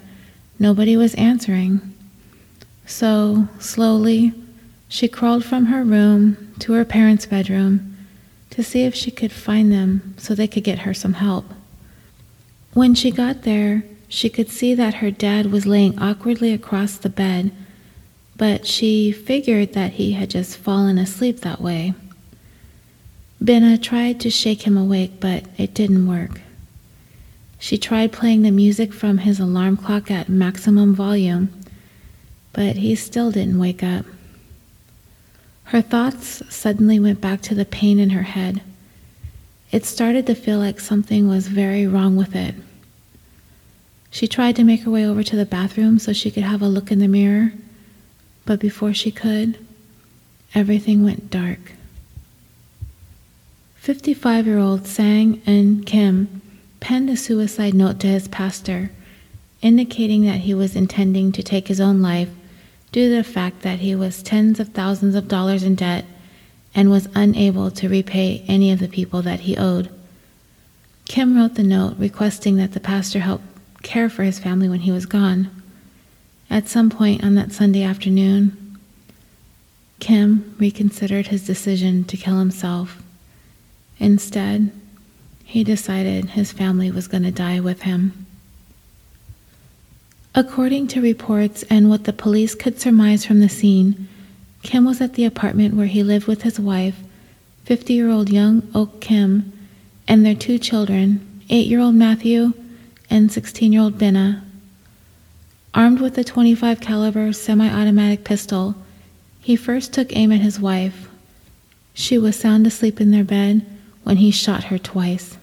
nobody 0.60 0.98
was 0.98 1.16
answering. 1.16 1.94
So, 2.86 3.48
slowly, 3.60 4.34
she 4.88 5.08
crawled 5.08 5.44
from 5.44 5.66
her 5.66 5.84
room 5.84 6.54
to 6.60 6.74
her 6.74 6.86
parents' 6.86 7.26
bedroom 7.26 7.98
to 8.52 8.64
see 8.64 8.84
if 8.84 8.96
she 8.96 9.12
could 9.12 9.32
find 9.32 9.72
them 9.72 10.14
so 10.18 10.34
they 10.34 10.48
could 10.48 10.64
get 10.64 10.80
her 10.80 10.94
some 10.94 11.14
help. 11.14 11.46
When 12.74 12.96
she 12.96 13.12
got 13.12 13.44
there, 13.44 13.84
she 14.08 14.30
could 14.30 14.50
see 14.50 14.74
that 14.76 14.96
her 14.96 15.12
dad 15.12 15.52
was 15.52 15.66
laying 15.66 15.98
awkwardly 16.00 16.54
across 16.54 16.98
the 16.98 17.10
bed, 17.10 17.52
but 18.38 18.66
she 18.66 19.12
figured 19.12 19.74
that 19.74 19.94
he 19.94 20.14
had 20.14 20.30
just 20.30 20.58
fallen 20.58 20.98
asleep 20.98 21.42
that 21.42 21.62
way. 21.62 21.94
Binna 23.44 23.78
tried 23.78 24.20
to 24.22 24.30
shake 24.30 24.62
him 24.64 24.78
awake, 24.78 25.20
but 25.20 25.46
it 25.58 25.74
didn't 25.74 26.08
work. 26.08 26.42
She 27.60 27.78
tried 27.78 28.12
playing 28.12 28.44
the 28.44 28.52
music 28.52 28.94
from 28.94 29.20
his 29.20 29.40
alarm 29.40 29.78
clock 29.78 30.12
at 30.12 30.30
maximum 30.30 30.94
volume, 30.94 31.50
but 32.54 32.78
he 32.78 32.96
still 32.96 33.32
didn't 33.32 33.60
wake 33.60 33.84
up. 33.84 34.06
Her 35.66 35.82
thoughts 35.82 36.44
suddenly 36.50 37.00
went 37.00 37.22
back 37.22 37.42
to 37.42 37.56
the 37.56 37.66
pain 37.66 38.00
in 38.00 38.12
her 38.12 38.24
head. 38.24 38.62
It 39.72 39.84
started 39.84 40.28
to 40.28 40.36
feel 40.36 40.60
like 40.60 40.80
something 40.80 41.28
was 41.28 41.48
very 41.48 41.88
wrong 41.88 42.16
with 42.16 42.36
it. 42.36 42.56
She 44.12 44.28
tried 44.28 44.56
to 44.58 44.64
make 44.64 44.84
her 44.84 44.92
way 44.92 45.06
over 45.06 45.24
to 45.24 45.36
the 45.36 45.46
bathroom 45.46 46.00
so 46.00 46.14
she 46.14 46.32
could 46.32 46.44
have 46.44 46.62
a 46.62 46.68
look 46.68 46.92
in 46.92 47.00
the 47.00 47.08
mirror, 47.08 47.52
but 48.46 48.60
before 48.60 48.94
she 48.94 49.12
could, 49.12 49.58
everything 50.54 51.04
went 51.04 51.30
dark. 51.30 51.74
55 53.78 54.48
year 54.48 54.60
old 54.60 54.86
Sang 54.88 55.42
Eun 55.42 55.86
Kim 55.86 56.42
penned 56.80 57.10
a 57.10 57.18
suicide 57.18 57.74
note 57.74 58.00
to 58.02 58.08
his 58.08 58.28
pastor, 58.28 58.92
indicating 59.62 60.26
that 60.26 60.42
he 60.42 60.54
was 60.54 60.76
intending 60.76 61.32
to 61.32 61.44
take 61.44 61.68
his 61.68 61.82
own 61.82 62.02
life 62.02 62.30
due 62.96 63.10
to 63.10 63.16
the 63.18 63.24
fact 63.26 63.62
that 63.64 63.80
he 63.80 63.94
was 63.94 64.24
tens 64.24 64.58
of 64.58 64.70
thousands 64.70 65.16
of 65.16 65.28
dollars 65.28 65.64
in 65.64 65.76
debt 65.76 66.06
and 66.74 66.90
was 66.90 67.10
unable 67.14 67.70
to 67.70 67.90
repay 67.90 68.42
any 68.48 68.72
of 68.72 68.80
the 68.80 68.88
people 68.88 69.22
that 69.22 69.42
he 69.42 69.58
owed. 69.58 69.90
Kim 71.04 71.36
wrote 71.36 71.56
the 71.56 71.64
note 71.64 71.94
requesting 71.98 72.56
that 72.56 72.72
the 72.72 72.80
pastor 72.80 73.20
help 73.20 73.42
care 73.84 74.08
for 74.08 74.24
his 74.24 74.40
family 74.40 74.70
when 74.70 74.80
he 74.80 74.94
was 74.94 75.06
gone. 75.06 75.52
At 76.50 76.70
some 76.70 76.90
point 76.90 77.22
on 77.22 77.36
that 77.36 77.52
Sunday 77.52 77.84
afternoon, 77.84 78.80
Kim 80.00 80.56
reconsidered 80.58 81.28
his 81.28 81.46
decision 81.46 82.06
to 82.06 82.16
kill 82.16 82.40
himself. 82.40 83.04
Instead, 84.00 84.72
he 85.44 85.66
decided 85.66 86.30
his 86.30 86.54
family 86.54 86.92
was 86.92 87.10
going 87.10 87.24
to 87.24 87.32
die 87.32 87.60
with 87.60 87.82
him. 87.82 88.25
According 90.38 90.88
to 90.88 91.02
reports 91.02 91.64
and 91.70 91.90
what 91.90 92.04
the 92.04 92.12
police 92.12 92.56
could 92.56 92.78
surmise 92.78 93.24
from 93.24 93.40
the 93.40 93.48
scene, 93.48 94.10
Kim 94.64 94.84
was 94.84 95.00
at 95.00 95.14
the 95.14 95.24
apartment 95.24 95.76
where 95.76 95.86
he 95.86 96.04
lived 96.04 96.28
with 96.28 96.42
his 96.42 96.60
wife, 96.60 97.00
50 97.64 97.94
year 97.94 98.10
old 98.10 98.30
young 98.30 98.68
Ok 98.76 99.00
Kim, 99.00 99.54
and 100.10 100.26
their 100.26 100.36
two 100.36 100.60
children, 100.60 101.42
8 101.50 101.68
year 101.68 101.80
old 101.80 101.96
Matthew 101.96 102.52
and 103.10 103.32
16 103.32 103.72
year 103.72 103.82
old 103.82 103.98
Binna. 103.98 104.44
Armed 105.74 106.02
with 106.02 106.18
a 106.18 106.24
25 106.26 106.82
caliber 106.82 107.32
semi-automatic 107.32 108.26
pistol, 108.26 108.76
he 109.40 109.56
first 109.56 109.94
took 109.94 110.14
aim 110.14 110.34
at 110.34 110.42
his 110.42 110.60
wife. 110.60 111.08
She 111.94 112.18
was 112.18 112.36
sound 112.36 112.68
asleep 112.68 113.00
in 113.00 113.12
their 113.12 113.24
bed 113.24 113.66
when 114.04 114.18
he 114.18 114.32
shot 114.32 114.66
her 114.66 114.78
twice. 114.78 115.38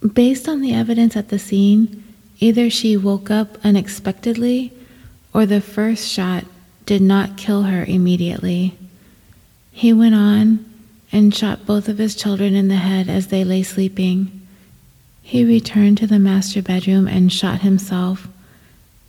Based 0.00 0.48
on 0.48 0.62
the 0.62 0.74
evidence 0.74 1.16
at 1.16 1.28
the 1.28 1.38
scene, 1.38 2.02
either 2.38 2.70
she 2.70 2.96
woke 2.96 3.30
up 3.30 3.58
unexpectedly 3.64 4.72
or 5.32 5.46
the 5.46 5.60
first 5.60 6.08
shot 6.08 6.44
did 6.86 7.02
not 7.02 7.36
kill 7.36 7.64
her 7.64 7.84
immediately. 7.84 8.76
He 9.72 9.92
went 9.92 10.14
on 10.14 10.64
and 11.12 11.34
shot 11.34 11.66
both 11.66 11.88
of 11.88 11.98
his 11.98 12.14
children 12.14 12.54
in 12.54 12.68
the 12.68 12.76
head 12.76 13.08
as 13.08 13.28
they 13.28 13.44
lay 13.44 13.62
sleeping. 13.62 14.46
He 15.22 15.44
returned 15.44 15.98
to 15.98 16.06
the 16.06 16.18
master 16.18 16.62
bedroom 16.62 17.06
and 17.06 17.32
shot 17.32 17.60
himself, 17.60 18.28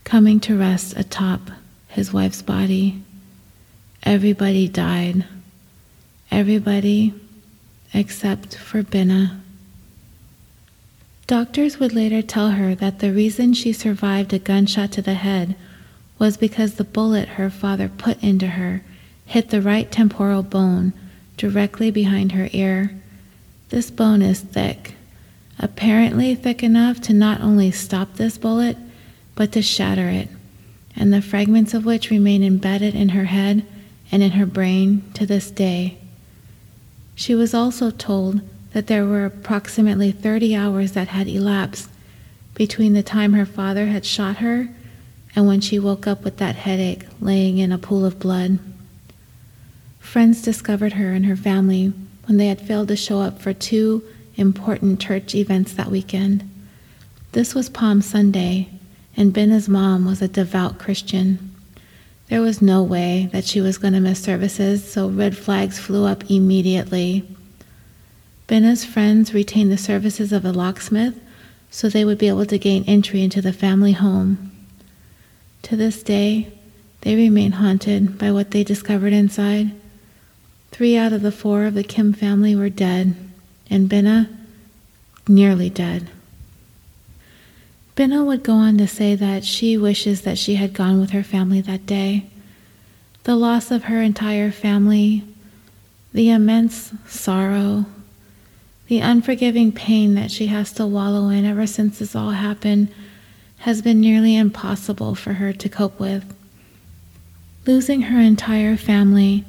coming 0.03 0.39
to 0.41 0.57
rest 0.57 0.97
atop 0.97 1.51
his 1.87 2.11
wife's 2.11 2.41
body. 2.41 3.01
Everybody 4.03 4.67
died. 4.67 5.25
Everybody 6.31 7.13
except 7.93 8.55
for 8.55 8.83
Binna. 8.83 9.41
Doctors 11.29 11.77
would 11.77 11.93
later 11.93 12.23
tell 12.23 12.49
her 12.49 12.73
that 12.73 12.97
the 12.97 13.13
reason 13.13 13.53
she 13.53 13.71
survived 13.71 14.33
a 14.33 14.39
gunshot 14.39 14.91
to 14.93 15.01
the 15.03 15.13
head 15.13 15.55
was 16.17 16.37
because 16.37 16.73
the 16.73 16.83
bullet 16.83 17.29
her 17.29 17.51
father 17.51 17.87
put 17.87 18.19
into 18.23 18.47
her 18.47 18.81
hit 19.27 19.51
the 19.51 19.61
right 19.61 19.91
temporal 19.91 20.41
bone 20.41 20.91
directly 21.37 21.91
behind 21.91 22.31
her 22.31 22.49
ear. 22.51 22.99
This 23.69 23.91
bone 23.91 24.23
is 24.23 24.39
thick, 24.39 24.95
apparently 25.59 26.33
thick 26.33 26.63
enough 26.63 26.99
to 27.01 27.13
not 27.13 27.41
only 27.41 27.69
stop 27.69 28.15
this 28.15 28.39
bullet, 28.39 28.75
but 29.35 29.51
to 29.51 29.61
shatter 29.61 30.09
it, 30.09 30.29
and 30.95 31.13
the 31.13 31.21
fragments 31.21 31.75
of 31.75 31.85
which 31.85 32.09
remain 32.09 32.43
embedded 32.43 32.95
in 32.95 33.09
her 33.09 33.25
head 33.25 33.63
and 34.11 34.23
in 34.23 34.31
her 34.31 34.47
brain 34.47 35.03
to 35.13 35.27
this 35.27 35.51
day. 35.51 35.99
She 37.13 37.35
was 37.35 37.53
also 37.53 37.91
told 37.91 38.41
that 38.73 38.87
there 38.87 39.05
were 39.05 39.25
approximately 39.25 40.11
30 40.11 40.55
hours 40.55 40.91
that 40.93 41.09
had 41.09 41.27
elapsed 41.27 41.89
between 42.53 42.93
the 42.93 43.03
time 43.03 43.33
her 43.33 43.45
father 43.45 43.87
had 43.87 44.05
shot 44.05 44.37
her 44.37 44.69
and 45.35 45.47
when 45.47 45.61
she 45.61 45.79
woke 45.79 46.07
up 46.07 46.23
with 46.23 46.37
that 46.37 46.55
headache 46.55 47.05
laying 47.21 47.57
in 47.57 47.71
a 47.71 47.77
pool 47.77 48.05
of 48.05 48.19
blood. 48.19 48.59
Friends 49.99 50.41
discovered 50.41 50.93
her 50.93 51.11
and 51.11 51.25
her 51.25 51.35
family 51.35 51.93
when 52.25 52.37
they 52.37 52.47
had 52.47 52.61
failed 52.61 52.87
to 52.87 52.95
show 52.95 53.21
up 53.21 53.41
for 53.41 53.53
two 53.53 54.03
important 54.35 54.99
church 54.99 55.35
events 55.35 55.73
that 55.73 55.91
weekend. 55.91 56.49
This 57.31 57.53
was 57.53 57.69
Palm 57.69 58.01
Sunday, 58.01 58.69
and 59.15 59.33
Binna's 59.33 59.69
mom 59.69 60.05
was 60.05 60.21
a 60.21 60.27
devout 60.27 60.79
Christian. 60.79 61.53
There 62.27 62.41
was 62.41 62.61
no 62.61 62.83
way 62.83 63.29
that 63.31 63.45
she 63.45 63.61
was 63.61 63.77
going 63.77 63.93
to 63.93 63.99
miss 63.99 64.21
services, 64.21 64.89
so 64.89 65.09
red 65.09 65.37
flags 65.37 65.79
flew 65.79 66.05
up 66.05 66.29
immediately. 66.29 67.27
Binna's 68.49 68.83
friends 68.83 69.31
retained 69.31 69.71
the 69.71 69.77
services 69.77 70.33
of 70.33 70.43
a 70.43 70.51
locksmith 70.51 71.13
so 71.69 71.87
they 71.87 72.03
would 72.03 72.17
be 72.17 72.27
able 72.27 72.47
to 72.47 72.57
gain 72.57 72.83
entry 72.87 73.21
into 73.21 73.43
the 73.43 73.53
family 73.53 73.91
home. 73.91 74.51
To 75.61 75.75
this 75.75 76.01
day, 76.01 76.51
they 77.01 77.13
remain 77.13 77.51
haunted 77.51 78.17
by 78.17 78.31
what 78.31 78.49
they 78.49 78.63
discovered 78.63 79.13
inside. 79.13 79.69
Three 80.71 80.97
out 80.97 81.13
of 81.13 81.21
the 81.21 81.31
four 81.31 81.65
of 81.65 81.75
the 81.75 81.83
Kim 81.83 82.11
family 82.11 82.55
were 82.55 82.69
dead, 82.69 83.15
and 83.69 83.87
Binna 83.87 84.27
nearly 85.27 85.69
dead. 85.69 86.09
Binna 87.93 88.23
would 88.23 88.41
go 88.41 88.53
on 88.53 88.79
to 88.79 88.87
say 88.87 89.13
that 89.13 89.45
she 89.45 89.77
wishes 89.77 90.21
that 90.21 90.39
she 90.39 90.55
had 90.55 90.73
gone 90.73 90.99
with 90.99 91.11
her 91.11 91.23
family 91.23 91.61
that 91.61 91.85
day. 91.85 92.25
The 93.25 93.35
loss 93.35 93.69
of 93.69 93.83
her 93.83 94.01
entire 94.01 94.49
family, 94.49 95.23
the 96.13 96.31
immense 96.31 96.91
sorrow, 97.05 97.85
the 98.89 98.99
unforgiving 98.99 99.71
pain 99.71 100.15
that 100.15 100.31
she 100.31 100.47
has 100.47 100.71
to 100.73 100.85
wallow 100.85 101.29
in 101.29 101.45
ever 101.45 101.67
since 101.67 101.99
this 101.99 102.15
all 102.15 102.31
happened 102.31 102.91
has 103.59 103.83
been 103.83 104.01
nearly 104.01 104.35
impossible 104.35 105.13
for 105.13 105.33
her 105.33 105.53
to 105.53 105.69
cope 105.69 105.99
with. 105.99 106.35
Losing 107.67 108.01
her 108.01 108.19
entire 108.19 108.75
family, 108.75 109.45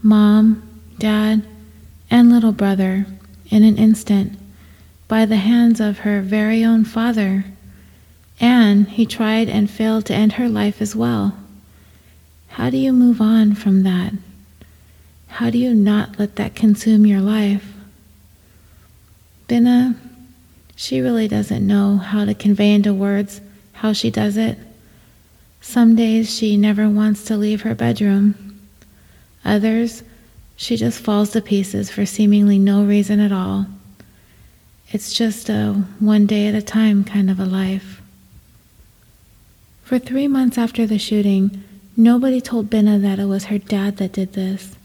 mom, 0.00 0.62
dad, 0.98 1.42
and 2.08 2.30
little 2.30 2.52
brother, 2.52 3.04
in 3.50 3.64
an 3.64 3.76
instant, 3.76 4.38
by 5.08 5.26
the 5.26 5.36
hands 5.36 5.80
of 5.80 6.00
her 6.00 6.20
very 6.20 6.64
own 6.64 6.84
father, 6.84 7.44
and 8.38 8.88
he 8.88 9.04
tried 9.04 9.48
and 9.48 9.68
failed 9.68 10.06
to 10.06 10.14
end 10.14 10.34
her 10.34 10.48
life 10.48 10.80
as 10.80 10.94
well. 10.94 11.36
How 12.50 12.70
do 12.70 12.76
you 12.76 12.92
move 12.92 13.20
on 13.20 13.56
from 13.56 13.82
that? 13.82 14.12
How 15.26 15.50
do 15.50 15.58
you 15.58 15.74
not 15.74 16.20
let 16.20 16.36
that 16.36 16.54
consume 16.54 17.06
your 17.06 17.20
life? 17.20 17.73
Binna, 19.46 19.94
she 20.76 21.00
really 21.00 21.28
doesn't 21.28 21.66
know 21.66 21.98
how 21.98 22.24
to 22.24 22.34
convey 22.34 22.72
into 22.72 22.94
words 22.94 23.40
how 23.74 23.92
she 23.92 24.10
does 24.10 24.36
it. 24.36 24.58
Some 25.60 25.96
days 25.96 26.34
she 26.34 26.56
never 26.56 26.88
wants 26.88 27.24
to 27.24 27.36
leave 27.36 27.62
her 27.62 27.74
bedroom. 27.74 28.60
Others, 29.44 30.02
she 30.56 30.76
just 30.76 31.00
falls 31.00 31.30
to 31.30 31.40
pieces 31.40 31.90
for 31.90 32.06
seemingly 32.06 32.58
no 32.58 32.84
reason 32.84 33.20
at 33.20 33.32
all. 33.32 33.66
It's 34.90 35.12
just 35.12 35.48
a 35.48 35.84
one 35.98 36.26
day 36.26 36.46
at 36.46 36.54
a 36.54 36.62
time 36.62 37.04
kind 37.04 37.28
of 37.28 37.40
a 37.40 37.44
life. 37.44 38.00
For 39.82 39.98
three 39.98 40.28
months 40.28 40.56
after 40.56 40.86
the 40.86 40.98
shooting, 40.98 41.62
nobody 41.96 42.40
told 42.40 42.70
Binna 42.70 42.98
that 42.98 43.18
it 43.18 43.26
was 43.26 43.44
her 43.44 43.58
dad 43.58 43.98
that 43.98 44.12
did 44.12 44.32
this. 44.32 44.76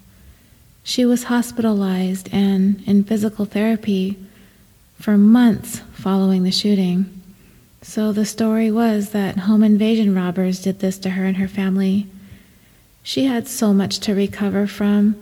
She 0.84 1.06
was 1.06 1.26
hospitalized 1.26 2.30
and 2.34 2.82
in 2.86 3.04
physical 3.04 3.46
therapy 3.46 4.18
for 5.00 5.18
months 5.18 5.82
following 5.94 6.44
the 6.44 6.52
shooting. 6.52 7.22
So 7.82 8.12
the 8.12 8.26
story 8.26 8.70
was 8.70 9.12
that 9.12 9.40
home 9.40 9.64
invasion 9.64 10.14
robbers 10.14 10.62
did 10.62 10.80
this 10.80 10.98
to 11.00 11.12
her 11.12 11.24
and 11.24 11.38
her 11.38 11.48
family. 11.48 12.08
She 13.02 13.26
had 13.26 13.48
so 13.48 13.74
much 13.74 14.00
to 14.00 14.14
recover 14.14 14.68
from. 14.68 15.16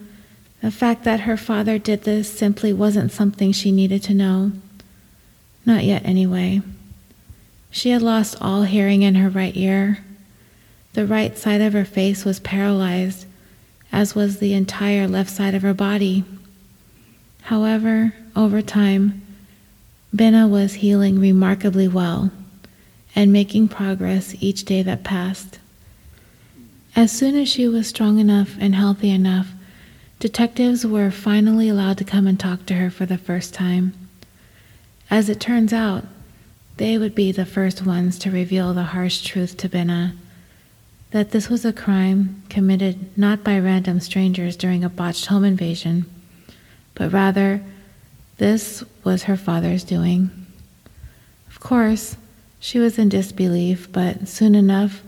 The 0.62 0.72
fact 0.72 1.04
that 1.04 1.22
her 1.22 1.38
father 1.38 1.78
did 1.78 2.04
this 2.04 2.32
simply 2.32 2.74
wasn't 2.74 3.12
something 3.12 3.52
she 3.52 3.72
needed 3.72 4.02
to 4.04 4.16
know. 4.16 4.52
Not 5.66 5.84
yet, 5.84 6.04
anyway. 6.04 6.62
She 7.70 7.92
had 7.92 8.02
lost 8.02 8.36
all 8.42 8.64
hearing 8.64 9.04
in 9.04 9.16
her 9.16 9.30
right 9.30 9.56
ear. 9.56 10.00
The 10.94 11.06
right 11.06 11.38
side 11.38 11.62
of 11.62 11.74
her 11.74 11.86
face 11.86 12.26
was 12.26 12.40
paralyzed, 12.40 13.28
as 13.92 14.16
was 14.16 14.40
the 14.40 14.54
entire 14.54 15.08
left 15.08 15.30
side 15.30 15.54
of 15.54 15.62
her 15.62 15.76
body. 15.76 16.24
However, 17.44 18.16
over 18.36 18.64
time, 18.64 19.22
Binna 20.16 20.48
was 20.48 20.76
healing 20.76 21.20
remarkably 21.20 21.88
well 21.88 22.32
and 23.16 23.34
making 23.34 23.68
progress 23.68 24.36
each 24.40 24.64
day 24.66 24.82
that 24.84 25.04
passed. 25.04 25.60
As 26.96 27.12
soon 27.12 27.36
as 27.36 27.50
she 27.50 27.68
was 27.68 27.88
strong 27.88 28.20
enough 28.20 28.56
and 28.60 28.74
healthy 28.74 29.12
enough, 29.12 29.52
detectives 30.20 30.86
were 30.86 31.12
finally 31.12 31.70
allowed 31.70 31.98
to 32.00 32.04
come 32.04 32.26
and 32.26 32.40
talk 32.40 32.66
to 32.66 32.76
her 32.76 32.90
for 32.90 33.06
the 33.06 33.18
first 33.18 33.54
time. 33.54 33.94
As 35.10 35.30
it 35.30 35.40
turns 35.40 35.74
out, 35.74 36.06
they 36.78 36.98
would 36.98 37.16
be 37.16 37.32
the 37.32 37.46
first 37.46 37.86
ones 37.86 38.18
to 38.20 38.32
reveal 38.32 38.74
the 38.74 38.84
harsh 38.84 39.22
truth 39.22 39.58
to 39.58 39.70
Binna 39.70 40.14
that 41.12 41.32
this 41.32 41.50
was 41.50 41.64
a 41.64 41.74
crime 41.74 42.44
committed 42.50 43.18
not 43.18 43.44
by 43.44 43.58
random 43.58 44.00
strangers 44.00 44.56
during 44.56 44.84
a 44.84 44.90
botched 44.90 45.28
home 45.28 45.46
invasion, 45.46 46.06
but 46.96 47.12
rather 47.14 47.64
this 48.38 48.84
was 49.04 49.24
her 49.24 49.38
father's 49.38 49.84
doing. 49.84 50.30
Of 51.50 51.60
course, 51.60 52.18
she 52.60 52.80
was 52.80 53.00
in 53.00 53.10
disbelief, 53.10 53.92
but 53.92 54.28
soon 54.28 54.56
enough, 54.56 55.02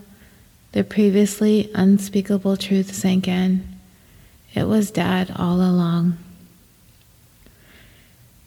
the 0.72 0.84
previously 0.84 1.70
unspeakable 1.74 2.56
truth 2.56 2.94
sank 2.94 3.26
in. 3.28 3.66
It 4.54 4.64
was 4.64 4.90
Dad 4.90 5.32
all 5.36 5.60
along. 5.60 6.18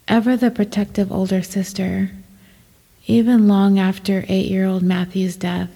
Ever 0.07 0.35
the 0.35 0.51
protective 0.51 1.11
older 1.11 1.41
sister, 1.41 2.11
even 3.07 3.47
long 3.47 3.79
after 3.79 4.25
eight 4.27 4.49
year 4.49 4.65
old 4.65 4.83
Matthew's 4.83 5.35
death, 5.35 5.69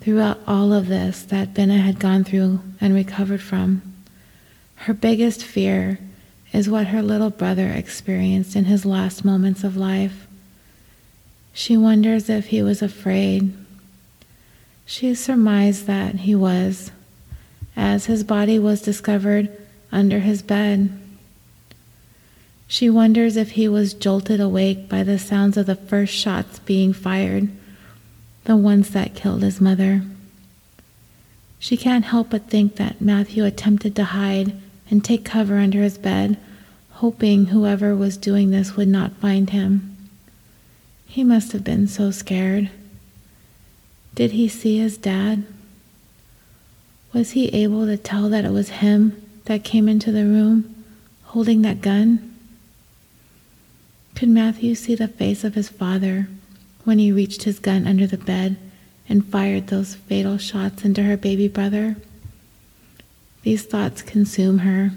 throughout 0.00 0.40
all 0.46 0.72
of 0.72 0.88
this 0.88 1.22
that 1.22 1.54
Binna 1.54 1.78
had 1.78 1.98
gone 1.98 2.24
through 2.24 2.60
and 2.80 2.94
recovered 2.94 3.42
from, 3.42 3.82
her 4.76 4.94
biggest 4.94 5.44
fear 5.44 5.98
is 6.52 6.68
what 6.68 6.88
her 6.88 7.02
little 7.02 7.30
brother 7.30 7.68
experienced 7.68 8.54
in 8.54 8.66
his 8.66 8.84
last 8.84 9.24
moments 9.24 9.64
of 9.64 9.76
life. 9.76 10.26
She 11.52 11.76
wonders 11.76 12.28
if 12.28 12.46
he 12.46 12.62
was 12.62 12.82
afraid. 12.82 13.54
She 14.84 15.14
surmised 15.14 15.86
that 15.86 16.16
he 16.16 16.34
was, 16.34 16.90
as 17.74 18.06
his 18.06 18.24
body 18.24 18.58
was 18.58 18.82
discovered 18.82 19.50
under 19.90 20.18
his 20.20 20.42
bed. 20.42 20.98
She 22.66 22.88
wonders 22.88 23.36
if 23.36 23.52
he 23.52 23.68
was 23.68 23.94
jolted 23.94 24.40
awake 24.40 24.88
by 24.88 25.02
the 25.02 25.18
sounds 25.18 25.56
of 25.56 25.66
the 25.66 25.76
first 25.76 26.14
shots 26.14 26.58
being 26.60 26.92
fired, 26.92 27.48
the 28.44 28.56
ones 28.56 28.90
that 28.90 29.14
killed 29.14 29.42
his 29.42 29.60
mother. 29.60 30.02
She 31.58 31.76
can't 31.76 32.06
help 32.06 32.30
but 32.30 32.48
think 32.48 32.76
that 32.76 33.00
Matthew 33.00 33.44
attempted 33.44 33.94
to 33.96 34.04
hide 34.04 34.61
and 34.92 35.02
take 35.02 35.24
cover 35.24 35.56
under 35.56 35.80
his 35.80 35.96
bed, 35.96 36.36
hoping 36.90 37.46
whoever 37.46 37.96
was 37.96 38.18
doing 38.18 38.50
this 38.50 38.76
would 38.76 38.86
not 38.86 39.16
find 39.16 39.48
him. 39.48 39.96
He 41.06 41.24
must 41.24 41.52
have 41.52 41.64
been 41.64 41.88
so 41.88 42.10
scared. 42.10 42.68
Did 44.14 44.32
he 44.32 44.48
see 44.48 44.76
his 44.76 44.98
dad? 44.98 45.44
Was 47.14 47.30
he 47.30 47.48
able 47.48 47.86
to 47.86 47.96
tell 47.96 48.28
that 48.28 48.44
it 48.44 48.52
was 48.52 48.68
him 48.68 49.20
that 49.46 49.64
came 49.64 49.88
into 49.88 50.12
the 50.12 50.26
room 50.26 50.84
holding 51.24 51.62
that 51.62 51.80
gun? 51.80 52.36
Could 54.14 54.28
Matthew 54.28 54.74
see 54.74 54.94
the 54.94 55.08
face 55.08 55.42
of 55.42 55.54
his 55.54 55.70
father 55.70 56.28
when 56.84 56.98
he 56.98 57.10
reached 57.10 57.44
his 57.44 57.58
gun 57.58 57.86
under 57.86 58.06
the 58.06 58.18
bed 58.18 58.58
and 59.08 59.24
fired 59.24 59.68
those 59.68 59.94
fatal 59.94 60.36
shots 60.36 60.84
into 60.84 61.02
her 61.02 61.16
baby 61.16 61.48
brother? 61.48 61.96
These 63.42 63.64
thoughts 63.64 64.02
consume 64.02 64.58
her. 64.58 64.92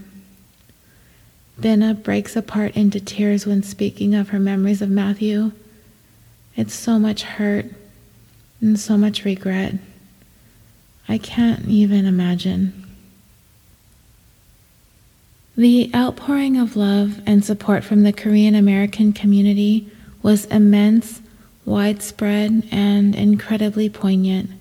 Binna 1.59 1.93
breaks 1.93 2.35
apart 2.35 2.75
into 2.75 2.99
tears 2.99 3.45
when 3.45 3.63
speaking 3.63 4.13
of 4.13 4.29
her 4.29 4.39
memories 4.39 4.81
of 4.81 4.89
Matthew. 4.89 5.51
It's 6.55 6.73
so 6.73 6.99
much 6.99 7.23
hurt 7.23 7.65
and 8.61 8.79
so 8.79 8.97
much 8.97 9.25
regret. 9.25 9.75
I 11.07 11.17
can't 11.17 11.67
even 11.67 12.05
imagine. 12.05 12.85
The 15.57 15.89
outpouring 15.95 16.57
of 16.57 16.75
love 16.75 17.21
and 17.25 17.45
support 17.45 17.83
from 17.83 18.03
the 18.03 18.11
Korean 18.11 18.55
American 18.55 19.13
community 19.13 19.89
was 20.21 20.45
immense, 20.47 21.21
widespread, 21.63 22.67
and 22.71 23.15
incredibly 23.15 23.89
poignant. 23.89 24.51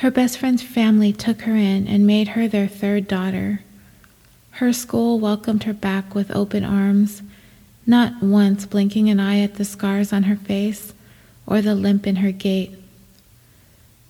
Her 0.00 0.10
best 0.10 0.38
friend's 0.38 0.62
family 0.62 1.12
took 1.12 1.42
her 1.42 1.54
in 1.54 1.86
and 1.86 2.06
made 2.06 2.28
her 2.28 2.48
their 2.48 2.66
third 2.66 3.06
daughter. 3.06 3.60
Her 4.52 4.72
school 4.72 5.20
welcomed 5.20 5.64
her 5.64 5.74
back 5.74 6.14
with 6.14 6.34
open 6.34 6.64
arms, 6.64 7.20
not 7.86 8.22
once 8.22 8.64
blinking 8.64 9.10
an 9.10 9.20
eye 9.20 9.40
at 9.40 9.56
the 9.56 9.64
scars 9.66 10.10
on 10.10 10.22
her 10.22 10.36
face 10.36 10.94
or 11.46 11.60
the 11.60 11.74
limp 11.74 12.06
in 12.06 12.16
her 12.16 12.32
gait. 12.32 12.78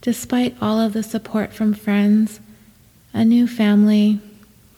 Despite 0.01 0.57
all 0.63 0.81
of 0.81 0.93
the 0.93 1.03
support 1.03 1.53
from 1.53 1.75
friends, 1.75 2.39
a 3.13 3.25
new 3.25 3.49
family, 3.49 4.21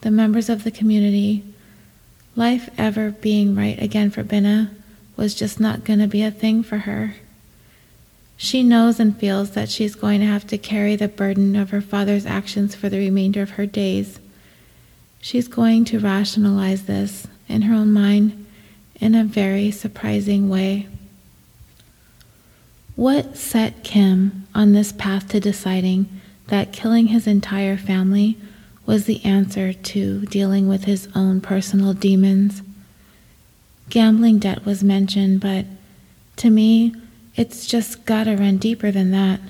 the 0.01 0.11
members 0.11 0.49
of 0.49 0.65
the 0.65 0.71
community, 0.71 1.45
life 2.37 2.71
ever 2.79 3.11
being 3.11 3.55
right 3.55 3.81
again 3.83 4.09
for 4.09 4.25
Binna 4.25 4.71
was 5.19 5.35
just 5.35 5.61
not 5.61 5.85
going 5.85 5.99
to 5.99 6.09
be 6.09 6.23
a 6.23 6.31
thing 6.31 6.63
for 6.63 6.79
her. 6.79 7.17
She 8.43 8.65
knows 8.65 8.99
and 8.99 9.17
feels 9.17 9.53
that 9.53 9.71
she's 9.71 9.95
going 9.95 10.19
to 10.19 10.27
have 10.27 10.49
to 10.49 10.59
carry 10.59 10.97
the 10.97 11.07
burden 11.07 11.55
of 11.55 11.71
her 11.71 11.81
father's 11.81 12.27
actions 12.27 12.75
for 12.75 12.89
the 12.89 12.99
remainder 12.99 13.41
of 13.41 13.51
her 13.51 13.67
days. 13.67 14.19
She's 15.21 15.47
going 15.47 15.85
to 15.85 16.01
rationalize 16.01 16.87
this 16.87 17.29
in 17.49 17.63
her 17.63 17.75
own 17.77 17.93
mind 17.93 18.45
in 18.97 19.15
a 19.15 19.23
very 19.23 19.71
surprising 19.71 20.49
way. 20.49 20.89
What 22.97 23.37
set 23.37 23.85
Kim 23.85 24.49
on 24.57 24.73
this 24.73 24.91
path 24.91 25.29
to 25.29 25.39
deciding 25.39 26.09
that 26.49 26.73
killing 26.73 27.07
his 27.07 27.29
entire 27.29 27.77
family 27.77 28.37
was 28.85 29.05
the 29.05 29.25
answer 29.25 29.73
to 29.73 30.27
dealing 30.27 30.67
with 30.69 30.83
his 30.83 31.07
own 31.15 31.41
personal 31.41 31.93
demons? 31.93 32.61
Gambling 33.89 34.41
debt 34.41 34.67
was 34.67 34.83
mentioned, 34.83 35.41
but 35.41 35.65
to 36.39 36.51
me, 36.51 36.93
it's 37.35 37.67
just 37.67 38.05
gotta 38.05 38.37
run 38.37 38.59
deeper 38.59 38.91
than 38.91 39.11
that. 39.11 39.41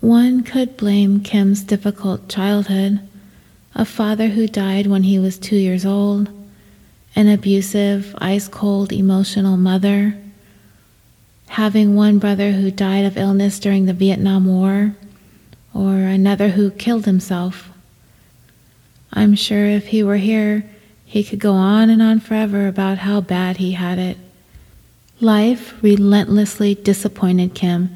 One 0.00 0.42
could 0.42 0.76
blame 0.76 1.20
Kim's 1.20 1.62
difficult 1.62 2.28
childhood, 2.28 3.00
a 3.74 3.84
father 3.84 4.28
who 4.28 4.48
died 4.48 4.86
when 4.86 5.04
he 5.04 5.18
was 5.18 5.38
two 5.38 5.56
years 5.56 5.84
old, 5.84 6.28
an 7.14 7.28
abusive, 7.28 8.14
ice 8.18 8.48
cold, 8.48 8.92
emotional 8.92 9.56
mother, 9.56 10.16
having 11.48 11.94
one 11.94 12.18
brother 12.18 12.52
who 12.52 12.70
died 12.70 13.04
of 13.04 13.16
illness 13.16 13.58
during 13.58 13.86
the 13.86 13.92
Vietnam 13.92 14.46
War, 14.46 14.94
or 15.74 15.96
another 15.96 16.48
who 16.48 16.70
killed 16.70 17.04
himself. 17.04 17.70
I'm 19.12 19.34
sure 19.34 19.66
if 19.66 19.88
he 19.88 20.02
were 20.02 20.16
here, 20.16 20.64
he 21.04 21.24
could 21.24 21.40
go 21.40 21.52
on 21.52 21.90
and 21.90 22.00
on 22.00 22.20
forever 22.20 22.68
about 22.68 22.98
how 22.98 23.20
bad 23.20 23.58
he 23.58 23.72
had 23.72 23.98
it. 23.98 24.16
Life 25.20 25.74
relentlessly 25.82 26.74
disappointed 26.74 27.54
Kim, 27.54 27.94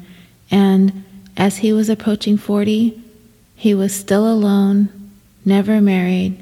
and 0.51 1.03
as 1.35 1.57
he 1.57 1.73
was 1.73 1.89
approaching 1.89 2.37
40, 2.37 3.01
he 3.55 3.73
was 3.73 3.95
still 3.95 4.31
alone, 4.31 4.89
never 5.43 5.81
married, 5.81 6.37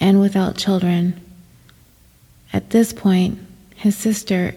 and 0.00 0.20
without 0.20 0.56
children. 0.56 1.20
At 2.52 2.70
this 2.70 2.92
point, 2.92 3.38
his 3.76 3.96
sister 3.96 4.54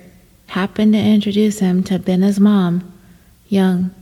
happened 0.48 0.94
to 0.94 1.00
introduce 1.00 1.60
him 1.60 1.84
to 1.84 2.00
Binna's 2.00 2.40
mom, 2.40 2.94
Young. 3.50 3.94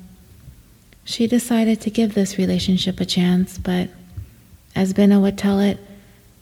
She 1.06 1.28
decided 1.28 1.82
to 1.82 1.90
give 1.90 2.14
this 2.14 2.38
relationship 2.38 3.00
a 3.00 3.06
chance, 3.06 3.58
but 3.58 3.90
as 4.76 4.94
Binna 4.94 5.20
would 5.20 5.38
tell 5.38 5.60
it, 5.60 5.80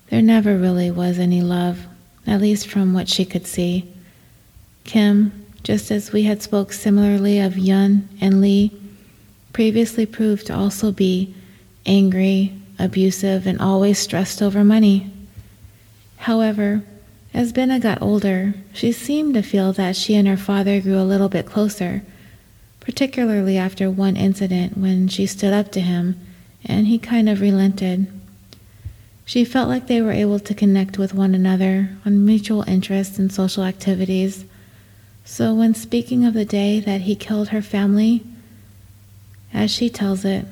there 0.10 0.22
never 0.22 0.58
really 0.58 0.92
was 0.92 1.18
any 1.18 1.42
love, 1.42 1.86
at 2.28 2.42
least 2.42 2.68
from 2.68 2.94
what 2.94 3.08
she 3.08 3.26
could 3.26 3.48
see. 3.48 3.91
Kim, 4.84 5.46
just 5.64 5.92
as 5.92 6.12
we 6.12 6.24
had 6.24 6.42
spoke 6.42 6.74
similarly 6.74 7.40
of 7.40 7.58
Yun 7.58 8.10
and 8.20 8.42
Lee, 8.42 8.72
previously 9.54 10.06
proved 10.06 10.48
to 10.48 10.56
also 10.56 10.92
be 10.92 11.34
angry, 11.86 12.54
abusive, 12.80 13.46
and 13.46 13.60
always 13.60 14.00
stressed 14.00 14.42
over 14.42 14.64
money. 14.64 15.12
However, 16.18 16.84
as 17.34 17.54
Binna 17.54 17.80
got 17.80 18.02
older, 18.02 18.54
she 18.74 18.92
seemed 18.92 19.34
to 19.36 19.42
feel 19.42 19.72
that 19.74 19.96
she 19.96 20.16
and 20.16 20.28
her 20.28 20.38
father 20.38 20.82
grew 20.82 21.00
a 21.00 21.04
little 21.04 21.30
bit 21.30 21.46
closer, 21.46 22.04
particularly 22.80 23.58
after 23.58 23.90
one 23.90 24.18
incident 24.18 24.78
when 24.78 25.08
she 25.08 25.26
stood 25.26 25.54
up 25.54 25.72
to 25.72 25.82
him 25.82 26.20
and 26.66 26.88
he 26.88 26.98
kind 26.98 27.30
of 27.30 27.42
relented. 27.42 28.08
She 29.26 29.46
felt 29.46 29.70
like 29.70 29.88
they 29.88 30.02
were 30.02 30.12
able 30.12 30.40
to 30.40 30.54
connect 30.54 30.98
with 30.98 31.14
one 31.14 31.34
another 31.34 31.90
on 32.06 32.26
mutual 32.26 32.64
interests 32.64 33.18
and 33.18 33.32
social 33.32 33.64
activities 33.64 34.46
so, 35.24 35.54
when 35.54 35.74
speaking 35.74 36.26
of 36.26 36.34
the 36.34 36.46
day 36.46 36.80
that 36.80 37.02
he 37.02 37.16
killed 37.16 37.50
her 37.50 37.62
family, 37.62 38.24
as 39.54 39.72
she 39.72 39.90
tells 39.90 40.26
it, 40.26 40.46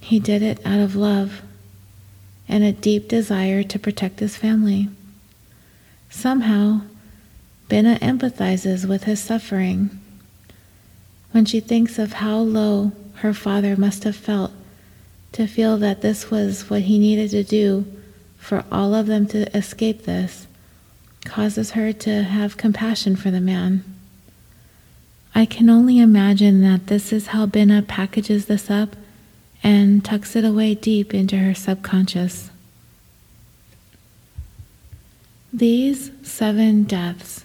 he 0.00 0.18
did 0.18 0.42
it 0.42 0.64
out 0.64 0.80
of 0.80 0.96
love 0.96 1.42
and 2.48 2.62
a 2.62 2.72
deep 2.72 3.08
desire 3.08 3.62
to 3.62 3.78
protect 3.78 4.20
his 4.20 4.36
family. 4.36 4.88
Somehow, 6.10 6.82
Binna 7.68 7.98
empathizes 8.00 8.86
with 8.86 9.04
his 9.04 9.20
suffering. 9.20 9.90
When 11.32 11.44
she 11.44 11.60
thinks 11.60 11.98
of 11.98 12.14
how 12.14 12.38
low 12.38 12.92
her 13.16 13.34
father 13.34 13.76
must 13.76 14.04
have 14.04 14.16
felt 14.16 14.52
to 15.32 15.46
feel 15.46 15.76
that 15.78 16.02
this 16.02 16.30
was 16.30 16.70
what 16.70 16.82
he 16.82 16.98
needed 16.98 17.30
to 17.30 17.42
do 17.42 17.84
for 18.38 18.64
all 18.70 18.94
of 18.94 19.06
them 19.06 19.26
to 19.26 19.54
escape 19.56 20.04
this, 20.04 20.46
causes 21.24 21.72
her 21.72 21.92
to 21.92 22.22
have 22.22 22.56
compassion 22.56 23.16
for 23.16 23.32
the 23.32 23.40
man. 23.40 23.95
I 25.36 25.44
can 25.44 25.68
only 25.68 25.98
imagine 25.98 26.62
that 26.62 26.86
this 26.86 27.12
is 27.12 27.26
how 27.26 27.44
Binna 27.44 27.82
packages 27.82 28.46
this 28.46 28.70
up 28.70 28.96
and 29.62 30.02
tucks 30.02 30.34
it 30.34 30.46
away 30.46 30.74
deep 30.74 31.12
into 31.12 31.36
her 31.36 31.52
subconscious. 31.52 32.50
These 35.52 36.10
seven 36.22 36.84
deaths 36.84 37.44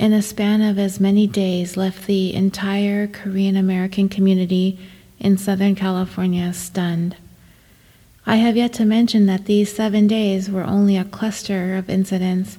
in 0.00 0.12
a 0.12 0.20
span 0.20 0.62
of 0.62 0.80
as 0.80 0.98
many 0.98 1.28
days 1.28 1.76
left 1.76 2.08
the 2.08 2.34
entire 2.34 3.06
Korean 3.06 3.56
American 3.56 4.08
community 4.08 4.80
in 5.20 5.38
Southern 5.38 5.76
California 5.76 6.52
stunned. 6.52 7.14
I 8.26 8.36
have 8.36 8.56
yet 8.56 8.72
to 8.74 8.84
mention 8.84 9.26
that 9.26 9.44
these 9.44 9.72
seven 9.72 10.08
days 10.08 10.50
were 10.50 10.64
only 10.64 10.96
a 10.96 11.04
cluster 11.04 11.76
of 11.76 11.88
incidents 11.88 12.58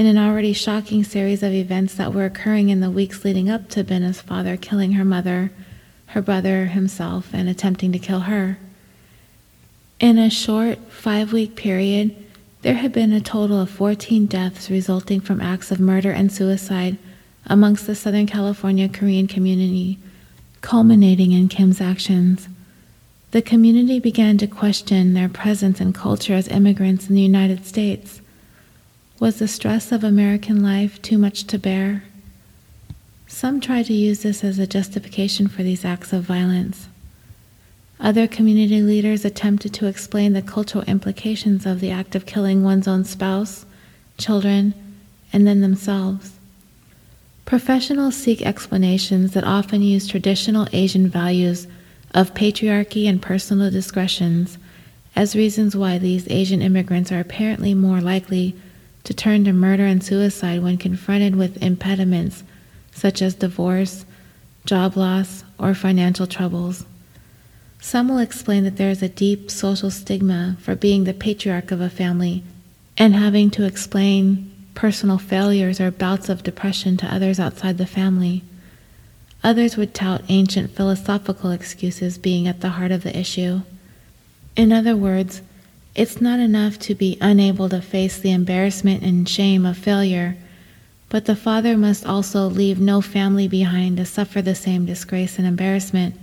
in 0.00 0.06
an 0.06 0.16
already 0.16 0.54
shocking 0.54 1.04
series 1.04 1.42
of 1.42 1.52
events 1.52 1.96
that 1.96 2.14
were 2.14 2.24
occurring 2.24 2.70
in 2.70 2.80
the 2.80 2.90
weeks 2.90 3.22
leading 3.22 3.50
up 3.50 3.68
to 3.68 3.84
Binna's 3.84 4.22
father 4.22 4.56
killing 4.56 4.92
her 4.92 5.04
mother, 5.04 5.50
her 6.06 6.22
brother, 6.22 6.64
himself, 6.64 7.34
and 7.34 7.50
attempting 7.50 7.92
to 7.92 7.98
kill 7.98 8.20
her. 8.20 8.56
In 10.00 10.16
a 10.16 10.30
short 10.30 10.78
five 10.90 11.34
week 11.34 11.54
period, 11.54 12.16
there 12.62 12.76
had 12.76 12.94
been 12.94 13.12
a 13.12 13.20
total 13.20 13.60
of 13.60 13.68
14 13.68 14.24
deaths 14.24 14.70
resulting 14.70 15.20
from 15.20 15.38
acts 15.38 15.70
of 15.70 15.78
murder 15.78 16.10
and 16.10 16.32
suicide 16.32 16.96
amongst 17.44 17.86
the 17.86 17.94
Southern 17.94 18.26
California 18.26 18.88
Korean 18.88 19.26
community, 19.26 19.98
culminating 20.62 21.32
in 21.32 21.46
Kim's 21.50 21.82
actions. 21.82 22.48
The 23.32 23.42
community 23.42 24.00
began 24.00 24.38
to 24.38 24.46
question 24.46 25.12
their 25.12 25.28
presence 25.28 25.78
and 25.78 25.94
culture 25.94 26.32
as 26.32 26.48
immigrants 26.48 27.10
in 27.10 27.14
the 27.14 27.20
United 27.20 27.66
States. 27.66 28.19
Was 29.20 29.38
the 29.38 29.48
stress 29.48 29.92
of 29.92 30.02
American 30.02 30.62
life 30.62 31.02
too 31.02 31.18
much 31.18 31.44
to 31.48 31.58
bear? 31.58 32.04
Some 33.26 33.60
tried 33.60 33.84
to 33.86 33.92
use 33.92 34.22
this 34.22 34.42
as 34.42 34.58
a 34.58 34.66
justification 34.66 35.46
for 35.46 35.62
these 35.62 35.84
acts 35.84 36.14
of 36.14 36.22
violence. 36.22 36.88
Other 38.00 38.26
community 38.26 38.80
leaders 38.80 39.26
attempted 39.26 39.74
to 39.74 39.86
explain 39.86 40.32
the 40.32 40.40
cultural 40.40 40.84
implications 40.84 41.66
of 41.66 41.80
the 41.80 41.90
act 41.90 42.14
of 42.14 42.24
killing 42.24 42.64
one's 42.64 42.88
own 42.88 43.04
spouse, 43.04 43.66
children, 44.16 44.72
and 45.34 45.46
then 45.46 45.60
themselves. 45.60 46.38
Professionals 47.44 48.16
seek 48.16 48.40
explanations 48.40 49.34
that 49.34 49.44
often 49.44 49.82
use 49.82 50.08
traditional 50.08 50.66
Asian 50.72 51.10
values 51.10 51.66
of 52.14 52.32
patriarchy 52.32 53.06
and 53.06 53.20
personal 53.20 53.70
discretions 53.70 54.56
as 55.14 55.36
reasons 55.36 55.76
why 55.76 55.98
these 55.98 56.26
Asian 56.30 56.62
immigrants 56.62 57.12
are 57.12 57.20
apparently 57.20 57.74
more 57.74 58.00
likely 58.00 58.56
to 59.04 59.14
turn 59.14 59.44
to 59.44 59.52
murder 59.52 59.86
and 59.86 60.02
suicide 60.02 60.62
when 60.62 60.76
confronted 60.78 61.36
with 61.36 61.62
impediments 61.62 62.42
such 62.92 63.22
as 63.22 63.34
divorce, 63.34 64.04
job 64.64 64.96
loss, 64.96 65.44
or 65.58 65.74
financial 65.74 66.26
troubles. 66.26 66.84
Some 67.80 68.08
will 68.08 68.18
explain 68.18 68.64
that 68.64 68.76
there 68.76 68.90
is 68.90 69.02
a 69.02 69.08
deep 69.08 69.50
social 69.50 69.90
stigma 69.90 70.56
for 70.60 70.74
being 70.74 71.04
the 71.04 71.14
patriarch 71.14 71.70
of 71.70 71.80
a 71.80 71.88
family 71.88 72.42
and 72.98 73.14
having 73.14 73.50
to 73.52 73.64
explain 73.64 74.50
personal 74.74 75.18
failures 75.18 75.80
or 75.80 75.90
bouts 75.90 76.28
of 76.28 76.42
depression 76.42 76.96
to 76.98 77.14
others 77.14 77.40
outside 77.40 77.78
the 77.78 77.86
family. 77.86 78.42
Others 79.42 79.76
would 79.76 79.94
tout 79.94 80.22
ancient 80.28 80.70
philosophical 80.70 81.50
excuses 81.50 82.18
being 82.18 82.46
at 82.46 82.60
the 82.60 82.70
heart 82.70 82.92
of 82.92 83.02
the 83.02 83.18
issue. 83.18 83.62
In 84.54 84.72
other 84.72 84.96
words, 84.96 85.40
it's 85.94 86.20
not 86.20 86.38
enough 86.38 86.78
to 86.78 86.94
be 86.94 87.18
unable 87.20 87.68
to 87.68 87.82
face 87.82 88.18
the 88.18 88.30
embarrassment 88.30 89.02
and 89.02 89.28
shame 89.28 89.66
of 89.66 89.76
failure, 89.76 90.36
but 91.08 91.24
the 91.24 91.34
father 91.34 91.76
must 91.76 92.06
also 92.06 92.46
leave 92.46 92.78
no 92.78 93.00
family 93.00 93.48
behind 93.48 93.96
to 93.96 94.04
suffer 94.04 94.40
the 94.40 94.54
same 94.54 94.86
disgrace 94.86 95.38
and 95.38 95.46
embarrassment, 95.46 96.14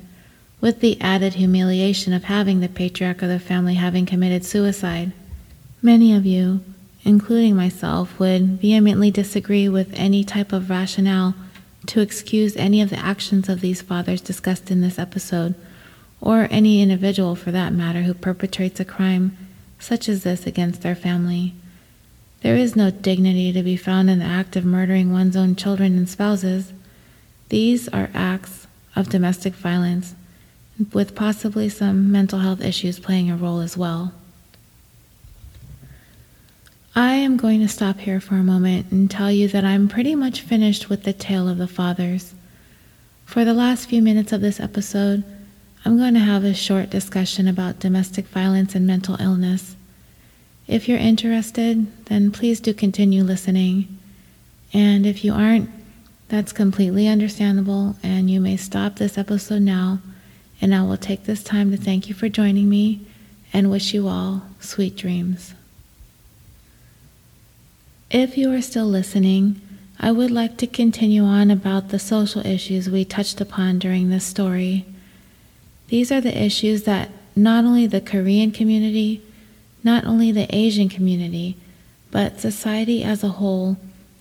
with 0.61 0.79
the 0.79 0.99
added 1.01 1.33
humiliation 1.33 2.13
of 2.13 2.23
having 2.23 2.61
the 2.61 2.69
patriarch 2.69 3.21
of 3.21 3.29
the 3.29 3.39
family 3.39 3.75
having 3.75 4.05
committed 4.05 4.45
suicide. 4.45 5.11
Many 5.81 6.13
of 6.13 6.25
you, 6.25 6.61
including 7.03 7.55
myself, 7.55 8.17
would 8.19 8.61
vehemently 8.61 9.11
disagree 9.11 9.67
with 9.67 9.91
any 9.93 10.23
type 10.23 10.53
of 10.53 10.69
rationale 10.69 11.35
to 11.87 12.01
excuse 12.01 12.55
any 12.55 12.81
of 12.81 12.89
the 12.89 12.97
actions 12.97 13.49
of 13.49 13.61
these 13.61 13.81
fathers 13.81 14.21
discussed 14.21 14.71
in 14.71 14.81
this 14.81 14.97
episode, 14.97 15.55
or 16.21 16.47
any 16.49 16.81
individual 16.81 17.35
for 17.35 17.51
that 17.51 17.73
matter 17.73 18.03
who 18.03 18.13
perpetrates 18.13 18.79
a 18.79 18.85
crime 18.85 19.37
such 19.79 20.09
as 20.09 20.23
this 20.23 20.45
against 20.45 20.81
their 20.81 20.95
family. 20.95 21.53
There 22.41 22.55
is 22.55 22.75
no 22.75 22.91
dignity 22.91 23.51
to 23.53 23.63
be 23.63 23.77
found 23.77 24.09
in 24.09 24.19
the 24.19 24.25
act 24.25 24.55
of 24.55 24.65
murdering 24.65 25.11
one's 25.11 25.35
own 25.35 25.55
children 25.55 25.97
and 25.97 26.07
spouses. 26.07 26.71
These 27.49 27.87
are 27.89 28.09
acts 28.13 28.67
of 28.95 29.09
domestic 29.09 29.53
violence, 29.53 30.15
with 30.93 31.15
possibly 31.15 31.69
some 31.69 32.11
mental 32.11 32.39
health 32.39 32.61
issues 32.61 32.99
playing 32.99 33.31
a 33.31 33.37
role 33.37 33.59
as 33.59 33.77
well. 33.77 34.13
I 36.95 37.13
am 37.13 37.37
going 37.37 37.59
to 37.59 37.67
stop 37.67 37.99
here 37.99 38.19
for 38.19 38.35
a 38.35 38.43
moment 38.43 38.91
and 38.91 39.09
tell 39.09 39.31
you 39.31 39.47
that 39.49 39.63
I'm 39.63 39.87
pretty 39.87 40.15
much 40.15 40.41
finished 40.41 40.89
with 40.89 41.03
the 41.03 41.13
tale 41.13 41.47
of 41.47 41.59
the 41.59 41.67
fathers. 41.67 42.33
For 43.25 43.45
the 43.45 43.53
last 43.53 43.87
few 43.87 44.01
minutes 44.01 44.31
of 44.31 44.41
this 44.41 44.59
episode, 44.59 45.23
I'm 45.87 45.97
going 45.97 46.15
to 46.15 46.19
have 46.19 46.43
a 46.43 46.53
short 46.53 46.89
discussion 46.89 47.47
about 47.47 47.79
domestic 47.79 48.25
violence 48.25 48.75
and 48.75 48.85
mental 48.85 49.15
illness. 49.21 49.77
If 50.67 50.89
you're 50.89 50.97
interested, 50.97 52.05
then 52.07 52.29
please 52.29 52.59
do 52.59 52.73
continue 52.73 53.23
listening. 53.23 53.97
And 54.73 55.05
if 55.05 55.23
you 55.23 55.31
aren't, 55.31 55.69
that's 56.27 56.51
completely 56.51 57.07
understandable, 57.07 57.95
and 58.03 58.29
you 58.29 58.41
may 58.41 58.57
stop 58.57 58.97
this 58.97 59.17
episode 59.17 59.61
now. 59.61 59.99
And 60.59 60.75
I 60.75 60.83
will 60.83 60.97
take 60.97 61.23
this 61.23 61.41
time 61.41 61.71
to 61.71 61.77
thank 61.77 62.09
you 62.09 62.13
for 62.13 62.27
joining 62.27 62.67
me 62.67 63.07
and 63.53 63.71
wish 63.71 63.93
you 63.93 64.09
all 64.09 64.41
sweet 64.59 64.97
dreams. 64.97 65.53
If 68.11 68.37
you 68.37 68.51
are 68.51 68.61
still 68.61 68.87
listening, 68.87 69.61
I 70.01 70.11
would 70.11 70.31
like 70.31 70.57
to 70.57 70.67
continue 70.67 71.23
on 71.23 71.49
about 71.49 71.87
the 71.87 71.97
social 71.97 72.45
issues 72.45 72.89
we 72.89 73.05
touched 73.05 73.39
upon 73.39 73.79
during 73.79 74.09
this 74.09 74.25
story. 74.25 74.85
These 75.87 76.11
are 76.11 76.21
the 76.21 76.37
issues 76.37 76.83
that 76.83 77.09
not 77.35 77.63
only 77.65 77.87
the 77.87 78.01
Korean 78.01 78.51
community, 78.51 79.21
not 79.83 80.05
only 80.05 80.31
the 80.31 80.53
Asian 80.53 80.89
community, 80.89 81.55
but 82.11 82.39
society 82.39 83.03
as 83.03 83.23
a 83.23 83.29
whole 83.29 83.77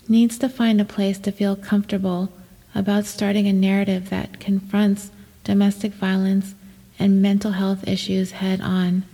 needs 0.08 0.38
to 0.38 0.48
find 0.48 0.80
a 0.80 0.84
place 0.84 1.18
to 1.18 1.32
feel 1.32 1.56
comfortable 1.56 2.30
about 2.74 3.06
starting 3.06 3.46
a 3.48 3.52
narrative 3.52 4.10
that 4.10 4.38
confronts 4.38 5.10
domestic 5.44 5.92
violence 5.92 6.54
and 6.98 7.22
mental 7.22 7.52
health 7.52 7.86
issues 7.88 8.32
head 8.32 8.60
on. 8.60 9.04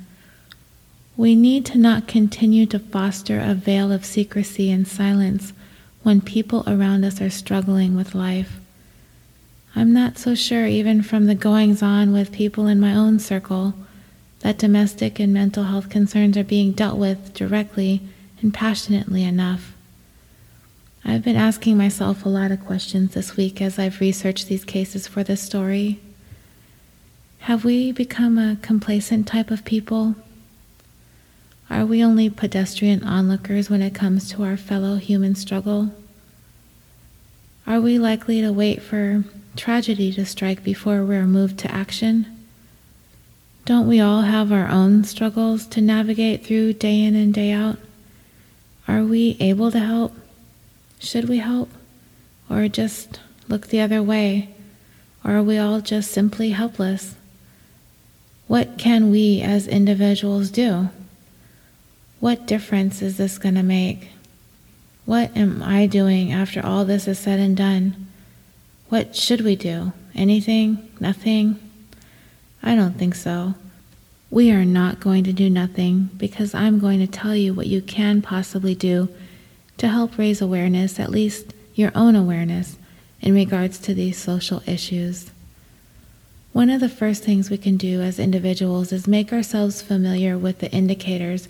We 1.16 1.34
need 1.34 1.64
to 1.66 1.78
not 1.78 2.08
continue 2.08 2.66
to 2.66 2.78
foster 2.78 3.38
a 3.40 3.54
veil 3.54 3.92
of 3.92 4.04
secrecy 4.04 4.70
and 4.70 4.86
silence 4.86 5.52
when 6.02 6.20
people 6.20 6.64
around 6.66 7.04
us 7.04 7.20
are 7.20 7.30
struggling 7.30 7.94
with 7.94 8.14
life. 8.14 8.61
I'm 9.74 9.92
not 9.92 10.18
so 10.18 10.34
sure, 10.34 10.66
even 10.66 11.02
from 11.02 11.26
the 11.26 11.34
goings 11.34 11.82
on 11.82 12.12
with 12.12 12.30
people 12.30 12.66
in 12.66 12.78
my 12.78 12.94
own 12.94 13.18
circle, 13.18 13.74
that 14.40 14.58
domestic 14.58 15.18
and 15.18 15.32
mental 15.32 15.64
health 15.64 15.88
concerns 15.88 16.36
are 16.36 16.44
being 16.44 16.72
dealt 16.72 16.98
with 16.98 17.32
directly 17.32 18.02
and 18.42 18.52
passionately 18.52 19.24
enough. 19.24 19.74
I've 21.04 21.24
been 21.24 21.36
asking 21.36 21.78
myself 21.78 22.24
a 22.24 22.28
lot 22.28 22.52
of 22.52 22.64
questions 22.64 23.14
this 23.14 23.36
week 23.36 23.62
as 23.62 23.78
I've 23.78 24.00
researched 24.00 24.46
these 24.46 24.64
cases 24.64 25.06
for 25.06 25.24
this 25.24 25.40
story. 25.40 26.00
Have 27.40 27.64
we 27.64 27.92
become 27.92 28.38
a 28.38 28.56
complacent 28.62 29.26
type 29.26 29.50
of 29.50 29.64
people? 29.64 30.14
Are 31.70 31.86
we 31.86 32.04
only 32.04 32.28
pedestrian 32.28 33.02
onlookers 33.02 33.70
when 33.70 33.82
it 33.82 33.94
comes 33.94 34.30
to 34.30 34.44
our 34.44 34.56
fellow 34.56 34.96
human 34.96 35.34
struggle? 35.34 35.92
Are 37.66 37.80
we 37.80 37.98
likely 37.98 38.42
to 38.42 38.52
wait 38.52 38.82
for 38.82 39.24
tragedy 39.56 40.12
to 40.12 40.24
strike 40.24 40.62
before 40.62 41.04
we're 41.04 41.26
moved 41.26 41.58
to 41.58 41.70
action? 41.70 42.26
Don't 43.64 43.86
we 43.86 44.00
all 44.00 44.22
have 44.22 44.50
our 44.50 44.68
own 44.68 45.04
struggles 45.04 45.66
to 45.68 45.80
navigate 45.80 46.44
through 46.44 46.72
day 46.74 47.00
in 47.00 47.14
and 47.14 47.32
day 47.32 47.52
out? 47.52 47.78
Are 48.88 49.04
we 49.04 49.36
able 49.38 49.70
to 49.70 49.78
help? 49.78 50.12
Should 50.98 51.28
we 51.28 51.38
help? 51.38 51.70
Or 52.50 52.66
just 52.68 53.20
look 53.48 53.68
the 53.68 53.80
other 53.80 54.02
way? 54.02 54.54
Or 55.24 55.36
are 55.36 55.42
we 55.42 55.58
all 55.58 55.80
just 55.80 56.10
simply 56.10 56.50
helpless? 56.50 57.14
What 58.48 58.76
can 58.78 59.10
we 59.10 59.40
as 59.40 59.68
individuals 59.68 60.50
do? 60.50 60.90
What 62.18 62.46
difference 62.46 63.00
is 63.00 63.16
this 63.16 63.38
going 63.38 63.54
to 63.54 63.62
make? 63.62 64.10
What 65.04 65.36
am 65.36 65.62
I 65.62 65.86
doing 65.86 66.32
after 66.32 66.64
all 66.64 66.84
this 66.84 67.08
is 67.08 67.18
said 67.18 67.40
and 67.40 67.56
done? 67.56 68.08
What 68.92 69.16
should 69.16 69.40
we 69.40 69.56
do? 69.56 69.94
Anything? 70.14 70.90
Nothing? 71.00 71.58
I 72.62 72.76
don't 72.76 72.98
think 72.98 73.14
so. 73.14 73.54
We 74.30 74.50
are 74.50 74.66
not 74.66 75.00
going 75.00 75.24
to 75.24 75.32
do 75.32 75.48
nothing 75.48 76.10
because 76.18 76.52
I'm 76.52 76.78
going 76.78 76.98
to 77.00 77.06
tell 77.06 77.34
you 77.34 77.54
what 77.54 77.68
you 77.68 77.80
can 77.80 78.20
possibly 78.20 78.74
do 78.74 79.08
to 79.78 79.88
help 79.88 80.18
raise 80.18 80.42
awareness, 80.42 81.00
at 81.00 81.08
least 81.08 81.54
your 81.74 81.90
own 81.94 82.14
awareness, 82.14 82.76
in 83.22 83.32
regards 83.32 83.78
to 83.78 83.94
these 83.94 84.18
social 84.18 84.62
issues. 84.66 85.30
One 86.52 86.68
of 86.68 86.82
the 86.82 86.90
first 86.90 87.24
things 87.24 87.48
we 87.48 87.56
can 87.56 87.78
do 87.78 88.02
as 88.02 88.18
individuals 88.18 88.92
is 88.92 89.08
make 89.08 89.32
ourselves 89.32 89.80
familiar 89.80 90.36
with 90.36 90.58
the 90.58 90.70
indicators 90.70 91.48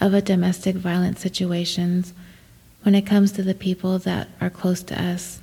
of 0.00 0.14
a 0.14 0.22
domestic 0.22 0.76
violence 0.76 1.20
situations 1.20 2.14
when 2.82 2.94
it 2.94 3.04
comes 3.04 3.30
to 3.32 3.42
the 3.42 3.52
people 3.52 3.98
that 3.98 4.28
are 4.40 4.48
close 4.48 4.82
to 4.84 4.98
us, 4.98 5.42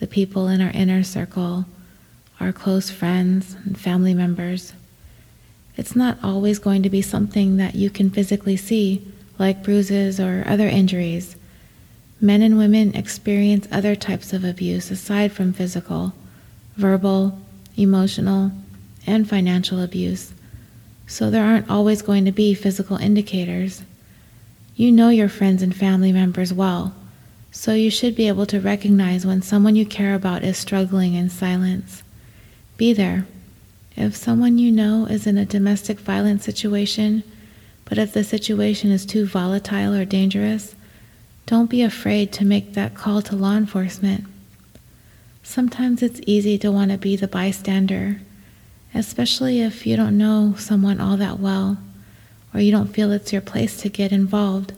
the 0.00 0.06
people 0.06 0.48
in 0.48 0.60
our 0.60 0.70
inner 0.70 1.02
circle, 1.04 1.66
our 2.40 2.52
close 2.52 2.90
friends 2.90 3.54
and 3.64 3.78
family 3.78 4.14
members. 4.14 4.72
It's 5.76 5.94
not 5.94 6.18
always 6.22 6.58
going 6.58 6.82
to 6.82 6.90
be 6.90 7.02
something 7.02 7.58
that 7.58 7.74
you 7.74 7.90
can 7.90 8.10
physically 8.10 8.56
see, 8.56 9.06
like 9.38 9.62
bruises 9.62 10.18
or 10.18 10.42
other 10.46 10.66
injuries. 10.66 11.36
Men 12.20 12.42
and 12.42 12.58
women 12.58 12.94
experience 12.94 13.68
other 13.70 13.94
types 13.94 14.32
of 14.32 14.42
abuse 14.42 14.90
aside 14.90 15.32
from 15.32 15.52
physical, 15.52 16.14
verbal, 16.76 17.38
emotional, 17.76 18.52
and 19.06 19.28
financial 19.28 19.82
abuse, 19.82 20.32
so 21.06 21.30
there 21.30 21.44
aren't 21.44 21.70
always 21.70 22.02
going 22.02 22.24
to 22.24 22.32
be 22.32 22.54
physical 22.54 22.96
indicators. 22.96 23.82
You 24.76 24.92
know 24.92 25.08
your 25.08 25.28
friends 25.28 25.62
and 25.62 25.74
family 25.74 26.12
members 26.12 26.52
well, 26.52 26.94
so 27.50 27.74
you 27.74 27.90
should 27.90 28.14
be 28.14 28.28
able 28.28 28.46
to 28.46 28.60
recognize 28.60 29.26
when 29.26 29.42
someone 29.42 29.76
you 29.76 29.84
care 29.84 30.14
about 30.14 30.44
is 30.44 30.56
struggling 30.56 31.14
in 31.14 31.28
silence. 31.28 32.02
Be 32.76 32.92
there. 32.92 33.26
If 33.96 34.16
someone 34.16 34.58
you 34.58 34.70
know 34.70 35.06
is 35.06 35.26
in 35.26 35.36
a 35.36 35.44
domestic 35.44 35.98
violence 35.98 36.44
situation, 36.44 37.22
but 37.84 37.98
if 37.98 38.12
the 38.12 38.24
situation 38.24 38.92
is 38.92 39.04
too 39.04 39.26
volatile 39.26 39.94
or 39.94 40.04
dangerous, 40.04 40.74
don't 41.46 41.68
be 41.68 41.82
afraid 41.82 42.32
to 42.32 42.44
make 42.44 42.74
that 42.74 42.94
call 42.94 43.20
to 43.22 43.34
law 43.34 43.56
enforcement. 43.56 44.24
Sometimes 45.42 46.02
it's 46.02 46.20
easy 46.26 46.56
to 46.58 46.70
want 46.70 46.92
to 46.92 46.98
be 46.98 47.16
the 47.16 47.26
bystander, 47.26 48.20
especially 48.94 49.60
if 49.60 49.86
you 49.86 49.96
don't 49.96 50.16
know 50.16 50.54
someone 50.56 51.00
all 51.00 51.16
that 51.16 51.40
well 51.40 51.78
or 52.54 52.60
you 52.60 52.70
don't 52.70 52.94
feel 52.94 53.10
it's 53.10 53.32
your 53.32 53.42
place 53.42 53.80
to 53.82 53.88
get 53.88 54.12
involved. 54.12 54.72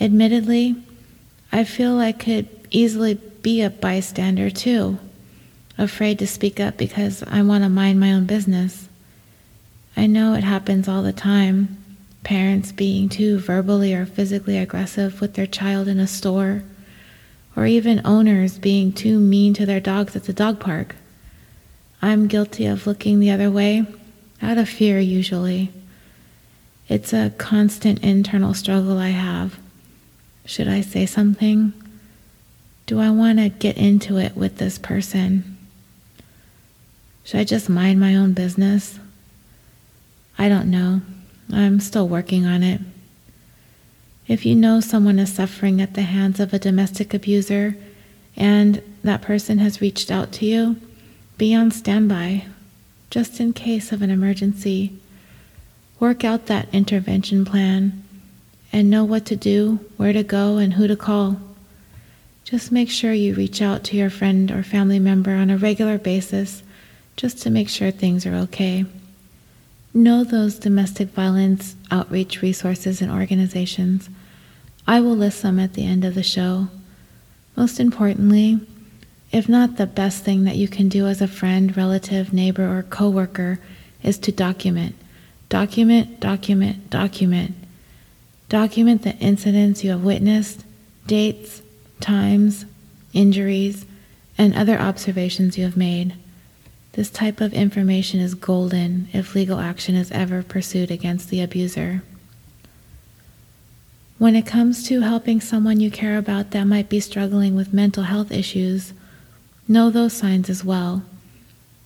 Admittedly, 0.00 0.76
I 1.52 1.64
feel 1.64 1.98
I 1.98 2.12
could 2.12 2.48
easily 2.70 3.14
be 3.14 3.60
a 3.60 3.70
bystander 3.70 4.50
too, 4.50 4.98
afraid 5.76 6.18
to 6.20 6.26
speak 6.26 6.58
up 6.58 6.76
because 6.76 7.22
I 7.24 7.42
want 7.42 7.64
to 7.64 7.68
mind 7.68 8.00
my 8.00 8.12
own 8.12 8.24
business. 8.24 8.88
I 9.96 10.06
know 10.06 10.34
it 10.34 10.44
happens 10.44 10.88
all 10.88 11.02
the 11.02 11.12
time 11.12 11.78
parents 12.24 12.70
being 12.72 13.08
too 13.08 13.38
verbally 13.38 13.94
or 13.94 14.06
physically 14.06 14.56
aggressive 14.56 15.20
with 15.20 15.34
their 15.34 15.46
child 15.46 15.88
in 15.88 15.98
a 15.98 16.06
store 16.06 16.62
or 17.56 17.66
even 17.66 18.00
owners 18.04 18.58
being 18.58 18.92
too 18.92 19.18
mean 19.18 19.52
to 19.54 19.66
their 19.66 19.80
dogs 19.80 20.16
at 20.16 20.24
the 20.24 20.32
dog 20.32 20.60
park. 20.60 20.94
I'm 22.00 22.28
guilty 22.28 22.66
of 22.66 22.86
looking 22.86 23.20
the 23.20 23.30
other 23.30 23.50
way, 23.50 23.84
out 24.40 24.58
of 24.58 24.68
fear 24.68 24.98
usually. 24.98 25.70
It's 26.88 27.12
a 27.12 27.32
constant 27.38 28.02
internal 28.02 28.54
struggle 28.54 28.98
I 28.98 29.10
have. 29.10 29.58
Should 30.44 30.68
I 30.68 30.80
say 30.80 31.06
something? 31.06 31.72
Do 32.86 33.00
I 33.00 33.10
want 33.10 33.38
to 33.38 33.48
get 33.48 33.76
into 33.76 34.18
it 34.18 34.36
with 34.36 34.58
this 34.58 34.78
person? 34.78 35.56
Should 37.24 37.40
I 37.40 37.44
just 37.44 37.68
mind 37.68 38.00
my 38.00 38.16
own 38.16 38.32
business? 38.32 38.98
I 40.36 40.48
don't 40.48 40.70
know. 40.70 41.02
I'm 41.52 41.80
still 41.80 42.08
working 42.08 42.46
on 42.46 42.62
it. 42.62 42.80
If 44.26 44.44
you 44.44 44.54
know 44.54 44.80
someone 44.80 45.18
is 45.18 45.32
suffering 45.32 45.80
at 45.80 45.94
the 45.94 46.02
hands 46.02 46.40
of 46.40 46.52
a 46.52 46.58
domestic 46.58 47.14
abuser 47.14 47.76
and 48.36 48.82
that 49.04 49.22
person 49.22 49.58
has 49.58 49.80
reached 49.80 50.10
out 50.10 50.32
to 50.32 50.46
you, 50.46 50.76
be 51.38 51.54
on 51.54 51.70
standby 51.70 52.46
just 53.10 53.40
in 53.40 53.52
case 53.52 53.92
of 53.92 54.00
an 54.00 54.10
emergency. 54.10 54.98
Work 56.00 56.24
out 56.24 56.46
that 56.46 56.68
intervention 56.72 57.44
plan 57.44 58.01
and 58.72 58.88
know 58.88 59.04
what 59.04 59.26
to 59.26 59.36
do, 59.36 59.78
where 59.96 60.12
to 60.12 60.22
go, 60.22 60.56
and 60.56 60.72
who 60.74 60.88
to 60.88 60.96
call. 60.96 61.36
Just 62.44 62.72
make 62.72 62.90
sure 62.90 63.12
you 63.12 63.34
reach 63.34 63.62
out 63.62 63.84
to 63.84 63.96
your 63.96 64.10
friend 64.10 64.50
or 64.50 64.62
family 64.62 64.98
member 64.98 65.32
on 65.32 65.50
a 65.50 65.56
regular 65.56 65.98
basis 65.98 66.62
just 67.16 67.40
to 67.42 67.50
make 67.50 67.68
sure 67.68 67.90
things 67.90 68.26
are 68.26 68.34
okay. 68.34 68.84
Know 69.94 70.24
those 70.24 70.58
domestic 70.58 71.08
violence 71.08 71.76
outreach 71.90 72.40
resources 72.40 73.02
and 73.02 73.12
organizations. 73.12 74.08
I 74.86 75.00
will 75.00 75.16
list 75.16 75.40
some 75.40 75.60
at 75.60 75.74
the 75.74 75.86
end 75.86 76.04
of 76.04 76.14
the 76.14 76.22
show. 76.22 76.68
Most 77.56 77.78
importantly, 77.78 78.58
if 79.30 79.48
not 79.48 79.76
the 79.76 79.86
best 79.86 80.24
thing 80.24 80.44
that 80.44 80.56
you 80.56 80.68
can 80.68 80.88
do 80.88 81.06
as 81.06 81.22
a 81.22 81.28
friend, 81.28 81.76
relative, 81.76 82.32
neighbor, 82.32 82.66
or 82.66 82.82
coworker 82.82 83.60
is 84.02 84.18
to 84.18 84.32
document. 84.32 84.94
Document, 85.48 86.20
document, 86.20 86.90
document. 86.90 87.54
Document 88.52 89.00
the 89.00 89.16
incidents 89.16 89.82
you 89.82 89.92
have 89.92 90.04
witnessed, 90.04 90.62
dates, 91.06 91.62
times, 92.00 92.66
injuries, 93.14 93.86
and 94.36 94.54
other 94.54 94.78
observations 94.78 95.56
you 95.56 95.64
have 95.64 95.74
made. 95.74 96.12
This 96.92 97.08
type 97.08 97.40
of 97.40 97.54
information 97.54 98.20
is 98.20 98.34
golden 98.34 99.08
if 99.14 99.34
legal 99.34 99.58
action 99.58 99.94
is 99.94 100.12
ever 100.12 100.42
pursued 100.42 100.90
against 100.90 101.30
the 101.30 101.40
abuser. 101.40 102.02
When 104.18 104.36
it 104.36 104.44
comes 104.44 104.86
to 104.86 105.00
helping 105.00 105.40
someone 105.40 105.80
you 105.80 105.90
care 105.90 106.18
about 106.18 106.50
that 106.50 106.64
might 106.64 106.90
be 106.90 107.00
struggling 107.00 107.56
with 107.56 107.72
mental 107.72 108.02
health 108.02 108.30
issues, 108.30 108.92
know 109.66 109.88
those 109.88 110.12
signs 110.12 110.50
as 110.50 110.62
well 110.62 111.02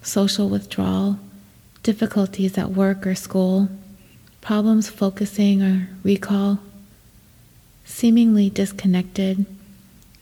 social 0.02 0.48
withdrawal, 0.48 1.20
difficulties 1.84 2.58
at 2.58 2.70
work 2.72 3.06
or 3.06 3.14
school, 3.14 3.68
problems 4.46 4.88
focusing 4.88 5.60
or 5.60 5.88
recall, 6.04 6.60
seemingly 7.84 8.48
disconnected, 8.48 9.44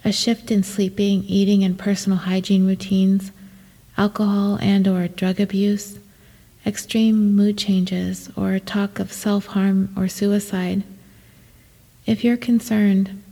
a 0.03 0.11
shift 0.11 0.51
in 0.51 0.62
sleeping, 0.62 1.22
eating, 1.25 1.62
and 1.62 1.79
personal 1.79 2.16
hygiene 2.16 2.66
routines 2.66 3.31
alcohol 3.99 4.59
and 4.62 4.89
or 4.89 5.07
drug 5.09 5.39
abuse, 5.39 5.99
extreme 6.64 7.37
mood 7.37 7.59
changes, 7.59 8.31
or 8.35 8.59
talk 8.59 8.99
of 8.99 9.12
self-harm 9.12 9.93
or 9.95 10.09
suicide. 10.09 10.83
If 12.07 12.25
you're 12.25 12.39
concerned, 12.39 13.22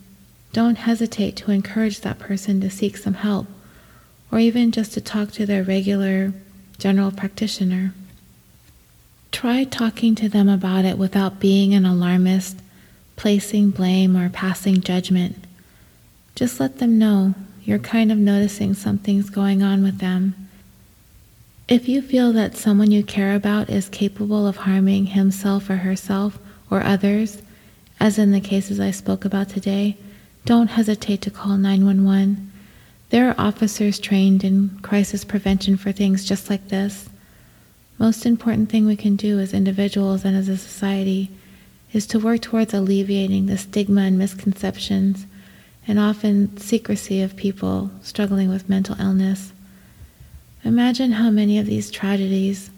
don't 0.53 0.77
hesitate 0.77 1.37
to 1.37 1.53
encourage 1.53 2.03
that 2.03 2.19
person 2.19 2.61
to 2.61 2.69
seek 2.69 2.99
some 2.99 3.15
help 3.15 3.47
or 4.31 4.39
even 4.39 4.71
just 4.71 4.93
to 4.93 5.01
talk 5.01 5.33
to 5.33 5.47
their 5.47 5.65
regular 5.65 6.35
general 6.79 7.11
practitioner. 7.11 7.95
Try 9.33 9.65
talking 9.65 10.15
to 10.17 10.29
them 10.29 10.49
about 10.49 10.85
it 10.85 10.99
without 10.99 11.41
being 11.41 11.75
an 11.75 11.85
alarmist, 11.85 12.59
placing 13.17 13.71
blame, 13.71 14.17
or 14.17 14.29
passing 14.29 14.81
judgment. 14.81 15.37
Just 16.37 16.61
let 16.61 16.79
them 16.79 16.99
know 16.99 17.35
you're 17.65 17.79
kind 17.79 18.13
of 18.13 18.19
noticing 18.19 18.75
something's 18.75 19.31
going 19.31 19.63
on 19.63 19.83
with 19.83 19.99
them 19.99 20.43
if 21.73 21.89
you 21.89 22.03
feel 22.03 22.35
that 22.35 22.55
someone 22.57 22.91
you 22.91 23.03
care 23.03 23.35
about 23.35 23.71
is 23.71 23.89
capable 23.89 24.47
of 24.47 24.57
harming 24.59 25.07
himself 25.07 25.71
or 25.71 25.77
herself 25.77 26.39
or 26.71 26.83
others, 26.83 27.41
as 27.99 28.19
in 28.19 28.31
the 28.31 28.41
cases 28.41 28.79
I 28.79 28.91
spoke 28.91 29.25
about 29.25 29.49
today, 29.49 29.97
don't 30.45 30.69
hesitate 30.69 31.23
to 31.23 31.31
call 31.31 31.57
911. 31.57 32.53
There 33.09 33.29
are 33.29 33.35
officers 33.39 33.99
trained 33.99 34.45
in 34.45 34.79
crisis 34.83 35.25
prevention 35.25 35.79
for 35.79 35.93
things 35.93 36.27
just 36.27 36.51
like 36.51 36.69
this. 36.69 37.09
Most 38.03 38.27
important 38.27 38.69
thing 38.69 38.85
we 38.85 38.97
can 38.97 39.15
do 39.15 39.39
as 39.39 39.55
individuals 39.55 40.25
and 40.25 40.37
as 40.37 40.49
a 40.49 40.57
society 40.57 41.31
is 41.93 42.05
to 42.09 42.19
work 42.19 42.41
towards 42.41 42.75
alleviating 42.75 43.47
the 43.47 43.57
stigma 43.57 44.01
and 44.01 44.19
misconceptions 44.19 45.25
and 45.87 46.01
often 46.01 46.57
secrecy 46.57 47.23
of 47.23 47.37
people 47.37 47.93
struggling 48.03 48.49
with 48.49 48.69
mental 48.69 49.01
illness. 49.01 49.53
Imagine 50.65 51.13
how 51.13 51.31
many 51.31 51.61
of 51.61 51.67
these 51.67 51.93
tragedies 51.93 52.71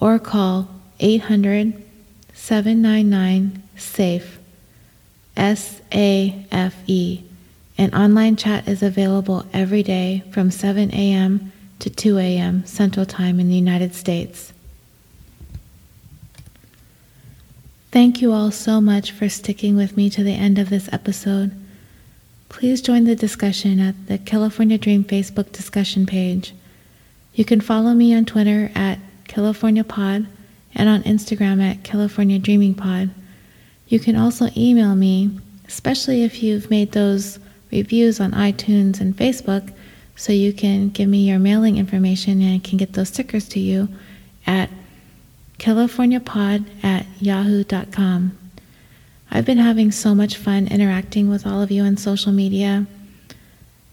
or 0.00 0.18
call 0.18 0.68
800 1.00 1.82
799 2.34 3.62
SAFE. 3.76 4.38
S 5.36 5.80
A 5.92 6.46
F 6.50 6.76
E. 6.86 7.22
An 7.76 7.92
online 7.92 8.36
chat 8.36 8.68
is 8.68 8.82
available 8.82 9.44
every 9.52 9.82
day 9.82 10.22
from 10.30 10.50
7 10.50 10.94
a.m. 10.94 11.52
to 11.80 11.90
2 11.90 12.18
a.m. 12.18 12.64
Central 12.66 13.04
Time 13.04 13.40
in 13.40 13.48
the 13.48 13.56
United 13.56 13.94
States. 13.94 14.52
Thank 17.90 18.22
you 18.22 18.32
all 18.32 18.50
so 18.50 18.80
much 18.80 19.10
for 19.10 19.28
sticking 19.28 19.76
with 19.76 19.96
me 19.96 20.08
to 20.10 20.22
the 20.22 20.34
end 20.34 20.58
of 20.58 20.70
this 20.70 20.88
episode. 20.92 21.52
Please 22.54 22.80
join 22.80 23.02
the 23.02 23.16
discussion 23.16 23.80
at 23.80 24.06
the 24.06 24.16
California 24.16 24.78
Dream 24.78 25.02
Facebook 25.02 25.50
discussion 25.50 26.06
page. 26.06 26.54
You 27.34 27.44
can 27.44 27.60
follow 27.60 27.94
me 27.94 28.14
on 28.14 28.26
Twitter 28.26 28.70
at 28.76 29.00
California 29.26 29.82
Pod 29.82 30.28
and 30.72 30.88
on 30.88 31.02
Instagram 31.02 31.60
at 31.60 31.82
California 31.82 32.38
Dreaming 32.38 32.74
Pod. 32.74 33.10
You 33.88 33.98
can 33.98 34.14
also 34.14 34.50
email 34.56 34.94
me, 34.94 35.36
especially 35.66 36.22
if 36.22 36.44
you've 36.44 36.70
made 36.70 36.92
those 36.92 37.40
reviews 37.72 38.20
on 38.20 38.30
iTunes 38.30 39.00
and 39.00 39.16
Facebook, 39.16 39.74
so 40.14 40.32
you 40.32 40.52
can 40.52 40.90
give 40.90 41.08
me 41.08 41.28
your 41.28 41.40
mailing 41.40 41.76
information 41.76 42.40
and 42.40 42.54
I 42.54 42.58
can 42.64 42.78
get 42.78 42.92
those 42.92 43.08
stickers 43.08 43.48
to 43.48 43.58
you 43.58 43.88
at 44.46 44.70
californiapod 45.58 46.66
at 46.84 47.04
yahoo.com. 47.18 48.43
I've 49.36 49.44
been 49.44 49.58
having 49.58 49.90
so 49.90 50.14
much 50.14 50.36
fun 50.36 50.68
interacting 50.68 51.28
with 51.28 51.44
all 51.44 51.60
of 51.60 51.72
you 51.72 51.82
on 51.82 51.96
social 51.96 52.30
media, 52.30 52.86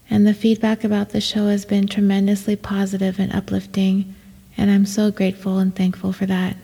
and 0.07 0.27
the 0.27 0.35
feedback 0.35 0.83
about 0.83 1.09
the 1.09 1.19
show 1.19 1.47
has 1.47 1.65
been 1.65 1.87
tremendously 1.87 2.55
positive 2.55 3.19
and 3.19 3.33
uplifting, 3.33 4.13
and 4.55 4.69
I'm 4.69 4.85
so 4.85 5.09
grateful 5.09 5.57
and 5.57 5.75
thankful 5.75 6.13
for 6.13 6.27
that. 6.27 6.57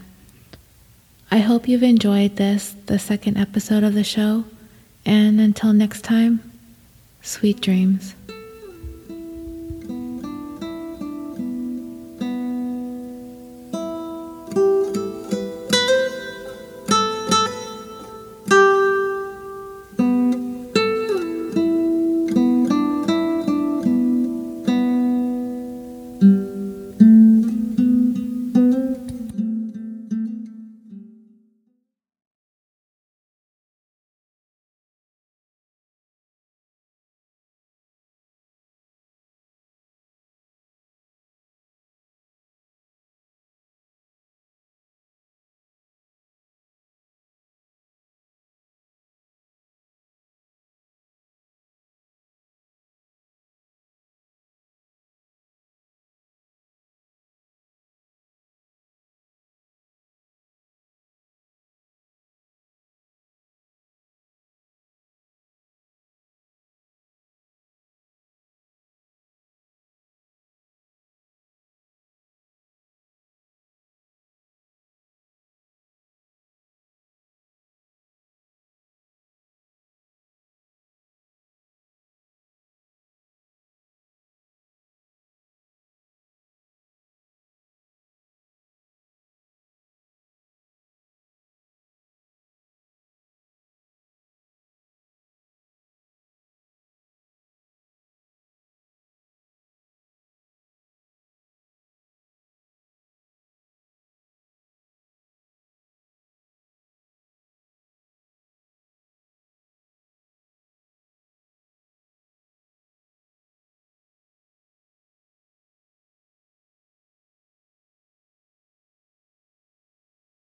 I 1.32 1.40
hope 1.40 1.68
you've 1.68 1.82
enjoyed 1.82 2.36
this, 2.36 2.76
the 2.86 3.00
second 3.00 3.38
episode 3.38 3.84
of 3.84 3.96
the 3.96 4.04
show, 4.04 4.46
and 5.04 5.42
until 5.42 5.74
next 5.74 6.04
time, 6.04 6.52
sweet 7.24 7.60
dreams. 7.60 8.14